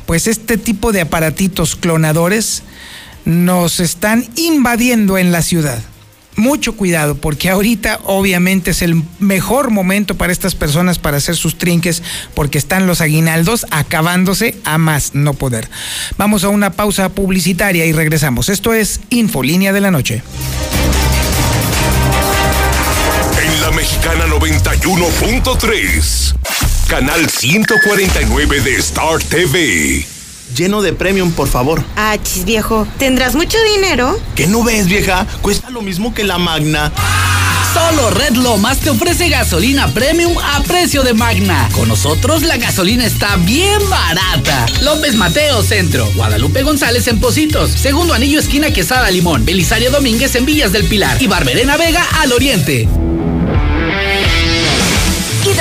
pues 0.07 0.29
este 0.29 0.57
tipo 0.57 0.93
de 0.93 1.01
aparatitos 1.01 1.75
clonadores 1.75 2.63
nos 3.25 3.81
están 3.81 4.25
invadiendo 4.37 5.19
en 5.19 5.33
la 5.33 5.43
ciudad 5.43 5.83
mucho 6.37 6.77
cuidado 6.77 7.17
porque 7.17 7.51
ahorita 7.51 8.01
obviamente 8.05 8.71
es 8.73 8.83
el 8.83 9.03
mejor 9.19 9.71
momento 9.71 10.17
para 10.17 10.33
estas 10.33 10.55
personas 10.55 10.99
para 10.99 11.17
hacer 11.19 11.37
sus 11.37 11.59
trinques 11.59 12.03
porque 12.35 12.59
están 12.59 12.87
los 12.87 13.01
aguinaldos 13.01 13.67
acabándose 13.71 14.57
a 14.65 14.77
más 14.79 15.15
no 15.15 15.35
poder. 15.35 15.69
Vamos 16.17 16.45
a 16.45 16.49
una 16.49 16.73
pausa 16.73 17.11
publicitaria 17.11 17.85
y 17.87 17.93
regresamos. 17.93 18.49
Esto 18.49 18.75
es 18.75 19.01
Infolínea 19.11 19.73
de 19.73 19.81
la 19.81 19.91
Noche. 19.91 20.23
En 23.45 23.61
la 23.61 23.73
Mexicana 23.73 24.27
91.3, 24.27 26.35
canal 26.89 27.29
149 27.29 28.61
de 28.61 28.77
Star 28.77 29.21
TV 29.23 30.12
lleno 30.55 30.83
de 30.83 30.93
premium, 30.93 31.33
por 31.33 31.49
favor. 31.49 31.83
Ah, 31.97 32.17
chis, 32.23 32.45
viejo. 32.45 32.87
¿Tendrás 32.99 33.35
mucho 33.35 33.59
dinero? 33.75 34.19
¿Qué 34.35 34.47
no 34.47 34.63
ves, 34.63 34.87
vieja? 34.87 35.27
Cuesta 35.41 35.71
lo 35.71 35.83
mismo 35.83 36.15
que 36.15 36.25
la 36.25 36.39
Magna. 36.39 36.93
Solo 37.73 38.11
Red 38.11 38.35
Lomas 38.37 38.81
te 38.81 38.91
ofrece 38.91 39.31
gasolina 39.31 39.89
premium 39.89 40.35
a 40.39 40.63
precio 40.63 41.03
de 41.03 41.15
Magna. 41.15 41.71
Con 41.73 41.89
nosotros 41.89 42.43
la 42.43 42.59
gasolina 42.59 43.07
está 43.07 43.37
bien 43.37 43.81
barata. 43.89 44.67
López 44.83 45.15
Mateo 45.15 45.63
Centro, 45.63 46.07
Guadalupe 46.15 46.63
González 46.65 47.09
en 47.09 47.19
Positos, 47.19 47.71
Segundo 47.71 48.13
Anillo 48.13 48.41
Esquina 48.41 48.71
Quesada 48.73 49.11
Limón, 49.11 49.47
Belisario 49.47 49.91
Domínguez 49.91 50.35
en 50.35 50.45
Villas 50.45 50.73
del 50.73 50.85
Pilar 50.85 51.23
y 51.23 51.29
Barberena 51.29 51.79
Vega 51.79 52.07
al 52.21 52.33
Oriente. 52.33 52.89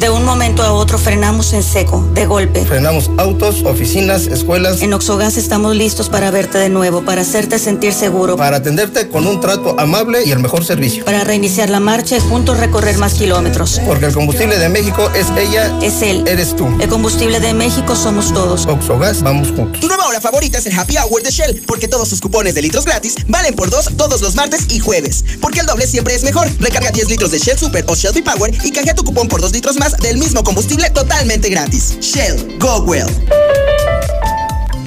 De 0.00 0.08
un 0.08 0.24
momento 0.24 0.62
a 0.62 0.72
otro 0.72 0.96
frenamos 0.96 1.52
en 1.52 1.62
seco, 1.62 2.08
de 2.14 2.24
golpe. 2.24 2.64
Frenamos 2.64 3.10
autos, 3.18 3.62
oficinas, 3.64 4.28
escuelas. 4.28 4.80
En 4.80 4.94
Oxogas 4.94 5.36
estamos 5.36 5.76
listos 5.76 6.08
para 6.08 6.30
verte 6.30 6.56
de 6.56 6.70
nuevo, 6.70 7.04
para 7.04 7.20
hacerte 7.20 7.58
sentir 7.58 7.92
seguro. 7.92 8.34
Para 8.38 8.56
atenderte 8.56 9.10
con 9.10 9.26
un 9.26 9.42
trato 9.42 9.78
amable 9.78 10.24
y 10.24 10.30
el 10.30 10.38
mejor 10.38 10.64
servicio. 10.64 11.04
Para 11.04 11.22
reiniciar 11.22 11.68
la 11.68 11.80
marcha 11.80 12.16
y 12.16 12.20
juntos 12.20 12.56
recorrer 12.56 12.96
más 12.96 13.12
kilómetros. 13.12 13.78
Porque 13.84 14.06
el 14.06 14.14
combustible 14.14 14.56
de 14.56 14.70
México 14.70 15.10
es 15.14 15.26
ella. 15.36 15.70
Es 15.82 16.00
él. 16.00 16.24
Eres 16.26 16.56
tú. 16.56 16.66
El 16.80 16.88
combustible 16.88 17.38
de 17.38 17.52
México 17.52 17.94
somos 17.94 18.32
todos. 18.32 18.64
Oxogas, 18.64 19.22
vamos 19.22 19.48
juntos. 19.48 19.82
Tu 19.82 19.86
nueva 19.86 20.06
hora 20.06 20.22
favorita 20.22 20.56
es 20.56 20.66
el 20.66 20.78
Happy 20.78 20.96
Hour 20.96 21.22
de 21.22 21.30
Shell, 21.30 21.62
porque 21.66 21.88
todos 21.88 22.08
sus 22.08 22.22
cupones 22.22 22.54
de 22.54 22.62
litros 22.62 22.86
gratis 22.86 23.16
valen 23.28 23.54
por 23.54 23.68
dos 23.68 23.90
todos 23.98 24.22
los 24.22 24.34
martes 24.34 24.64
y 24.70 24.78
jueves. 24.78 25.26
Porque 25.42 25.60
el 25.60 25.66
doble 25.66 25.86
siempre 25.86 26.14
es 26.14 26.22
mejor. 26.22 26.48
Recarga 26.58 26.90
10 26.90 27.10
litros 27.10 27.30
de 27.32 27.38
Shell 27.38 27.58
Super 27.58 27.84
o 27.86 27.94
Shell 27.94 28.22
Power 28.22 28.50
y 28.64 28.70
canjea 28.70 28.94
tu 28.94 29.04
cupón 29.04 29.28
por 29.28 29.42
dos 29.42 29.52
litros 29.52 29.76
más 29.76 29.89
del 29.98 30.18
mismo 30.18 30.44
combustible 30.44 30.90
totalmente 30.90 31.48
gratis. 31.48 31.98
Shell, 32.00 32.58
go 32.58 32.82
well. 32.82 33.08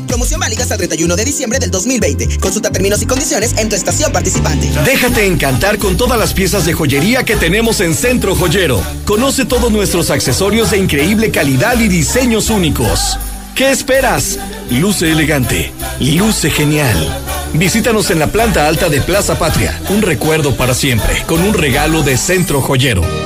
Promoción 0.07 0.39
válida 0.39 0.61
hasta 0.61 0.75
el 0.75 0.77
31 0.77 1.15
de 1.15 1.25
diciembre 1.25 1.57
del 1.57 1.71
2020. 1.71 2.37
Consulta 2.37 2.69
términos 2.69 3.01
y 3.01 3.07
condiciones 3.07 3.55
en 3.57 3.67
tu 3.67 3.75
estación 3.75 4.11
participante. 4.11 4.69
Déjate 4.85 5.25
encantar 5.25 5.79
con 5.79 5.97
todas 5.97 6.19
las 6.19 6.33
piezas 6.33 6.65
de 6.65 6.73
joyería 6.73 7.23
que 7.23 7.35
tenemos 7.35 7.81
en 7.81 7.95
Centro 7.95 8.35
Joyero. 8.35 8.79
Conoce 9.05 9.45
todos 9.45 9.71
nuestros 9.71 10.11
accesorios 10.11 10.69
de 10.69 10.77
increíble 10.77 11.31
calidad 11.31 11.79
y 11.79 11.87
diseños 11.87 12.51
únicos. 12.51 13.17
¿Qué 13.55 13.71
esperas? 13.71 14.37
Luce 14.69 15.11
elegante, 15.11 15.71
luce 15.99 16.51
genial. 16.51 17.21
Visítanos 17.53 18.11
en 18.11 18.19
la 18.19 18.27
planta 18.27 18.67
alta 18.67 18.89
de 18.89 19.01
Plaza 19.01 19.39
Patria. 19.39 19.79
Un 19.89 20.03
recuerdo 20.03 20.55
para 20.55 20.73
siempre, 20.73 21.23
con 21.25 21.41
un 21.41 21.53
regalo 21.53 22.03
de 22.03 22.17
Centro 22.17 22.61
Joyero. 22.61 23.22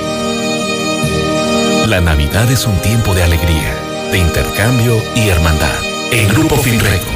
La 1.88 2.02
Navidad 2.02 2.52
es 2.52 2.68
un 2.68 2.78
tiempo 2.82 3.16
de 3.16 3.24
alegría, 3.24 3.74
de 4.12 4.18
intercambio 4.18 5.02
y 5.16 5.30
hermandad. 5.30 5.74
En 6.12 6.28
Grupo 6.28 6.58
Finreco 6.58 7.14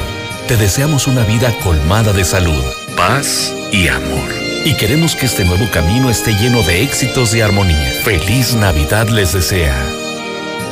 te 0.48 0.56
deseamos 0.56 1.06
una 1.06 1.24
vida 1.24 1.54
colmada 1.62 2.14
de 2.14 2.24
salud, 2.24 2.64
paz 2.96 3.54
y 3.70 3.88
amor. 3.88 4.30
Y 4.64 4.74
queremos 4.74 5.14
que 5.14 5.26
este 5.26 5.44
nuevo 5.44 5.68
camino 5.70 6.08
esté 6.08 6.32
lleno 6.36 6.62
de 6.62 6.84
éxitos 6.84 7.34
y 7.34 7.42
armonía. 7.42 7.92
Feliz 8.02 8.54
Navidad 8.54 9.10
les 9.10 9.34
desea. 9.34 9.76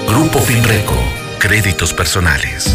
Grupo 0.08 0.38
Finreco, 0.38 0.96
créditos 1.38 1.92
personales. 1.92 2.74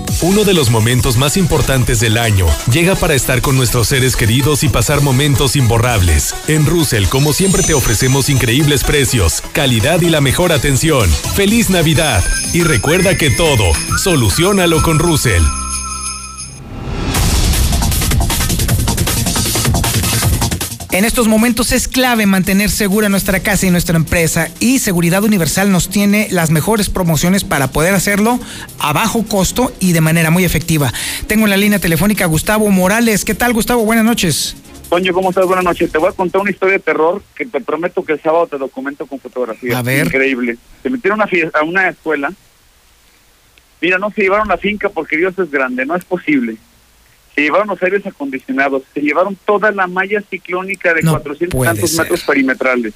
Uno 0.23 0.43
de 0.43 0.53
los 0.53 0.69
momentos 0.69 1.17
más 1.17 1.35
importantes 1.35 1.99
del 1.99 2.15
año 2.15 2.45
llega 2.71 2.95
para 2.95 3.15
estar 3.15 3.41
con 3.41 3.57
nuestros 3.57 3.87
seres 3.87 4.15
queridos 4.15 4.63
y 4.63 4.69
pasar 4.69 5.01
momentos 5.01 5.55
imborrables. 5.55 6.35
En 6.47 6.67
Russell, 6.67 7.07
como 7.07 7.33
siempre, 7.33 7.63
te 7.63 7.73
ofrecemos 7.73 8.29
increíbles 8.29 8.83
precios, 8.83 9.41
calidad 9.51 9.99
y 10.01 10.09
la 10.09 10.21
mejor 10.21 10.51
atención. 10.51 11.09
¡Feliz 11.33 11.71
Navidad! 11.71 12.23
Y 12.53 12.61
recuerda 12.61 13.17
que 13.17 13.31
todo, 13.31 13.71
solucionalo 13.97 14.83
con 14.83 14.99
Russell. 14.99 15.41
En 20.93 21.05
estos 21.05 21.29
momentos 21.29 21.71
es 21.71 21.87
clave 21.87 22.25
mantener 22.25 22.69
segura 22.69 23.07
nuestra 23.07 23.39
casa 23.39 23.65
y 23.65 23.71
nuestra 23.71 23.95
empresa 23.95 24.49
y 24.59 24.79
Seguridad 24.79 25.23
Universal 25.23 25.71
nos 25.71 25.87
tiene 25.87 26.27
las 26.31 26.51
mejores 26.51 26.89
promociones 26.89 27.45
para 27.45 27.71
poder 27.71 27.93
hacerlo 27.93 28.41
a 28.77 28.91
bajo 28.91 29.25
costo 29.25 29.71
y 29.79 29.93
de 29.93 30.01
manera 30.01 30.31
muy 30.31 30.43
efectiva. 30.43 30.91
Tengo 31.27 31.45
en 31.45 31.51
la 31.51 31.55
línea 31.55 31.79
telefónica 31.79 32.25
a 32.25 32.27
Gustavo 32.27 32.69
Morales. 32.71 33.23
¿Qué 33.23 33.33
tal 33.33 33.53
Gustavo? 33.53 33.85
Buenas 33.85 34.03
noches. 34.03 34.57
Toño, 34.89 35.13
¿cómo 35.13 35.29
estás? 35.29 35.45
Buenas 35.45 35.63
noches. 35.63 35.89
Te 35.89 35.97
voy 35.97 36.09
a 36.09 36.11
contar 36.11 36.41
una 36.41 36.51
historia 36.51 36.73
de 36.73 36.83
terror 36.83 37.23
que 37.35 37.45
te 37.45 37.61
prometo 37.61 38.03
que 38.03 38.11
el 38.11 38.21
sábado 38.21 38.47
te 38.47 38.57
documento 38.57 39.05
con 39.05 39.17
fotografía. 39.17 39.77
A 39.77 39.81
ver. 39.81 40.07
Increíble. 40.07 40.57
Se 40.83 40.89
metieron 40.89 41.21
a, 41.21 41.29
a 41.53 41.63
una 41.63 41.87
escuela. 41.87 42.33
Mira, 43.79 43.97
no 43.97 44.11
se 44.11 44.23
llevaron 44.23 44.49
la 44.49 44.57
finca 44.57 44.89
porque 44.89 45.15
Dios 45.15 45.39
es 45.39 45.49
grande, 45.49 45.85
no 45.85 45.95
es 45.95 46.03
posible 46.03 46.57
se 47.35 47.41
llevaron 47.41 47.67
los 47.67 47.81
aires 47.83 48.05
acondicionados, 48.05 48.83
se 48.93 49.01
llevaron 49.01 49.37
toda 49.45 49.71
la 49.71 49.87
malla 49.87 50.21
ciclónica 50.29 50.93
de 50.93 51.01
No 51.03 51.11
400 51.11 51.57
puede 51.57 51.71
tantos 51.71 51.91
ser. 51.91 52.01
metros 52.03 52.21
perimetrales. 52.23 52.93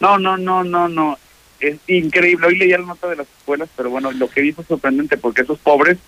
No, 0.00 0.18
no, 0.18 0.36
no, 0.36 0.64
no, 0.64 0.88
no. 0.88 1.18
Es 1.60 1.76
increíble. 1.86 2.46
Hoy 2.48 2.56
leía 2.58 2.78
la 2.78 2.86
nota 2.86 3.08
de 3.08 3.16
las 3.16 3.26
escuelas, 3.38 3.68
pero 3.76 3.90
bueno, 3.90 4.10
lo 4.12 4.28
que 4.28 4.40
dijo 4.40 4.62
es 4.62 4.68
sorprendente 4.68 5.16
porque 5.16 5.42
esos 5.42 5.58
pobres 5.58 5.98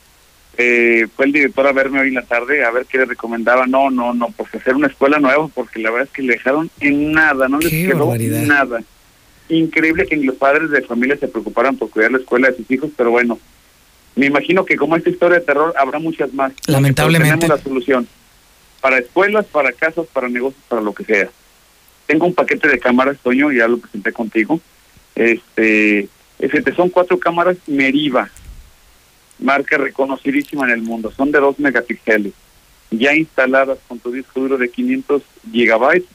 eh, 0.56 1.06
fue 1.14 1.26
el 1.26 1.32
director 1.32 1.66
a 1.66 1.72
verme 1.72 2.00
hoy 2.00 2.08
en 2.08 2.14
la 2.14 2.22
tarde 2.22 2.64
a 2.64 2.70
ver 2.70 2.86
qué 2.86 2.98
le 2.98 3.04
recomendaba. 3.06 3.66
No, 3.66 3.90
no, 3.90 4.14
no, 4.14 4.28
pues 4.36 4.52
hacer 4.54 4.74
una 4.74 4.86
escuela 4.88 5.18
nueva 5.20 5.48
porque 5.48 5.78
la 5.80 5.90
verdad 5.90 6.08
es 6.08 6.12
que 6.14 6.22
le 6.22 6.34
dejaron 6.34 6.70
en 6.80 7.12
nada, 7.12 7.48
no 7.48 7.58
les 7.58 7.70
Qué 7.70 7.86
quedó 7.86 7.98
barbaridad. 8.06 8.42
nada. 8.42 8.82
Increíble 9.48 10.06
que 10.06 10.16
ni 10.16 10.24
los 10.24 10.36
padres 10.36 10.70
de 10.70 10.82
familia 10.82 11.16
se 11.18 11.28
preocuparan 11.28 11.76
por 11.76 11.90
cuidar 11.90 12.12
la 12.12 12.18
escuela 12.18 12.50
de 12.50 12.56
sus 12.56 12.70
hijos, 12.70 12.90
pero 12.96 13.10
bueno, 13.10 13.38
me 14.16 14.26
imagino 14.26 14.64
que 14.64 14.76
como 14.76 14.96
esta 14.96 15.10
historia 15.10 15.38
de 15.40 15.44
terror 15.44 15.74
habrá 15.76 15.98
muchas 15.98 16.32
más. 16.32 16.52
Lamentablemente. 16.66 17.40
Tenemos 17.40 17.58
la 17.58 17.62
solución 17.62 18.08
para 18.80 18.98
escuelas, 18.98 19.46
para 19.46 19.72
casas, 19.72 20.06
para 20.12 20.28
negocios, 20.28 20.62
para 20.68 20.82
lo 20.82 20.94
que 20.94 21.04
sea. 21.04 21.30
Tengo 22.06 22.26
un 22.26 22.34
paquete 22.34 22.68
de 22.68 22.78
cámaras, 22.78 23.16
Toño, 23.22 23.50
ya 23.50 23.66
lo 23.66 23.78
presenté 23.78 24.12
contigo. 24.12 24.60
Este, 25.14 26.08
fíjate, 26.38 26.74
son 26.74 26.90
cuatro 26.90 27.18
cámaras 27.18 27.56
Meriva, 27.66 28.28
marca 29.38 29.78
reconocidísima 29.78 30.64
en 30.66 30.72
el 30.72 30.82
mundo. 30.82 31.12
Son 31.16 31.32
de 31.32 31.40
2 31.40 31.58
megapíxeles, 31.60 32.34
ya 32.90 33.14
instaladas 33.14 33.78
con 33.88 33.98
tu 33.98 34.12
disco 34.12 34.40
duro 34.40 34.58
de 34.58 34.68
500 34.68 35.22
gigabytes 35.50 36.08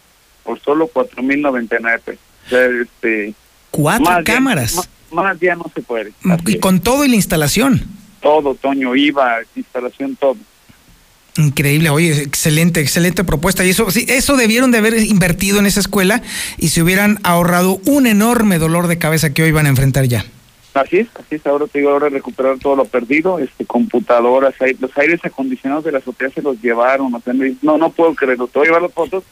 por 0.44 0.60
solo 0.60 0.90
4.099 0.94 2.00
pesos. 2.02 2.22
O 2.46 2.50
sea, 2.50 2.66
este, 2.66 3.34
Cuatro 3.72 4.24
cámaras. 4.24 4.76
más, 4.76 4.90
más 5.12 5.40
ya 5.40 5.56
no 5.56 5.66
se 5.74 5.82
puede. 5.82 6.14
y 6.46 6.60
con 6.60 6.80
todo 6.80 7.06
y 7.06 7.10
la 7.10 7.16
instalación. 7.16 7.84
Todo, 8.22 8.56
Toño, 8.56 8.96
IVA, 8.96 9.40
instalación, 9.56 10.16
todo. 10.16 10.36
Increíble, 11.38 11.90
oye, 11.90 12.22
excelente, 12.22 12.82
excelente 12.82 13.24
propuesta. 13.24 13.64
Y 13.64 13.70
eso, 13.70 13.90
sí, 13.92 14.06
eso 14.10 14.36
debieron 14.36 14.72
de 14.72 14.80
haber 14.80 14.98
invertido 14.98 15.60
en 15.60 15.66
esa 15.68 15.80
escuela 15.80 16.22
y 16.58 16.70
se 16.70 16.82
hubieran 16.82 17.20
ahorrado 17.24 17.80
un 17.86 18.08
enorme 18.08 18.58
dolor 18.60 18.88
de 18.88 18.98
cabeza 18.98 19.34
que 19.34 19.44
hoy 19.44 19.52
van 19.52 19.66
a 19.66 19.70
enfrentar 19.70 20.06
ya. 20.06 20.26
Así 20.74 20.98
es, 20.98 21.08
así 21.16 21.36
es. 21.36 21.48
Ahora 21.48 21.68
te 21.68 21.80
digo, 21.80 21.92
ahora 21.92 22.10
recuperar 22.10 22.58
todo 22.60 22.76
lo 22.76 22.86
perdido, 22.86 23.40
este, 23.40 23.66
computadoras, 23.66 24.54
los 24.80 24.98
aires 24.98 25.20
acondicionados 25.24 25.84
de 25.84 25.92
la 25.92 26.00
azotea 26.00 26.30
se 26.30 26.42
los 26.42 26.62
llevaron. 26.62 27.14
O 27.14 27.22
sea, 27.22 27.34
no, 27.62 27.78
no 27.78 27.90
puedo 27.92 28.14
creerlo. 28.16 28.48
Te 28.48 28.60
voy 28.60 28.68
a 28.68 28.70
llevar 28.70 28.84
las 28.84 28.94
fotos, 28.94 29.24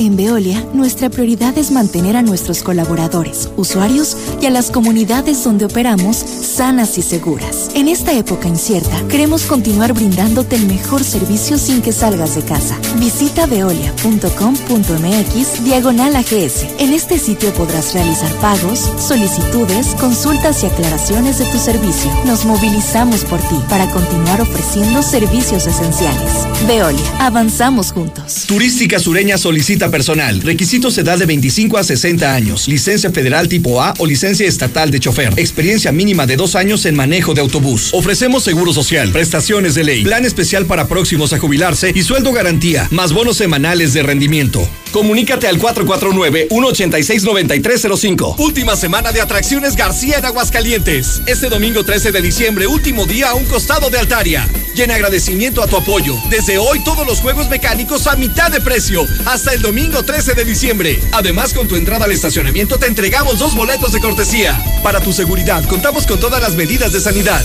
En 0.02 0.16
Veolia, 0.16 0.66
nuestra 0.74 1.08
prioridad 1.10 1.56
es 1.56 1.70
mantener 1.70 2.16
a 2.16 2.22
nuestros 2.22 2.64
colaboradores, 2.64 3.50
usuarios 3.56 4.16
y 4.40 4.46
a 4.46 4.50
las 4.50 4.72
comunidades 4.72 5.44
donde 5.44 5.66
operamos 5.66 6.16
sanas 6.16 6.98
y 6.98 7.02
seguras. 7.02 7.70
En 7.76 7.86
esta 7.86 8.12
época 8.12 8.48
incierta, 8.48 9.00
queremos 9.06 9.44
continuar 9.44 9.92
brindándote 9.92 10.56
el 10.56 10.66
mejor 10.66 11.04
servicio 11.04 11.56
sin 11.56 11.82
que 11.82 11.92
salgas 11.92 12.34
de 12.34 12.42
casa. 12.42 12.76
Visita 12.98 13.46
veolia.com.mx 13.46 15.64
diagonal 15.64 16.16
AGS. 16.16 16.66
En 16.80 16.92
este 16.92 17.16
sitio 17.16 17.54
podrás 17.54 17.94
realizar 17.94 18.32
pagos, 18.40 18.80
solicitudes, 18.98 19.94
consultas 20.00 20.64
y 20.64 20.66
aclaraciones 20.66 21.38
de 21.38 21.44
tu 21.44 21.58
servicio. 21.58 22.10
Nos 22.26 22.44
movilizamos 22.44 23.24
por 23.26 23.38
ti 23.38 23.54
para 23.68 23.88
continuar 23.92 24.40
ofreciendo 24.40 25.00
servicios 25.00 25.68
esenciales. 25.68 26.44
Veolia, 26.66 27.06
avanzamos 27.20 27.92
juntos. 27.92 28.46
Turística 28.48 28.98
Sureña 28.98 29.38
solicita 29.38 29.91
personal. 29.92 30.40
Requisitos 30.40 30.98
edad 30.98 31.18
de 31.18 31.26
25 31.26 31.78
a 31.78 31.84
60 31.84 32.34
años. 32.34 32.66
Licencia 32.66 33.12
federal 33.12 33.46
tipo 33.46 33.80
A 33.80 33.94
o 33.98 34.06
licencia 34.06 34.48
estatal 34.48 34.90
de 34.90 34.98
chofer. 34.98 35.32
Experiencia 35.36 35.92
mínima 35.92 36.26
de 36.26 36.34
dos 36.34 36.56
años 36.56 36.84
en 36.86 36.96
manejo 36.96 37.34
de 37.34 37.40
autobús. 37.40 37.90
Ofrecemos 37.92 38.42
seguro 38.42 38.72
social, 38.72 39.12
prestaciones 39.12 39.76
de 39.76 39.84
ley, 39.84 40.02
plan 40.02 40.24
especial 40.24 40.66
para 40.66 40.88
próximos 40.88 41.32
a 41.32 41.38
jubilarse 41.38 41.92
y 41.94 42.02
sueldo 42.02 42.32
garantía, 42.32 42.88
más 42.90 43.12
bonos 43.12 43.36
semanales 43.36 43.92
de 43.92 44.02
rendimiento. 44.02 44.68
Comunícate 44.92 45.46
al 45.46 45.58
449-186-9305. 45.58 48.36
Última 48.38 48.76
semana 48.76 49.12
de 49.12 49.20
atracciones 49.20 49.76
García 49.76 50.18
en 50.18 50.24
Aguascalientes. 50.24 51.22
Este 51.26 51.48
domingo 51.48 51.84
13 51.84 52.12
de 52.12 52.20
diciembre, 52.20 52.66
último 52.66 53.06
día 53.06 53.30
a 53.30 53.34
un 53.34 53.44
costado 53.44 53.90
de 53.90 53.98
Altaria. 53.98 54.48
Y 54.74 54.82
en 54.82 54.90
agradecimiento 54.90 55.62
a 55.62 55.66
tu 55.66 55.76
apoyo, 55.76 56.16
desde 56.30 56.58
hoy 56.58 56.82
todos 56.84 57.06
los 57.06 57.20
juegos 57.20 57.48
mecánicos 57.48 58.06
a 58.06 58.16
mitad 58.16 58.50
de 58.50 58.60
precio, 58.60 59.06
hasta 59.26 59.52
el 59.52 59.62
domingo 59.62 59.81
13 59.90 60.34
de 60.34 60.44
diciembre. 60.44 61.00
Además, 61.12 61.52
con 61.52 61.68
tu 61.68 61.76
entrada 61.76 62.04
al 62.04 62.12
estacionamiento 62.12 62.78
te 62.78 62.86
entregamos 62.86 63.38
dos 63.38 63.54
boletos 63.54 63.92
de 63.92 64.00
cortesía. 64.00 64.62
Para 64.82 65.00
tu 65.00 65.12
seguridad, 65.12 65.64
contamos 65.68 66.06
con 66.06 66.20
todas 66.20 66.40
las 66.40 66.54
medidas 66.54 66.92
de 66.92 67.00
sanidad. 67.00 67.44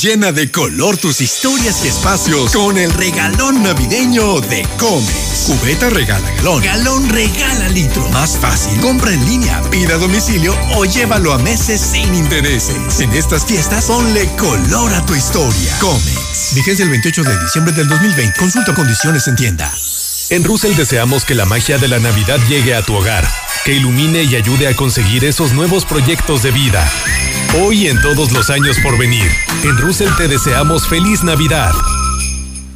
Llena 0.00 0.32
de 0.32 0.50
color 0.50 0.96
tus 0.96 1.20
historias 1.20 1.84
y 1.84 1.88
espacios 1.88 2.52
con 2.52 2.78
el 2.78 2.90
regalón 2.94 3.62
navideño 3.62 4.40
de 4.40 4.66
Comex. 4.78 5.44
Cubeta 5.46 5.90
regala 5.90 6.30
galón. 6.36 6.62
Galón 6.62 7.08
regala 7.10 7.68
litro. 7.68 8.08
Más 8.08 8.38
fácil. 8.38 8.80
Compra 8.80 9.12
en 9.12 9.22
línea, 9.26 9.60
pida 9.70 9.96
a 9.96 9.98
domicilio 9.98 10.56
o 10.76 10.86
llévalo 10.86 11.34
a 11.34 11.38
meses 11.38 11.78
sin 11.80 12.14
intereses. 12.14 13.00
En 13.00 13.12
estas 13.12 13.44
fiestas, 13.44 13.84
ponle 13.84 14.26
color 14.36 14.94
a 14.94 15.04
tu 15.04 15.14
historia. 15.14 15.78
Comex. 15.78 16.54
Vigencia 16.54 16.84
el 16.84 16.90
28 16.90 17.22
de 17.24 17.38
diciembre 17.40 17.74
del 17.74 17.88
2020. 17.88 18.38
Consulta 18.38 18.74
condiciones 18.74 19.28
en 19.28 19.36
tienda. 19.36 19.70
En 20.30 20.42
Russell 20.42 20.74
deseamos 20.74 21.26
que 21.26 21.34
la 21.34 21.44
magia 21.44 21.76
de 21.76 21.88
la 21.88 21.98
Navidad 21.98 22.38
llegue 22.48 22.74
a 22.74 22.82
tu 22.82 22.94
hogar, 22.94 23.28
que 23.66 23.74
ilumine 23.74 24.22
y 24.22 24.36
ayude 24.36 24.68
a 24.68 24.74
conseguir 24.74 25.26
esos 25.26 25.52
nuevos 25.52 25.84
proyectos 25.84 26.42
de 26.42 26.50
vida. 26.50 26.90
Hoy 27.60 27.84
y 27.84 27.88
en 27.88 28.00
todos 28.00 28.32
los 28.32 28.48
años 28.48 28.78
por 28.82 28.96
venir, 28.96 29.30
en 29.62 29.76
Russell 29.76 30.08
te 30.16 30.26
deseamos 30.26 30.88
feliz 30.88 31.22
Navidad. 31.22 31.70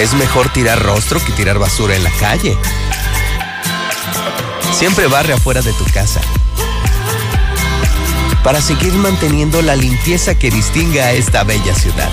Es 0.00 0.14
mejor 0.14 0.50
tirar 0.50 0.82
rostro 0.82 1.22
que 1.22 1.32
tirar 1.32 1.58
basura 1.58 1.94
en 1.94 2.04
la 2.04 2.10
calle. 2.12 2.56
Siempre 4.72 5.08
barre 5.08 5.34
afuera 5.34 5.60
de 5.60 5.74
tu 5.74 5.84
casa 5.92 6.22
para 8.42 8.60
seguir 8.60 8.92
manteniendo 8.94 9.62
la 9.62 9.76
limpieza 9.76 10.34
que 10.38 10.50
distinga 10.50 11.04
a 11.04 11.12
esta 11.12 11.44
bella 11.44 11.74
ciudad. 11.74 12.10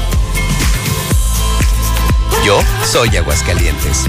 Yo 2.45 2.59
soy 2.89 3.15
Aguascalientes. 3.17 4.03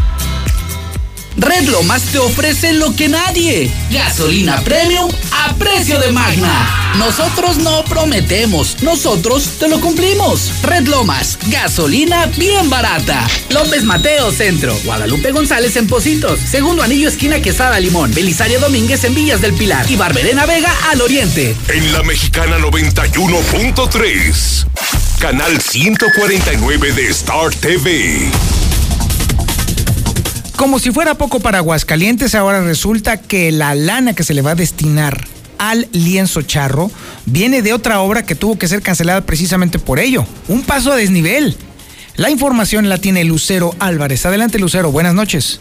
Red 1.37 1.69
Lomas 1.69 2.03
te 2.03 2.19
ofrece 2.19 2.73
lo 2.73 2.95
que 2.97 3.09
nadie. 3.09 3.73
Gasolina 3.91 4.61
premium 4.63 5.11
a 5.33 5.55
precio 5.55 5.99
de 6.01 6.11
magna. 6.11 6.88
Nosotros 6.99 7.59
no 7.59 7.85
prometemos, 7.85 8.83
nosotros 8.83 9.59
te 9.61 9.69
lo 9.69 9.81
cumplimos. 9.81 10.51
Red 10.63 10.89
Lomas, 10.89 11.39
gasolina 11.47 12.27
bien 12.37 12.69
barata. 12.69 13.25
López 13.51 13.85
Mateo 13.85 14.33
Centro, 14.33 14.77
Guadalupe 14.85 15.31
González 15.31 15.77
en 15.77 15.87
Positos, 15.87 16.41
Segundo 16.41 16.83
Anillo 16.83 17.09
esquina 17.09 17.41
Quesada 17.41 17.79
Limón, 17.79 18.13
Belisario 18.13 18.59
Domínguez 18.59 19.05
en 19.05 19.15
Villas 19.15 19.41
del 19.41 19.55
Pilar 19.55 19.89
y 19.89 19.95
Barberena 19.95 20.45
Vega 20.45 20.75
al 20.91 21.01
Oriente. 21.01 21.55
En 21.69 21.93
la 21.93 22.03
Mexicana 22.03 22.59
91.3, 22.59 24.67
canal 25.21 25.61
149 25.61 26.93
de 26.93 27.09
Star 27.11 27.55
TV. 27.55 28.29
Como 30.57 30.81
si 30.81 30.91
fuera 30.91 31.15
poco 31.15 31.39
para 31.39 31.59
Aguascalientes, 31.59 32.35
ahora 32.35 32.61
resulta 32.61 33.19
que 33.19 33.53
la 33.53 33.77
lana 33.77 34.15
que 34.15 34.25
se 34.25 34.35
le 34.35 34.43
va 34.43 34.51
a 34.51 34.57
destinar 34.57 35.38
al 35.59 35.89
lienzo 35.93 36.43
charro 36.43 36.91
viene 37.27 37.63
de 37.63 37.73
otra 37.73 38.01
obra 38.01 38.25
que 38.25 38.35
tuvo 38.35 38.59
que 38.59 38.69
ser 38.69 38.83
cancelada 38.83 39.21
precisamente 39.23 39.79
por 39.79 39.99
ello. 39.99 40.25
Un 40.49 40.63
paso 40.63 40.93
a 40.93 40.97
desnivel. 40.97 41.57
La 42.17 42.31
información 42.31 42.89
la 42.89 42.99
tiene 42.99 43.25
Lucero 43.25 43.75
Álvarez. 43.79 44.27
Adelante 44.27 44.59
Lucero, 44.59 44.91
buenas 44.91 45.15
noches. 45.15 45.61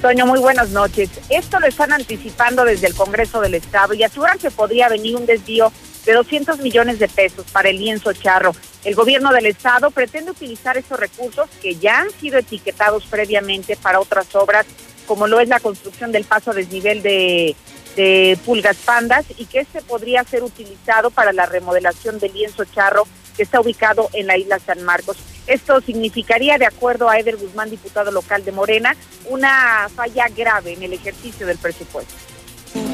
Toño, 0.00 0.26
muy 0.26 0.38
buenas 0.38 0.70
noches. 0.70 1.08
Esto 1.30 1.60
lo 1.60 1.66
están 1.66 1.92
anticipando 1.92 2.64
desde 2.64 2.88
el 2.88 2.94
Congreso 2.94 3.40
del 3.40 3.54
Estado 3.54 3.94
y 3.94 4.02
aseguran 4.02 4.38
que 4.38 4.50
podría 4.50 4.88
venir 4.88 5.16
un 5.16 5.24
desvío 5.24 5.72
de 6.04 6.12
200 6.12 6.58
millones 6.58 6.98
de 6.98 7.08
pesos 7.08 7.46
para 7.52 7.70
el 7.70 7.78
lienzo 7.78 8.12
charro. 8.12 8.54
El 8.84 8.94
gobierno 8.94 9.32
del 9.32 9.46
estado 9.46 9.90
pretende 9.90 10.32
utilizar 10.32 10.76
estos 10.76 11.00
recursos 11.00 11.48
que 11.62 11.76
ya 11.76 12.00
han 12.00 12.10
sido 12.20 12.38
etiquetados 12.38 13.04
previamente 13.06 13.76
para 13.76 14.00
otras 14.00 14.34
obras, 14.34 14.66
como 15.06 15.26
lo 15.26 15.40
es 15.40 15.48
la 15.48 15.60
construcción 15.60 16.12
del 16.12 16.24
paso 16.24 16.50
a 16.50 16.54
desnivel 16.54 17.02
de, 17.02 17.56
de 17.96 18.38
Pulgas 18.44 18.76
Pandas 18.76 19.24
y 19.36 19.46
que 19.46 19.60
este 19.60 19.80
podría 19.82 20.24
ser 20.24 20.42
utilizado 20.42 21.10
para 21.10 21.32
la 21.32 21.46
remodelación 21.46 22.18
del 22.18 22.32
lienzo 22.32 22.64
charro 22.64 23.04
que 23.36 23.42
está 23.42 23.60
ubicado 23.60 24.08
en 24.12 24.26
la 24.26 24.36
isla 24.36 24.58
San 24.58 24.82
Marcos. 24.82 25.16
Esto 25.46 25.80
significaría, 25.80 26.56
de 26.56 26.66
acuerdo 26.66 27.08
a 27.08 27.18
Eder 27.18 27.36
Guzmán, 27.36 27.70
diputado 27.70 28.10
local 28.10 28.44
de 28.44 28.52
Morena, 28.52 28.96
una 29.28 29.88
falla 29.94 30.28
grave 30.34 30.72
en 30.72 30.82
el 30.82 30.92
ejercicio 30.92 31.46
del 31.46 31.58
presupuesto. 31.58 32.14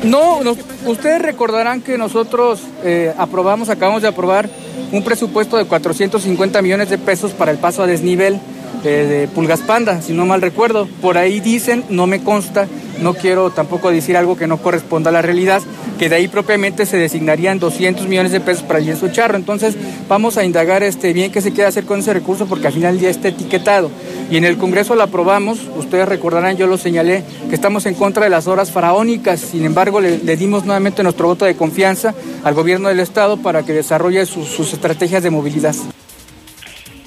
No, 0.02 0.40
ustedes 0.86 1.22
recordarán 1.22 1.80
que 1.80 1.96
nosotros 1.96 2.60
eh, 2.84 3.14
aprobamos, 3.16 3.68
acabamos 3.68 4.02
de 4.02 4.08
aprobar 4.08 4.48
un 4.92 5.04
presupuesto 5.04 5.56
de 5.56 5.64
450 5.64 6.60
millones 6.60 6.90
de 6.90 6.98
pesos 6.98 7.32
para 7.32 7.50
el 7.50 7.58
paso 7.58 7.82
a 7.82 7.86
desnivel 7.86 8.40
de 8.82 9.28
Pulgas 9.34 9.60
Panda, 9.60 10.00
si 10.02 10.12
no 10.12 10.26
mal 10.26 10.40
recuerdo. 10.40 10.88
Por 11.00 11.18
ahí 11.18 11.40
dicen, 11.40 11.84
no 11.90 12.06
me 12.06 12.22
consta, 12.22 12.66
no 13.00 13.14
quiero 13.14 13.50
tampoco 13.50 13.90
decir 13.90 14.16
algo 14.16 14.36
que 14.36 14.46
no 14.46 14.58
corresponda 14.58 15.10
a 15.10 15.12
la 15.12 15.22
realidad, 15.22 15.62
que 15.98 16.08
de 16.08 16.16
ahí 16.16 16.28
propiamente 16.28 16.86
se 16.86 16.96
designarían 16.96 17.58
200 17.58 18.06
millones 18.06 18.32
de 18.32 18.40
pesos 18.40 18.62
para 18.62 18.78
el 18.78 18.86
lienzo 18.86 19.08
charro. 19.08 19.36
Entonces 19.36 19.76
vamos 20.08 20.36
a 20.36 20.44
indagar 20.44 20.82
este, 20.82 21.12
bien 21.12 21.32
qué 21.32 21.40
se 21.40 21.52
quiere 21.52 21.68
hacer 21.68 21.84
con 21.84 22.00
ese 22.00 22.12
recurso 22.12 22.46
porque 22.46 22.68
al 22.68 22.72
final 22.72 22.98
ya 22.98 23.10
está 23.10 23.28
etiquetado. 23.28 23.90
Y 24.30 24.36
en 24.36 24.44
el 24.44 24.56
Congreso 24.56 24.94
lo 24.94 25.02
aprobamos, 25.02 25.58
ustedes 25.76 26.08
recordarán, 26.08 26.56
yo 26.56 26.66
lo 26.66 26.78
señalé, 26.78 27.24
que 27.48 27.54
estamos 27.54 27.86
en 27.86 27.94
contra 27.94 28.24
de 28.24 28.30
las 28.30 28.46
horas 28.46 28.70
faraónicas, 28.70 29.40
sin 29.40 29.64
embargo 29.64 30.00
le, 30.00 30.18
dimos 30.36 30.64
nuevamente 30.64 31.02
nuestro 31.02 31.26
voto 31.26 31.44
de 31.44 31.56
confianza 31.56 32.14
al 32.44 32.54
gobierno 32.54 32.88
del 32.88 33.00
Estado 33.00 33.38
para 33.38 33.64
que 33.64 33.72
desarrolle 33.72 34.24
sus, 34.26 34.48
sus 34.48 34.72
estrategias 34.72 35.22
de 35.22 35.30
movilidad. 35.30 35.74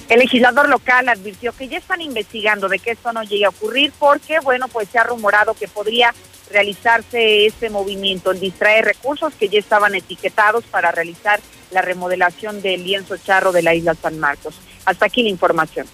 El 0.08 0.18
legislador 0.18 0.68
local 0.68 1.08
advirtió 1.08 1.52
que 1.52 1.68
ya 1.68 1.78
están 1.78 2.00
investigando 2.02 2.68
de 2.68 2.78
que 2.78 2.90
esto 2.90 3.12
no 3.12 3.22
llegue 3.22 3.46
a 3.46 3.48
ocurrir 3.48 3.92
porque, 3.98 4.38
bueno, 4.40 4.68
pues 4.68 4.88
se 4.90 4.98
ha 4.98 5.04
rumorado 5.04 5.54
que 5.54 5.66
podría 5.66 6.14
realizarse 6.50 7.46
este 7.46 7.70
movimiento, 7.70 8.30
el 8.30 8.40
distraer 8.40 8.84
recursos 8.84 9.32
que 9.34 9.48
ya 9.48 9.58
estaban 9.58 9.94
etiquetados 9.94 10.64
para 10.64 10.92
realizar 10.92 11.40
la 11.70 11.80
remodelación 11.80 12.60
del 12.60 12.84
lienzo 12.84 13.16
charro 13.16 13.50
de 13.50 13.62
la 13.62 13.74
isla 13.74 13.94
San 13.94 14.18
Marcos. 14.18 14.54
Hasta 14.84 15.06
aquí 15.06 15.22
la 15.22 15.30
información. 15.30 15.86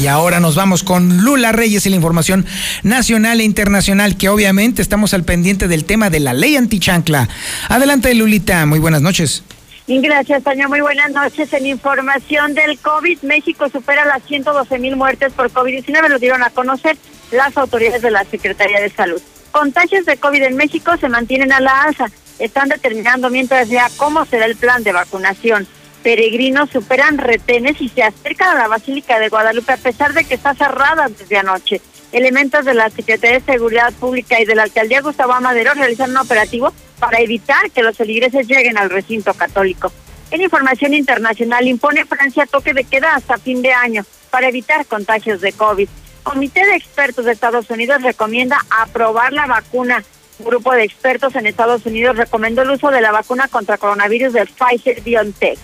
Y 0.00 0.06
ahora 0.06 0.40
nos 0.40 0.54
vamos 0.54 0.82
con 0.82 1.18
Lula 1.24 1.52
Reyes 1.52 1.84
y 1.84 1.90
la 1.90 1.96
información 1.96 2.46
nacional 2.82 3.40
e 3.40 3.44
internacional, 3.44 4.16
que 4.16 4.30
obviamente 4.30 4.80
estamos 4.80 5.12
al 5.12 5.24
pendiente 5.24 5.68
del 5.68 5.84
tema 5.84 6.08
de 6.08 6.20
la 6.20 6.32
ley 6.32 6.56
antichancla. 6.56 7.28
Adelante, 7.68 8.14
Lulita, 8.14 8.64
muy 8.64 8.78
buenas 8.78 9.02
noches. 9.02 9.42
Gracias, 9.86 10.44
Tania. 10.44 10.68
Muy 10.68 10.80
buenas 10.80 11.10
noches. 11.10 11.52
En 11.52 11.66
información 11.66 12.54
del 12.54 12.78
COVID, 12.78 13.22
México 13.22 13.68
supera 13.68 14.04
las 14.04 14.22
112 14.22 14.78
mil 14.78 14.96
muertes 14.96 15.32
por 15.32 15.50
COVID-19. 15.50 16.08
Lo 16.08 16.18
dieron 16.18 16.42
a 16.42 16.50
conocer 16.50 16.96
las 17.32 17.56
autoridades 17.56 18.02
de 18.02 18.10
la 18.10 18.24
Secretaría 18.24 18.80
de 18.80 18.90
Salud. 18.90 19.20
Contagios 19.50 20.06
de 20.06 20.16
COVID 20.16 20.42
en 20.42 20.56
México 20.56 20.96
se 20.96 21.08
mantienen 21.08 21.52
a 21.52 21.60
la 21.60 21.82
alza. 21.82 22.06
Están 22.38 22.68
determinando 22.68 23.30
mientras 23.30 23.68
ya 23.68 23.88
cómo 23.96 24.24
será 24.26 24.46
el 24.46 24.56
plan 24.56 24.82
de 24.84 24.92
vacunación. 24.92 25.66
Peregrinos 26.02 26.70
superan 26.70 27.18
retenes 27.18 27.80
y 27.80 27.88
se 27.88 28.02
acercan 28.02 28.56
a 28.56 28.60
la 28.60 28.68
Basílica 28.68 29.18
de 29.18 29.28
Guadalupe 29.28 29.72
a 29.72 29.76
pesar 29.76 30.14
de 30.14 30.24
que 30.24 30.34
está 30.34 30.54
cerrada 30.54 31.08
desde 31.08 31.36
anoche. 31.36 31.80
Elementos 32.12 32.64
de 32.64 32.74
la 32.74 32.90
Secretaría 32.90 33.38
de 33.38 33.44
Seguridad 33.44 33.92
Pública 33.92 34.40
y 34.40 34.44
de 34.44 34.54
la 34.54 34.62
Alcaldía 34.62 35.02
Gustavo 35.02 35.32
Amadero 35.32 35.74
realizan 35.74 36.10
un 36.10 36.16
operativo 36.16 36.72
para 37.00 37.18
evitar 37.20 37.70
que 37.70 37.82
los 37.82 37.96
feligreses 37.96 38.46
lleguen 38.46 38.78
al 38.78 38.90
recinto 38.90 39.34
católico. 39.34 39.90
En 40.30 40.42
información 40.42 40.94
internacional, 40.94 41.66
impone 41.66 42.04
Francia 42.04 42.46
toque 42.46 42.72
de 42.72 42.84
queda 42.84 43.16
hasta 43.16 43.38
fin 43.38 43.62
de 43.62 43.72
año 43.72 44.04
para 44.30 44.48
evitar 44.48 44.86
contagios 44.86 45.40
de 45.40 45.52
COVID. 45.52 45.88
Comité 46.22 46.64
de 46.64 46.76
expertos 46.76 47.24
de 47.24 47.32
Estados 47.32 47.68
Unidos 47.70 48.02
recomienda 48.02 48.58
aprobar 48.70 49.32
la 49.32 49.46
vacuna. 49.46 50.04
Un 50.38 50.46
grupo 50.46 50.72
de 50.72 50.84
expertos 50.84 51.34
en 51.34 51.46
Estados 51.46 51.84
Unidos 51.84 52.16
recomendó 52.16 52.62
el 52.62 52.70
uso 52.70 52.90
de 52.90 53.00
la 53.00 53.10
vacuna 53.10 53.48
contra 53.48 53.78
coronavirus 53.78 54.34
de 54.34 54.46
Pfizer 54.46 55.00
BioNTech. 55.02 55.58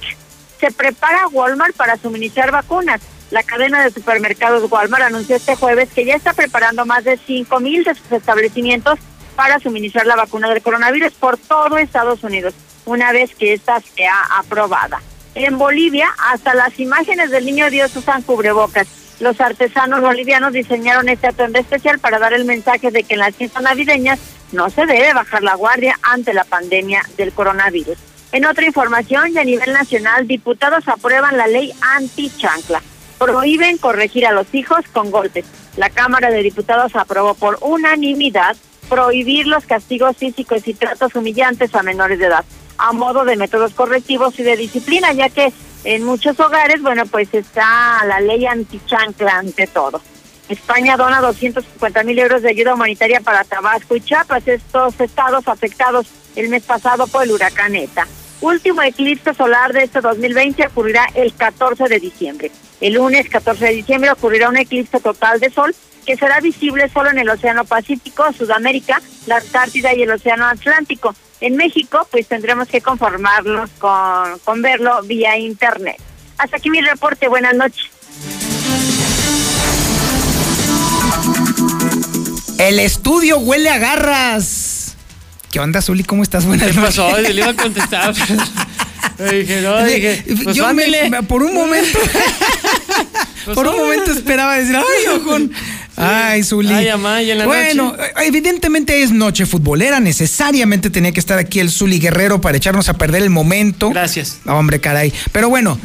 Se 0.59 0.72
prepara 0.72 1.28
Walmart 1.28 1.76
para 1.76 1.97
suministrar 1.97 2.51
vacunas. 2.51 3.01
La 3.30 3.43
cadena 3.43 3.84
de 3.84 3.91
supermercados 3.91 4.70
Walmart 4.70 5.05
anunció 5.05 5.37
este 5.37 5.55
jueves 5.55 5.91
que 5.95 6.05
ya 6.05 6.14
está 6.14 6.32
preparando 6.32 6.87
más 6.87 7.05
de 7.05 7.18
5 7.18 7.61
mil 7.61 7.84
de 7.84 7.95
sus 7.95 8.11
establecimientos 8.11 8.99
para 9.37 9.61
suministrar 9.61 10.07
la 10.07 10.16
vacuna 10.16 10.49
del 10.49 10.62
coronavirus 10.62 11.12
por 11.12 11.37
todo 11.37 11.78
Estados 11.78 12.24
Unidos, 12.24 12.55
una 12.87 13.12
vez 13.12 13.34
que 13.34 13.53
esta 13.53 13.80
sea 13.80 14.14
aprobada. 14.39 15.01
En 15.34 15.59
Bolivia, 15.59 16.09
hasta 16.30 16.55
las 16.55 16.80
imágenes 16.80 17.30
del 17.30 17.45
niño 17.45 17.70
Dios 17.70 17.95
usan 17.95 18.22
cubrebocas. 18.22 18.89
Los 19.20 19.41
artesanos 19.41 20.01
bolivianos 20.01 20.53
diseñaron 20.53 21.09
este 21.09 21.28
atuendo 21.28 21.59
especial 21.59 21.99
para 21.99 22.18
dar 22.18 22.32
el 22.32 22.45
mensaje 22.45 22.91
de 22.91 23.05
que 23.05 23.14
en 23.14 23.20
las 23.20 23.37
fiestas 23.37 23.62
navideñas 23.62 24.18
no 24.53 24.70
se 24.70 24.87
debe 24.87 25.12
bajar 25.12 25.43
la 25.43 25.55
guardia 25.55 25.99
ante 26.03 26.34
la 26.34 26.45
pandemia 26.45 27.03
del 27.16 27.32
coronavirus. 27.32 27.99
En 28.32 28.45
otra 28.45 28.66
información, 28.66 29.32
y 29.32 29.39
a 29.39 29.45
nivel 29.45 29.72
nacional, 29.72 30.26
diputados 30.26 30.89
aprueban 30.89 31.37
la 31.37 31.47
ley 31.47 31.72
anti-chancla 31.97 32.82
prohíben 33.18 33.78
corregir 33.78 34.26
a 34.26 34.32
los 34.32 34.53
hijos 34.55 34.84
con 34.93 35.11
golpes. 35.11 35.45
La 35.76 35.91
Cámara 35.91 36.30
de 36.30 36.43
Diputados 36.43 36.97
aprobó 36.97 37.34
por 37.34 37.59
unanimidad 37.61 38.57
prohibir 38.89 39.47
los 39.47 39.64
castigos 39.64 40.16
físicos 40.16 40.66
y 40.66 40.74
tratos 40.74 41.14
humillantes 41.14 41.74
a 41.74 41.82
menores 41.82 42.18
de 42.18 42.26
edad, 42.26 42.45
a 42.78 42.93
modo 42.93 43.24
de 43.24 43.37
métodos 43.37 43.72
correctivos 43.74 44.39
y 44.39 44.43
de 44.43 44.57
disciplina, 44.57 45.12
ya 45.12 45.28
que 45.28 45.53
en 45.84 46.05
muchos 46.05 46.39
hogares, 46.41 46.82
bueno, 46.82 47.07
pues 47.07 47.32
está 47.32 48.05
la 48.07 48.20
ley 48.20 48.47
antichancla 48.47 49.39
ante 49.39 49.66
todo. 49.66 50.01
España 50.49 50.97
dona 50.97 51.20
250 51.20 52.05
mil 52.05 52.18
euros 52.18 52.43
de 52.43 52.51
ayuda 52.51 52.74
humanitaria 52.74 53.20
para 53.20 53.45
Tabasco 53.45 53.97
y 53.97 54.01
Chiapas, 54.01 54.47
estos 54.47 55.01
estados 55.01 55.49
afectados 55.49 56.07
el 56.37 56.49
mes 56.49 56.62
pasado 56.62 57.07
por 57.07 57.24
el 57.24 57.32
huracán 57.32 57.74
ETA. 57.74 58.07
Último 58.41 58.82
eclipse 58.82 59.32
solar 59.34 59.72
de 59.72 59.84
este 59.84 60.01
2020 60.01 60.66
ocurrirá 60.66 61.07
el 61.14 61.34
14 61.34 61.84
de 61.89 61.99
diciembre. 61.99 62.51
El 62.80 62.95
lunes 62.95 63.28
14 63.28 63.64
de 63.64 63.72
diciembre 63.72 64.11
ocurrirá 64.11 64.49
un 64.49 64.59
eclipse 64.59 65.01
total 65.01 65.41
de 65.41 65.51
sol 65.51 65.74
que 66.07 66.16
será 66.16 66.40
visible 66.40 66.88
solo 66.92 67.11
en 67.11 67.18
el 67.18 67.28
Océano 67.28 67.64
Pacífico, 67.64 68.24
Sudamérica, 68.32 69.02
la 69.26 69.36
Antártida 69.38 69.92
y 69.94 70.02
el 70.02 70.11
Océano 70.11 70.46
Atlántico. 70.46 71.14
En 71.40 71.57
México, 71.57 72.07
pues 72.11 72.26
tendremos 72.28 72.68
que 72.68 72.80
conformarnos 72.80 73.68
con, 73.78 74.38
con 74.44 74.62
verlo 74.62 75.02
vía 75.02 75.36
Internet. 75.36 75.96
Hasta 76.38 76.57
aquí 76.59 76.70
mi 76.70 76.80
reporte. 76.80 77.28
Buenas 77.28 77.54
noches. 77.54 77.90
El 82.59 82.78
estudio 82.80 83.38
huele 83.38 83.68
a 83.70 83.78
garras. 83.78 84.96
¿Qué 85.50 85.61
onda, 85.61 85.82
Zuli? 85.82 86.04
¿Cómo 86.04 86.22
estás? 86.22 86.44
Buenas 86.46 86.68
¿Qué 86.68 86.74
noches. 86.74 86.96
pasó? 86.96 87.18
Le 87.18 87.30
iba 87.32 87.50
a 87.50 87.54
contestar. 87.54 88.14
Me 89.18 89.30
dije, 89.32 89.61
no, 89.62 89.82
dije, 89.84 90.24
pues 90.42 90.57
Yo 90.57 90.66
me- 90.66 90.74
mándele. 90.86 91.22
por 91.22 91.42
un 91.42 91.54
momento, 91.54 91.98
por 93.54 93.66
un 93.66 93.76
momento 93.76 94.11
esperaba 94.11 94.57
decir, 94.57 94.76
ay, 94.76 95.07
ojón. 95.16 95.52
Ay, 95.97 96.42
Zuli. 96.42 96.72
Ay, 96.72 96.88
amá, 96.88 97.22
y 97.22 97.30
en 97.30 97.38
la 97.38 97.47
bueno, 97.47 97.92
noche. 97.92 98.03
evidentemente 98.24 99.03
es 99.03 99.12
noche 99.12 99.47
futbolera, 99.47 99.99
necesariamente 100.01 100.90
tenía 100.90 101.12
que 101.12 101.20
estar 101.20 101.38
aquí 101.38 101.59
el 101.61 101.70
Zuli 101.70 101.99
Guerrero 101.99 102.40
para 102.40 102.57
echarnos 102.59 102.88
a 102.88 102.94
perder 102.94 103.22
el 103.22 103.30
momento. 103.30 103.90
Gracias. 103.90 104.38
Hombre, 104.47 104.78
caray. 104.80 105.12
Pero 105.32 105.49
bueno, 105.49 105.78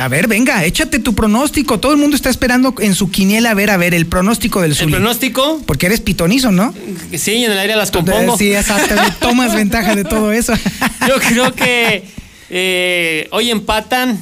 a 0.00 0.08
ver, 0.08 0.28
venga, 0.28 0.64
échate 0.64 0.98
tu 0.98 1.14
pronóstico. 1.14 1.80
Todo 1.80 1.92
el 1.92 1.98
mundo 1.98 2.16
está 2.16 2.30
esperando 2.30 2.74
en 2.80 2.94
su 2.94 3.10
quiniela 3.10 3.50
a 3.50 3.54
ver, 3.54 3.70
a 3.70 3.76
ver, 3.76 3.94
el 3.94 4.06
pronóstico 4.06 4.60
del 4.60 4.72
El 4.72 4.76
Zuli. 4.76 4.92
pronóstico, 4.92 5.62
Porque 5.66 5.86
eres 5.86 6.00
pitonizo, 6.00 6.52
¿no? 6.52 6.72
sí, 7.16 7.44
en 7.44 7.50
el 7.52 7.58
aire 7.58 7.74
las 7.76 7.90
compongo. 7.90 8.36
Sí, 8.36 8.54
exacto. 8.54 8.94
Tomas 9.20 9.54
ventaja 9.54 9.94
de 9.94 10.04
todo 10.04 10.32
eso. 10.32 10.52
Yo 11.08 11.16
creo 11.18 11.52
que 11.54 12.04
eh, 12.50 13.28
hoy 13.32 13.50
empatan. 13.50 14.20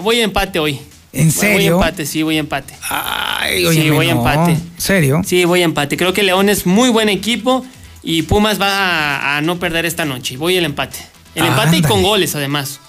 Voy 0.00 0.20
a 0.20 0.24
empate 0.24 0.58
hoy. 0.58 0.78
¿En 1.16 1.24
Voy 1.26 1.32
serio? 1.32 1.74
empate, 1.74 2.06
sí, 2.06 2.22
voy 2.22 2.36
a 2.36 2.40
empate. 2.40 2.74
Ay, 2.88 3.66
sí, 3.72 3.90
voy 3.90 4.08
a 4.10 4.14
no. 4.14 4.20
empate. 4.26 4.56
¿Serio? 4.76 5.22
Sí, 5.24 5.44
voy 5.44 5.62
a 5.62 5.64
empate. 5.64 5.96
Creo 5.96 6.12
que 6.12 6.22
León 6.22 6.48
es 6.48 6.66
muy 6.66 6.88
buen 6.90 7.08
equipo 7.08 7.64
y 8.02 8.22
Pumas 8.22 8.60
va 8.60 8.68
a, 8.68 9.36
a 9.38 9.40
no 9.42 9.58
perder 9.58 9.86
esta 9.86 10.04
noche. 10.04 10.36
Voy 10.36 10.56
el 10.56 10.64
empate. 10.64 10.98
El 11.34 11.44
empate 11.46 11.76
y 11.78 11.82
con 11.82 12.02
goles, 12.02 12.34
además. 12.34 12.80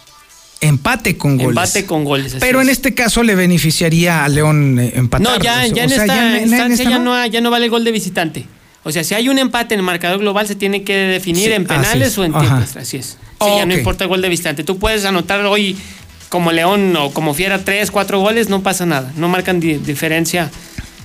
Empate 0.60 1.18
con 1.18 1.38
goles. 1.38 1.50
Empate 1.50 1.86
con 1.86 2.04
goles. 2.04 2.36
Pero 2.40 2.62
en 2.62 2.68
es. 2.70 2.74
este 2.78 2.94
caso 2.96 3.22
le 3.22 3.36
beneficiaría 3.36 4.24
a 4.24 4.28
León 4.30 4.80
eh, 4.80 4.94
empatar. 4.96 5.38
No, 5.38 5.44
ya, 5.44 5.66
ya 5.68 5.84
en 5.84 5.90
sea, 5.90 6.02
esta 6.02 6.16
ya 6.16 6.38
en- 6.42 6.54
en 6.54 6.72
esta 6.72 6.84
ya, 6.90 6.98
no. 7.00 7.26
ya 7.28 7.42
no 7.42 7.52
vale 7.52 7.66
el 7.66 7.72
gol 7.72 7.84
de 7.84 7.92
visitante. 7.92 8.46
O 8.84 8.92
sea, 8.92 9.04
si 9.04 9.14
hay 9.14 9.28
un 9.30 9.38
empate 9.38 9.74
en 9.76 9.82
el 9.82 9.86
marcador 9.86 10.20
global, 10.20 10.48
se 10.48 10.56
tiene 10.56 10.84
que 10.84 10.96
definir 10.96 11.48
Sí, 11.50 11.54
en 11.54 11.66
penales 11.66 12.08
es. 12.14 12.18
o 12.18 12.24
en 12.24 12.32
Ajá. 12.32 12.42
tiempo 12.42 12.62
extra. 12.62 12.82
Así 12.82 12.98
es. 12.98 13.18
Sí, 13.40 13.48
ya 13.58 13.66
no 13.66 13.74
importa 13.76 14.06
el 14.06 14.08
gol 14.10 14.22
de 14.22 14.30
visitante. 14.30 14.64
Tú 14.64 14.80
puedes 14.80 15.04
anotar 15.06 15.46
hoy 15.46 15.78
como 16.30 16.52
León 16.52 16.96
o 16.96 17.12
como 17.12 17.34
Fiera 17.34 17.64
tres, 17.64 17.92
cuatro 17.92 18.20
goles, 18.20 18.50
no 18.50 18.62
pasa 18.64 18.86
nada. 18.86 19.12
No 19.16 19.28
marcan 19.30 19.60
di- 19.60 19.78
diferencia 19.78 20.50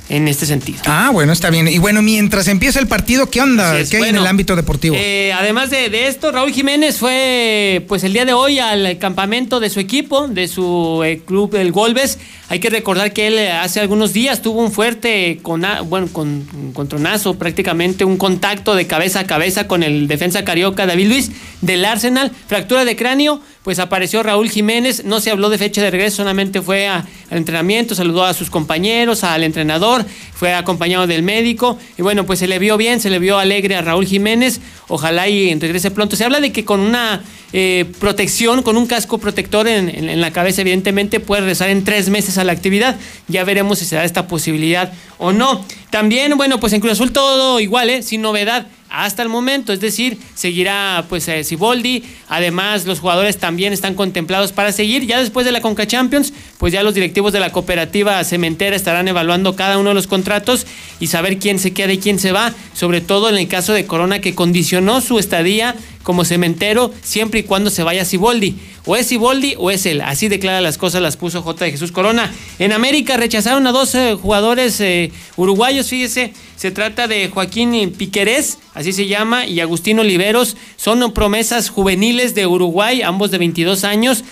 en 0.09 0.29
este 0.29 0.45
sentido. 0.47 0.81
Ah, 0.87 1.11
bueno, 1.13 1.33
está 1.33 1.49
bien. 1.49 1.69
Y 1.69 1.79
bueno, 1.79 2.03
mientras 2.03 2.47
empieza 2.49 2.79
el 2.81 2.87
partido, 2.89 3.31
¿qué 3.31 3.41
onda? 3.41 3.79
Es. 3.79 3.89
¿Qué 3.89 3.97
hay 3.99 4.11
en 4.11 4.17
el 4.17 4.27
ámbito 4.27 4.57
deportivo? 4.57 4.95
Eh, 4.99 5.33
además 5.33 5.71
de, 5.71 5.89
de 5.89 6.09
esto, 6.09 6.33
Raúl 6.33 6.53
Jiménez 6.53 6.99
fue 6.99 7.83
pues 7.89 8.05
el 8.05 8.13
día 8.13 8.25
de 8.27 8.33
hoy 8.35 8.59
al 8.59 8.99
campamento 8.99 9.59
de 9.61 9.71
su 9.71 9.81
equipo, 9.81 10.29
de 10.29 10.49
su 10.49 11.03
eh, 11.05 11.23
club 11.25 11.55
El 11.55 11.73
Golbes. 11.73 12.19
Hay 12.51 12.59
que 12.59 12.69
recordar 12.69 13.15
que 13.15 13.29
él 13.29 13.39
eh, 13.39 13.53
hace 13.53 13.81
algunos 13.81 14.13
días 14.13 14.43
tuvo 14.43 14.61
un 14.61 14.73
fuerte 14.73 15.39
cona- 15.41 15.81
bueno, 15.81 16.09
con, 16.13 16.45
contronazo, 16.75 17.39
prácticamente 17.39 18.05
un 18.05 18.19
contacto 18.19 18.75
de 18.75 18.87
cabeza 18.87 19.21
a 19.21 19.25
cabeza 19.25 19.67
con 19.67 19.83
el 19.83 20.09
defensa 20.09 20.45
carioca 20.45 20.85
David 20.85 21.09
Luis 21.09 21.31
del 21.63 21.85
Arsenal, 21.87 22.33
fractura 22.49 22.85
de 22.85 22.97
cráneo, 22.97 23.41
pues 23.63 23.79
apareció 23.79 24.23
Raúl 24.23 24.51
Jiménez, 24.51 25.05
no 25.05 25.21
se 25.21 25.31
habló 25.31 25.49
de 25.49 25.59
fecha 25.59 25.81
de 25.83 25.91
regreso, 25.91 26.17
solamente 26.19 26.61
fue 26.63 26.89
a- 26.89 27.07
al 27.31 27.39
entrenamiento, 27.39 27.95
saludó 27.95 28.25
a 28.25 28.35
sus 28.35 28.51
compañeros, 28.51 29.23
al 29.25 29.45
entrenador, 29.45 30.05
fue 30.35 30.53
acompañado 30.55 31.07
del 31.07 31.23
médico 31.23 31.79
y 31.97 32.03
bueno, 32.03 32.27
pues 32.27 32.41
se 32.41 32.49
le 32.49 32.59
vio 32.59 32.77
bien, 32.77 33.01
se 33.01 33.09
le 33.11 33.19
vio 33.19 33.39
alegre 33.39 33.77
a 33.77 33.83
Raúl 33.83 34.07
Jiménez, 34.07 34.61
ojalá 34.89 35.29
y 35.29 35.55
regrese 35.55 35.91
pronto. 35.91 36.17
Se 36.17 36.25
habla 36.25 36.41
de 36.41 36.51
que 36.53 36.65
con 36.65 36.81
una 36.81 37.23
eh, 37.53 37.85
protección, 38.01 38.63
con 38.63 38.77
un 38.77 38.87
casco 38.87 39.19
protector 39.19 39.69
en, 39.69 40.21
la 40.21 40.33
cabeza, 40.33 40.63
evidentemente 40.63 41.21
puede 41.21 41.43
regresar 41.43 41.71
en 41.71 41.85
tres 41.85 42.09
meses 42.09 42.39
a 42.39 42.45
la 42.45 42.53
actividad. 42.53 42.97
Ya 43.29 43.45
veremos 43.45 43.79
si 43.79 43.85
se 43.85 43.97
da 43.97 44.05
esta 44.05 44.27
posibilidad 44.27 44.93
o 45.19 45.33
no. 45.33 45.65
También, 45.91 46.37
bueno, 46.37 46.59
pues 46.59 46.73
en 46.73 46.81
Cruz 46.81 46.95
Azul 46.95 47.13
todo 47.13 47.61
igual, 47.61 47.91
¿eh? 47.91 48.03
sin 48.03 48.23
novedad 48.23 48.67
hasta 48.93 49.23
el 49.23 49.31
momento, 49.31 49.73
es 49.73 49.81
decir, 49.81 50.19
seguirá 50.35 51.07
pues 51.09 51.27
eh, 51.27 51.45
Siboldi, 51.45 52.05
además 52.29 52.85
los 52.85 53.01
jugadores 53.01 53.39
también 53.39 53.73
están 53.73 53.95
contemplados 53.95 54.53
para 54.53 54.71
seguir, 54.71 55.07
ya 55.07 55.19
después 55.19 55.47
de 55.47 55.53
la 55.53 55.63
Conca 55.63 55.87
Champions, 55.87 56.35
pues 56.59 56.75
ya 56.75 56.83
los 56.83 56.93
directivos 56.93 57.33
de 57.33 57.41
la 57.41 57.53
cooperativa 57.53 58.23
cementera 58.23 58.77
estarán 58.77 59.09
evaluando 59.09 59.57
cada 59.57 59.79
uno 59.79 59.89
de 59.89 59.95
los 59.95 60.07
contratos 60.07 60.67
y 61.01 61.07
saber 61.07 61.39
quién 61.39 61.59
se 61.59 61.73
queda 61.73 61.95
y 61.95 61.99
quién 61.99 62.19
se 62.19 62.33
va, 62.33 62.53
sobre 62.75 63.01
todo 63.01 63.31
en 63.31 63.37
el 63.39 63.49
caso 63.49 63.73
de 63.73 63.87
Corona 63.87 64.21
que 64.21 64.35
condicionó 64.35 65.01
su 65.01 65.19
estadía 65.19 65.75
como 66.03 66.25
cementero 66.25 66.93
siempre 67.03 67.41
y 67.41 67.43
cuando 67.45 67.71
se 67.71 67.83
vaya 67.83 68.05
Siboldi. 68.05 68.57
O 68.85 68.97
es 68.97 69.07
Siboldi 69.07 69.55
o 69.59 69.71
es 69.71 69.87
él. 69.87 70.01
Así 70.01 70.29
declara 70.29 70.61
las 70.61 70.79
cosas, 70.79 71.03
las 71.03 71.17
puso 71.17 71.43
J. 71.43 71.65
de 71.65 71.71
Jesús 71.71 71.93
Corona. 71.93 72.33
En 72.59 72.73
América 72.73 73.17
rechazaron 73.17 73.67
a 73.67 73.73
dos 73.73 73.95
eh, 73.95 74.17
jugadores 74.21 74.81
eh, 74.81 75.13
uruguayos, 75.37 75.89
fíjese. 75.89 76.33
Se 76.57 76.71
trata 76.71 77.07
de 77.07 77.29
Joaquín 77.29 77.93
Piquerés, 77.97 78.59
así 78.75 78.93
se 78.93 79.07
llama, 79.07 79.47
y 79.47 79.61
Agustín 79.61 79.99
Oliveros. 79.99 80.57
Son 80.77 81.13
promesas 81.13 81.69
juveniles 81.69 82.35
de 82.35 82.47
Uruguay, 82.47 83.03
ambos 83.03 83.31
de 83.31 83.39
22 83.39 83.85
años 83.85 84.25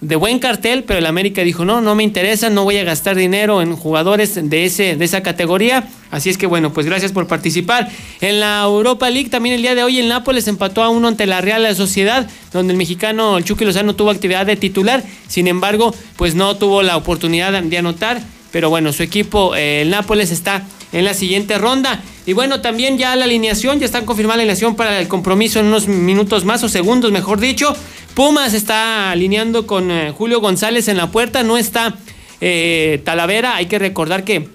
de 0.00 0.16
buen 0.16 0.38
cartel, 0.38 0.84
pero 0.84 1.00
el 1.00 1.06
América 1.06 1.42
dijo, 1.42 1.64
no, 1.64 1.80
no 1.80 1.94
me 1.94 2.04
interesa, 2.04 2.50
no 2.50 2.64
voy 2.64 2.76
a 2.76 2.84
gastar 2.84 3.16
dinero 3.16 3.62
en 3.62 3.74
jugadores 3.74 4.38
de, 4.48 4.64
ese, 4.64 4.96
de 4.96 5.04
esa 5.04 5.22
categoría. 5.22 5.88
Así 6.10 6.30
es 6.30 6.38
que 6.38 6.46
bueno, 6.46 6.72
pues 6.72 6.86
gracias 6.86 7.12
por 7.12 7.26
participar. 7.26 7.88
En 8.20 8.40
la 8.40 8.62
Europa 8.62 9.10
League 9.10 9.28
también 9.28 9.56
el 9.56 9.62
día 9.62 9.74
de 9.74 9.82
hoy 9.82 9.98
el 9.98 10.08
Nápoles 10.08 10.46
empató 10.46 10.82
a 10.82 10.88
uno 10.88 11.08
ante 11.08 11.26
la 11.26 11.40
Real 11.40 11.74
Sociedad, 11.74 12.28
donde 12.52 12.72
el 12.72 12.78
mexicano 12.78 13.38
el 13.38 13.44
Chucky 13.44 13.64
Lozano 13.64 13.94
tuvo 13.94 14.10
actividad 14.10 14.46
de 14.46 14.56
titular, 14.56 15.02
sin 15.26 15.48
embargo, 15.48 15.94
pues 16.16 16.34
no 16.34 16.56
tuvo 16.56 16.82
la 16.82 16.96
oportunidad 16.96 17.62
de 17.62 17.78
anotar. 17.78 18.22
Pero 18.50 18.70
bueno, 18.70 18.92
su 18.92 19.02
equipo, 19.02 19.54
eh, 19.54 19.82
el 19.82 19.90
Nápoles, 19.90 20.30
está 20.30 20.64
en 20.92 21.04
la 21.04 21.14
siguiente 21.14 21.58
ronda. 21.58 22.00
Y 22.24 22.32
bueno, 22.32 22.60
también 22.60 22.98
ya 22.98 23.14
la 23.16 23.24
alineación, 23.24 23.78
ya 23.78 23.86
están 23.86 24.04
confirmada 24.04 24.38
la 24.38 24.42
alineación 24.42 24.74
para 24.74 25.00
el 25.00 25.08
compromiso 25.08 25.60
en 25.60 25.66
unos 25.66 25.88
minutos 25.88 26.44
más 26.44 26.62
o 26.62 26.68
segundos, 26.68 27.12
mejor 27.12 27.40
dicho. 27.40 27.74
Pumas 28.18 28.52
está 28.52 29.12
alineando 29.12 29.64
con 29.64 29.92
eh, 29.92 30.10
Julio 30.10 30.40
González 30.40 30.88
en 30.88 30.96
la 30.96 31.12
puerta, 31.12 31.44
no 31.44 31.56
está 31.56 31.94
eh, 32.40 33.00
Talavera, 33.04 33.54
hay 33.54 33.66
que 33.66 33.78
recordar 33.78 34.24
que, 34.24 34.48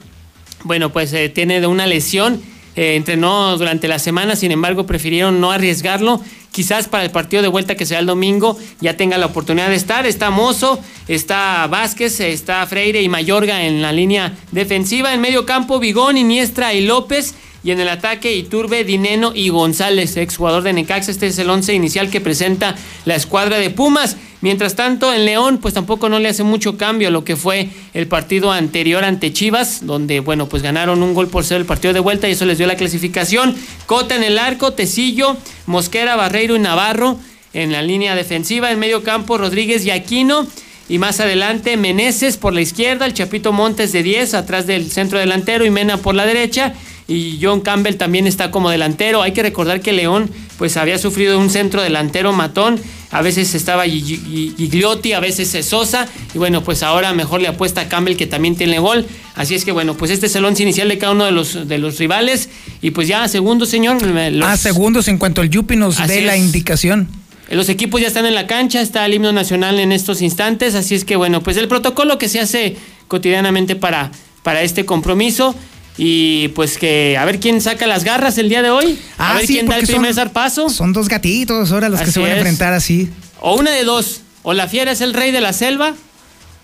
bueno, 0.66 0.92
pues 0.92 1.14
eh, 1.14 1.30
tiene 1.30 1.62
de 1.62 1.68
una 1.68 1.88
lesión, 1.88 2.42
entrenó 2.76 3.58
durante 3.58 3.88
la 3.88 4.00
semana, 4.00 4.36
sin 4.36 4.52
embargo 4.52 4.86
prefirieron 4.86 5.40
no 5.40 5.54
arriesgarlo. 5.54 6.20
Quizás 6.52 6.90
para 6.90 7.06
el 7.06 7.12
partido 7.12 7.42
de 7.42 7.48
vuelta 7.48 7.76
que 7.76 7.86
sea 7.86 8.00
el 8.00 8.06
domingo 8.06 8.58
ya 8.82 8.98
tenga 8.98 9.18
la 9.18 9.28
oportunidad 9.28 9.70
de 9.70 9.76
estar. 9.76 10.06
Está 10.06 10.30
Mozo, 10.30 10.82
está 11.08 11.66
Vázquez, 11.68 12.20
está 12.20 12.68
Freire 12.68 13.02
y 13.02 13.08
Mayorga 13.08 13.64
en 13.64 13.82
la 13.82 13.94
línea 13.94 14.34
defensiva. 14.52 15.14
En 15.14 15.22
medio 15.22 15.46
campo, 15.46 15.80
Vigón, 15.80 16.18
Iniestra 16.18 16.74
y 16.74 16.86
López. 16.86 17.34
Y 17.64 17.72
en 17.72 17.80
el 17.80 17.88
ataque, 17.88 18.36
Iturbe, 18.36 18.84
Dineno 18.84 19.32
y 19.34 19.48
González, 19.50 20.18
exjugador 20.18 20.64
de 20.64 20.74
Necaxa. 20.74 21.12
Este 21.12 21.28
es 21.28 21.40
el 21.40 21.50
once 21.50 21.74
inicial 21.74 22.10
que 22.10 22.20
presenta 22.20 22.76
la 23.06 23.16
escuadra 23.16 23.58
de 23.58 23.70
Pumas. 23.70 24.18
Mientras 24.42 24.76
tanto, 24.76 25.14
en 25.14 25.24
León, 25.24 25.60
pues 25.60 25.74
tampoco 25.74 26.10
no 26.10 26.20
le 26.20 26.28
hace 26.28 26.44
mucho 26.44 26.78
cambio 26.78 27.08
a 27.08 27.12
lo 27.12 27.24
que 27.24 27.38
fue 27.38 27.70
el 27.94 28.08
partido 28.08 28.52
anterior 28.52 29.06
ante 29.06 29.32
Chivas, 29.32 29.86
donde, 29.86 30.20
bueno, 30.20 30.50
pues 30.50 30.62
ganaron 30.62 31.02
un 31.02 31.14
gol 31.14 31.30
por 31.30 31.46
ser 31.46 31.62
el 31.62 31.66
partido 31.66 31.94
de 31.94 32.02
vuelta 32.02 32.28
y 32.28 32.34
eso 32.34 32.46
les 32.46 32.58
dio 32.58 32.68
la 32.68 32.76
clasificación. 32.76 33.56
Cota 33.86 34.18
en 34.18 34.24
el 34.24 34.38
arco, 34.38 34.74
Tecillo, 34.74 35.38
Mosquera, 35.66 36.18
Barreiro 36.18 36.58
y 36.58 36.60
Navarro 36.60 37.18
en 37.54 37.72
la 37.72 37.82
línea 37.82 38.16
defensiva. 38.16 38.72
En 38.72 38.80
medio 38.80 39.04
campo, 39.04 39.38
Rodríguez 39.38 39.86
y 39.86 39.92
Aquino. 39.92 40.46
Y 40.90 40.98
más 40.98 41.22
adelante, 41.22 41.78
Meneses 41.78 42.36
por 42.36 42.54
la 42.54 42.60
izquierda, 42.60 43.06
el 43.06 43.14
Chapito 43.14 43.54
Montes 43.54 43.94
de 43.94 44.04
10, 44.04 44.34
atrás 44.34 44.68
del 44.68 44.92
centro 44.92 45.18
delantero 45.18 45.64
y 45.64 45.70
Mena 45.70 45.96
por 45.96 46.14
la 46.14 46.26
derecha. 46.26 46.74
Y 47.14 47.38
John 47.42 47.62
Campbell 47.62 47.96
también 47.96 48.26
está 48.28 48.50
como 48.50 48.70
delantero. 48.70 49.22
Hay 49.22 49.34
que 49.34 49.44
recordar 49.44 49.82
que 49.82 49.94
León 49.94 50.30
pues 50.58 50.78
había 50.78 50.98
sufrido 50.98 51.40
un 51.40 51.50
centro 51.50 51.82
delantero 51.82 52.34
matón. 52.34 52.80
A 53.12 53.22
veces 53.22 53.54
estaba 53.54 53.86
Gigliotti, 53.86 55.14
a 55.14 55.20
veces 55.20 55.66
Sosa. 55.66 56.08
Y 56.34 56.38
bueno, 56.38 56.64
pues 56.64 56.84
ahora 56.84 57.14
mejor 57.14 57.42
le 57.42 57.48
apuesta 57.48 57.82
a 57.82 57.90
Campbell 57.90 58.16
que 58.16 58.28
también 58.28 58.56
tiene 58.56 58.80
gol. 58.80 59.06
Así 59.36 59.56
es 59.56 59.66
que 59.66 59.72
bueno, 59.72 59.96
pues 59.96 60.12
este 60.12 60.28
es 60.28 60.36
el 60.36 60.46
once 60.46 60.64
inicial 60.64 60.88
de 60.90 60.98
cada 60.98 61.12
uno 61.14 61.26
de 61.26 61.32
los, 61.32 61.68
de 61.68 61.78
los 61.78 61.98
rivales. 62.00 62.50
Y 62.82 62.92
pues 62.92 63.08
ya, 63.08 63.28
segundo, 63.28 63.66
señor. 63.66 64.02
los- 64.02 64.48
Ah, 64.50 64.58
segundos 64.58 65.08
en 65.08 65.18
cuanto 65.18 65.42
el 65.42 65.50
Yupi 65.50 65.76
nos 65.76 66.00
Así 66.00 66.14
dé 66.14 66.22
la 66.22 66.38
indicación. 66.38 67.08
los 67.50 67.70
equipos 67.70 68.02
ya 68.02 68.08
están 68.08 68.26
en 68.26 68.34
la 68.36 68.48
cancha, 68.48 68.82
está 68.82 69.06
el 69.06 69.14
himno 69.14 69.32
nacional 69.32 69.80
en 69.80 69.92
estos 69.92 70.22
instantes, 70.22 70.74
así 70.76 70.96
es 70.96 71.06
que 71.06 71.16
bueno, 71.16 71.42
pues 71.44 71.58
el 71.58 71.68
protocolo 71.68 72.18
que 72.18 72.28
se 72.30 72.40
hace 72.40 72.76
cotidianamente 73.08 73.76
para, 73.76 74.12
para 74.42 74.64
este 74.64 74.86
compromiso, 74.86 75.54
Y 75.98 76.48
pues 76.50 76.78
que 76.78 77.18
a 77.20 77.26
ver 77.26 77.40
quién 77.40 77.62
saca 77.62 77.86
las 77.86 78.04
garras 78.04 78.38
el 78.38 78.50
día 78.50 78.62
de 78.62 78.70
hoy. 78.72 79.00
a 79.18 79.32
Ah, 79.32 79.34
ver 79.36 79.46
sí, 79.48 79.54
quién 79.54 79.68
da 79.68 79.78
el 79.78 79.86
primer 79.88 80.14
zarpazo. 80.14 80.70
Son 80.70 80.92
dos 80.94 81.08
gatitos 81.08 81.72
ahora 81.72 81.90
los 81.90 82.02
que 82.02 82.12
se 82.12 82.20
van 82.20 82.32
a 82.32 82.36
enfrentar 82.38 82.74
así. 82.74 83.10
O 83.42 83.56
una 83.56 83.72
de 83.72 83.84
dos. 83.84 84.22
O 84.42 84.54
la 84.54 84.68
fiera 84.68 84.92
es 84.92 85.02
el 85.02 85.14
rey 85.14 85.32
de 85.32 85.42
la 85.42 85.54
selva. 85.54 85.94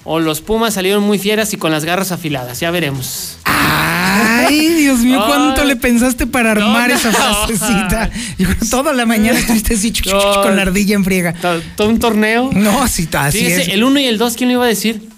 O 0.05 0.19
los 0.19 0.41
pumas 0.41 0.73
salieron 0.73 1.03
muy 1.03 1.19
fieras 1.19 1.53
y 1.53 1.57
con 1.57 1.71
las 1.71 1.85
garras 1.85 2.11
afiladas. 2.11 2.59
Ya 2.59 2.71
veremos. 2.71 3.37
Ay, 3.43 4.67
Dios 4.75 4.99
mío, 4.99 5.21
¿cuánto 5.27 5.63
le 5.65 5.75
pensaste 5.75 6.25
para 6.25 6.51
armar 6.51 6.89
No, 6.89 6.95
esa 6.95 7.11
frasecita? 7.11 8.09
Yo 8.37 8.47
toda 8.71 8.93
la 8.93 9.05
mañana 9.05 9.37
estuviste 9.37 9.75
así 9.75 9.91
chuc, 9.91 10.05
chuc, 10.07 10.19
chuc, 10.21 10.43
con 10.43 10.55
la 10.55 10.63
ardilla 10.63 10.95
en 10.95 11.03
friega. 11.03 11.33
To- 11.33 11.61
Todo 11.75 11.89
un 11.89 11.99
torneo. 11.99 12.49
No, 12.53 12.87
sí, 12.87 13.07
así 13.13 13.39
Fíjese, 13.39 13.61
es. 13.63 13.67
el 13.69 13.83
1 13.83 13.99
y 13.99 14.05
el 14.05 14.17
2, 14.17 14.33
¿quién 14.35 14.49
lo 14.49 14.53
iba 14.55 14.65
a 14.65 14.67
decir? 14.67 15.08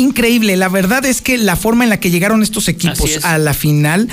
Increíble. 0.00 0.56
La 0.56 0.68
verdad 0.68 1.04
es 1.04 1.20
que 1.22 1.36
la 1.38 1.56
forma 1.56 1.84
en 1.84 1.90
la 1.90 2.00
que 2.00 2.10
llegaron 2.10 2.42
estos 2.42 2.68
equipos 2.68 3.10
es. 3.10 3.24
a 3.24 3.38
la 3.38 3.54
final 3.54 4.08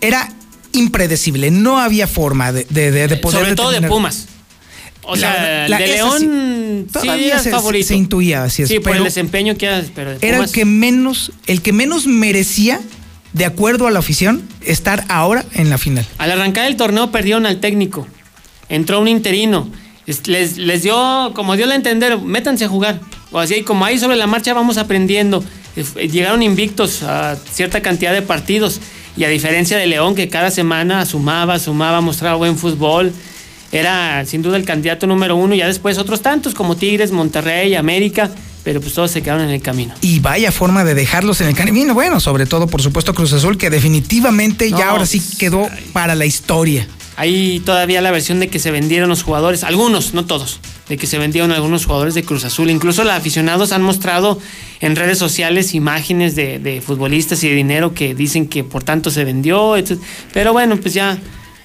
era 0.00 0.32
impredecible. 0.72 1.50
No 1.50 1.78
había 1.78 2.06
forma 2.06 2.52
de, 2.52 2.66
de, 2.70 2.90
de- 2.90 3.08
de 3.08 3.16
poder. 3.16 3.40
Sobre 3.40 3.54
todo 3.54 3.70
de. 3.70 3.82
Pumas. 3.82 4.26
O 5.02 5.16
La- 5.16 5.20
sea, 5.32 5.68
la- 5.68 5.78
de 5.78 5.86
León 5.86 6.18
sí, 6.18 6.26
sí, 6.86 6.92
todavía 6.92 7.26
era 7.40 7.82
se- 7.82 7.94
intuía, 7.96 8.44
así 8.44 8.62
es, 8.62 8.68
Sí, 8.68 8.74
por 8.76 8.84
pero 8.84 8.96
el 8.98 9.04
desempeño 9.04 9.56
que 9.56 9.66
era, 9.66 9.82
pero 9.94 10.10
de 10.18 10.26
Era 10.26 10.38
el 10.44 10.50
que 10.50 10.64
menos, 10.66 11.32
el 11.46 11.62
que 11.62 11.72
menos 11.72 12.06
merecía, 12.06 12.80
de 13.32 13.44
acuerdo 13.46 13.86
a 13.86 13.90
la 13.90 14.00
afición, 14.00 14.42
estar 14.60 15.04
ahora 15.08 15.44
en 15.54 15.70
la 15.70 15.78
final. 15.78 16.04
Al 16.18 16.30
arrancar 16.32 16.66
el 16.66 16.76
torneo 16.76 17.10
perdieron 17.10 17.46
al 17.46 17.58
técnico. 17.60 18.06
Entró 18.68 19.00
un 19.00 19.08
interino. 19.08 19.70
Es- 20.06 20.26
Les, 20.26 20.58
les 20.58 20.82
dio, 20.82 21.32
como 21.34 21.56
dio 21.56 21.70
a 21.70 21.74
entender, 21.74 22.18
métanse 22.18 22.64
a 22.66 22.68
jugar. 22.68 23.00
O 23.30 23.38
así, 23.38 23.62
como 23.62 23.84
ahí 23.84 23.98
sobre 23.98 24.16
la 24.16 24.26
marcha 24.26 24.54
vamos 24.54 24.78
aprendiendo. 24.78 25.44
Eh, 25.76 26.08
Llegaron 26.08 26.42
invictos 26.42 27.02
a 27.02 27.36
cierta 27.52 27.82
cantidad 27.82 28.12
de 28.12 28.22
partidos. 28.22 28.80
Y 29.16 29.24
a 29.24 29.28
diferencia 29.28 29.76
de 29.76 29.86
León, 29.86 30.14
que 30.14 30.28
cada 30.28 30.50
semana 30.50 31.04
sumaba, 31.04 31.58
sumaba, 31.58 32.00
mostraba 32.00 32.36
buen 32.36 32.56
fútbol. 32.56 33.12
Era 33.72 34.24
sin 34.24 34.42
duda 34.42 34.56
el 34.56 34.64
candidato 34.64 35.06
número 35.06 35.36
uno. 35.36 35.54
Y 35.54 35.58
ya 35.58 35.66
después 35.66 35.98
otros 35.98 36.22
tantos 36.22 36.54
como 36.54 36.76
Tigres, 36.76 37.10
Monterrey, 37.10 37.74
América. 37.74 38.30
Pero 38.64 38.80
pues 38.80 38.94
todos 38.94 39.10
se 39.10 39.22
quedaron 39.22 39.44
en 39.44 39.50
el 39.50 39.62
camino. 39.62 39.94
Y 40.00 40.20
vaya 40.20 40.52
forma 40.52 40.84
de 40.84 40.94
dejarlos 40.94 41.40
en 41.40 41.48
el 41.48 41.54
camino. 41.54 41.94
Bueno, 41.94 42.20
sobre 42.20 42.46
todo, 42.46 42.66
por 42.66 42.82
supuesto, 42.82 43.14
Cruz 43.14 43.32
Azul, 43.32 43.56
que 43.56 43.70
definitivamente 43.70 44.70
No, 44.70 44.78
ya 44.78 44.90
ahora 44.90 45.06
sí 45.06 45.20
pues, 45.20 45.38
quedó 45.38 45.68
para 45.92 46.14
la 46.14 46.26
historia. 46.26 46.86
Hay 47.20 47.60
todavía 47.60 48.00
la 48.00 48.12
versión 48.12 48.38
de 48.38 48.46
que 48.48 48.60
se 48.60 48.70
vendieron 48.70 49.08
los 49.08 49.24
jugadores, 49.24 49.64
algunos, 49.64 50.14
no 50.14 50.24
todos, 50.24 50.60
de 50.88 50.96
que 50.96 51.08
se 51.08 51.18
vendieron 51.18 51.50
algunos 51.50 51.84
jugadores 51.84 52.14
de 52.14 52.22
Cruz 52.22 52.44
Azul. 52.44 52.70
Incluso 52.70 53.02
los 53.02 53.12
aficionados 53.12 53.72
han 53.72 53.82
mostrado 53.82 54.38
en 54.80 54.94
redes 54.94 55.18
sociales 55.18 55.74
imágenes 55.74 56.36
de, 56.36 56.60
de 56.60 56.80
futbolistas 56.80 57.42
y 57.42 57.48
de 57.48 57.56
dinero 57.56 57.92
que 57.92 58.14
dicen 58.14 58.46
que 58.46 58.62
por 58.62 58.84
tanto 58.84 59.10
se 59.10 59.24
vendió. 59.24 59.76
etc. 59.76 59.98
Pero 60.32 60.52
bueno, 60.52 60.76
pues 60.76 60.94
ya 60.94 61.18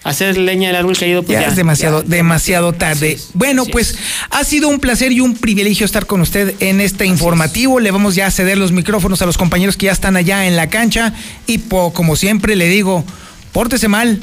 hacer 0.04 0.38
leña 0.40 0.68
del 0.70 0.76
árbol 0.78 0.98
caído, 0.98 1.22
pues 1.22 1.38
Ya, 1.38 1.44
ya. 1.44 1.48
es 1.50 1.56
demasiado, 1.56 2.02
demasiado 2.02 2.74
tarde. 2.74 3.18
bueno, 3.36 3.64
pues 3.66 3.96
ha 4.32 4.44
sido 4.44 4.68
un 4.70 4.80
placer 4.80 5.12
y 5.12 5.20
un 5.22 5.36
privilegio 5.36 5.86
estar 5.86 6.08
con 6.08 6.20
usted 6.22 6.56
en 6.62 6.82
este 6.82 7.06
informativo. 7.06 7.80
Le 7.80 7.92
vamos 7.92 8.16
ya 8.16 8.26
a 8.26 8.32
ceder 8.32 8.58
los 8.58 8.72
micrófonos 8.72 9.22
a 9.22 9.28
los 9.28 9.38
compañeros 9.38 9.78
que 9.78 9.86
ya 9.86 9.92
están 9.92 10.18
allá 10.18 10.48
en 10.48 10.56
la 10.56 10.68
cancha. 10.70 11.14
Y 11.46 11.60
po- 11.60 11.94
como 11.94 12.16
siempre 12.16 12.56
le 12.56 12.68
digo, 12.70 13.06
pórtese 13.54 13.88
mal, 13.88 14.20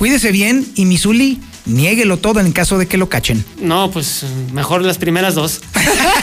Cuídese 0.00 0.32
bien 0.32 0.66
y 0.76 0.86
Misuli, 0.86 1.38
niéguelo 1.66 2.16
todo 2.16 2.40
en 2.40 2.52
caso 2.52 2.78
de 2.78 2.86
que 2.86 2.96
lo 2.96 3.10
cachen. 3.10 3.44
No, 3.60 3.90
pues 3.90 4.24
mejor 4.50 4.82
las 4.82 4.96
primeras 4.96 5.34
dos. 5.34 5.60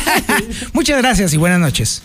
Muchas 0.74 0.98
gracias 0.98 1.32
y 1.36 1.38
buenas 1.38 1.60
noches. 1.60 2.02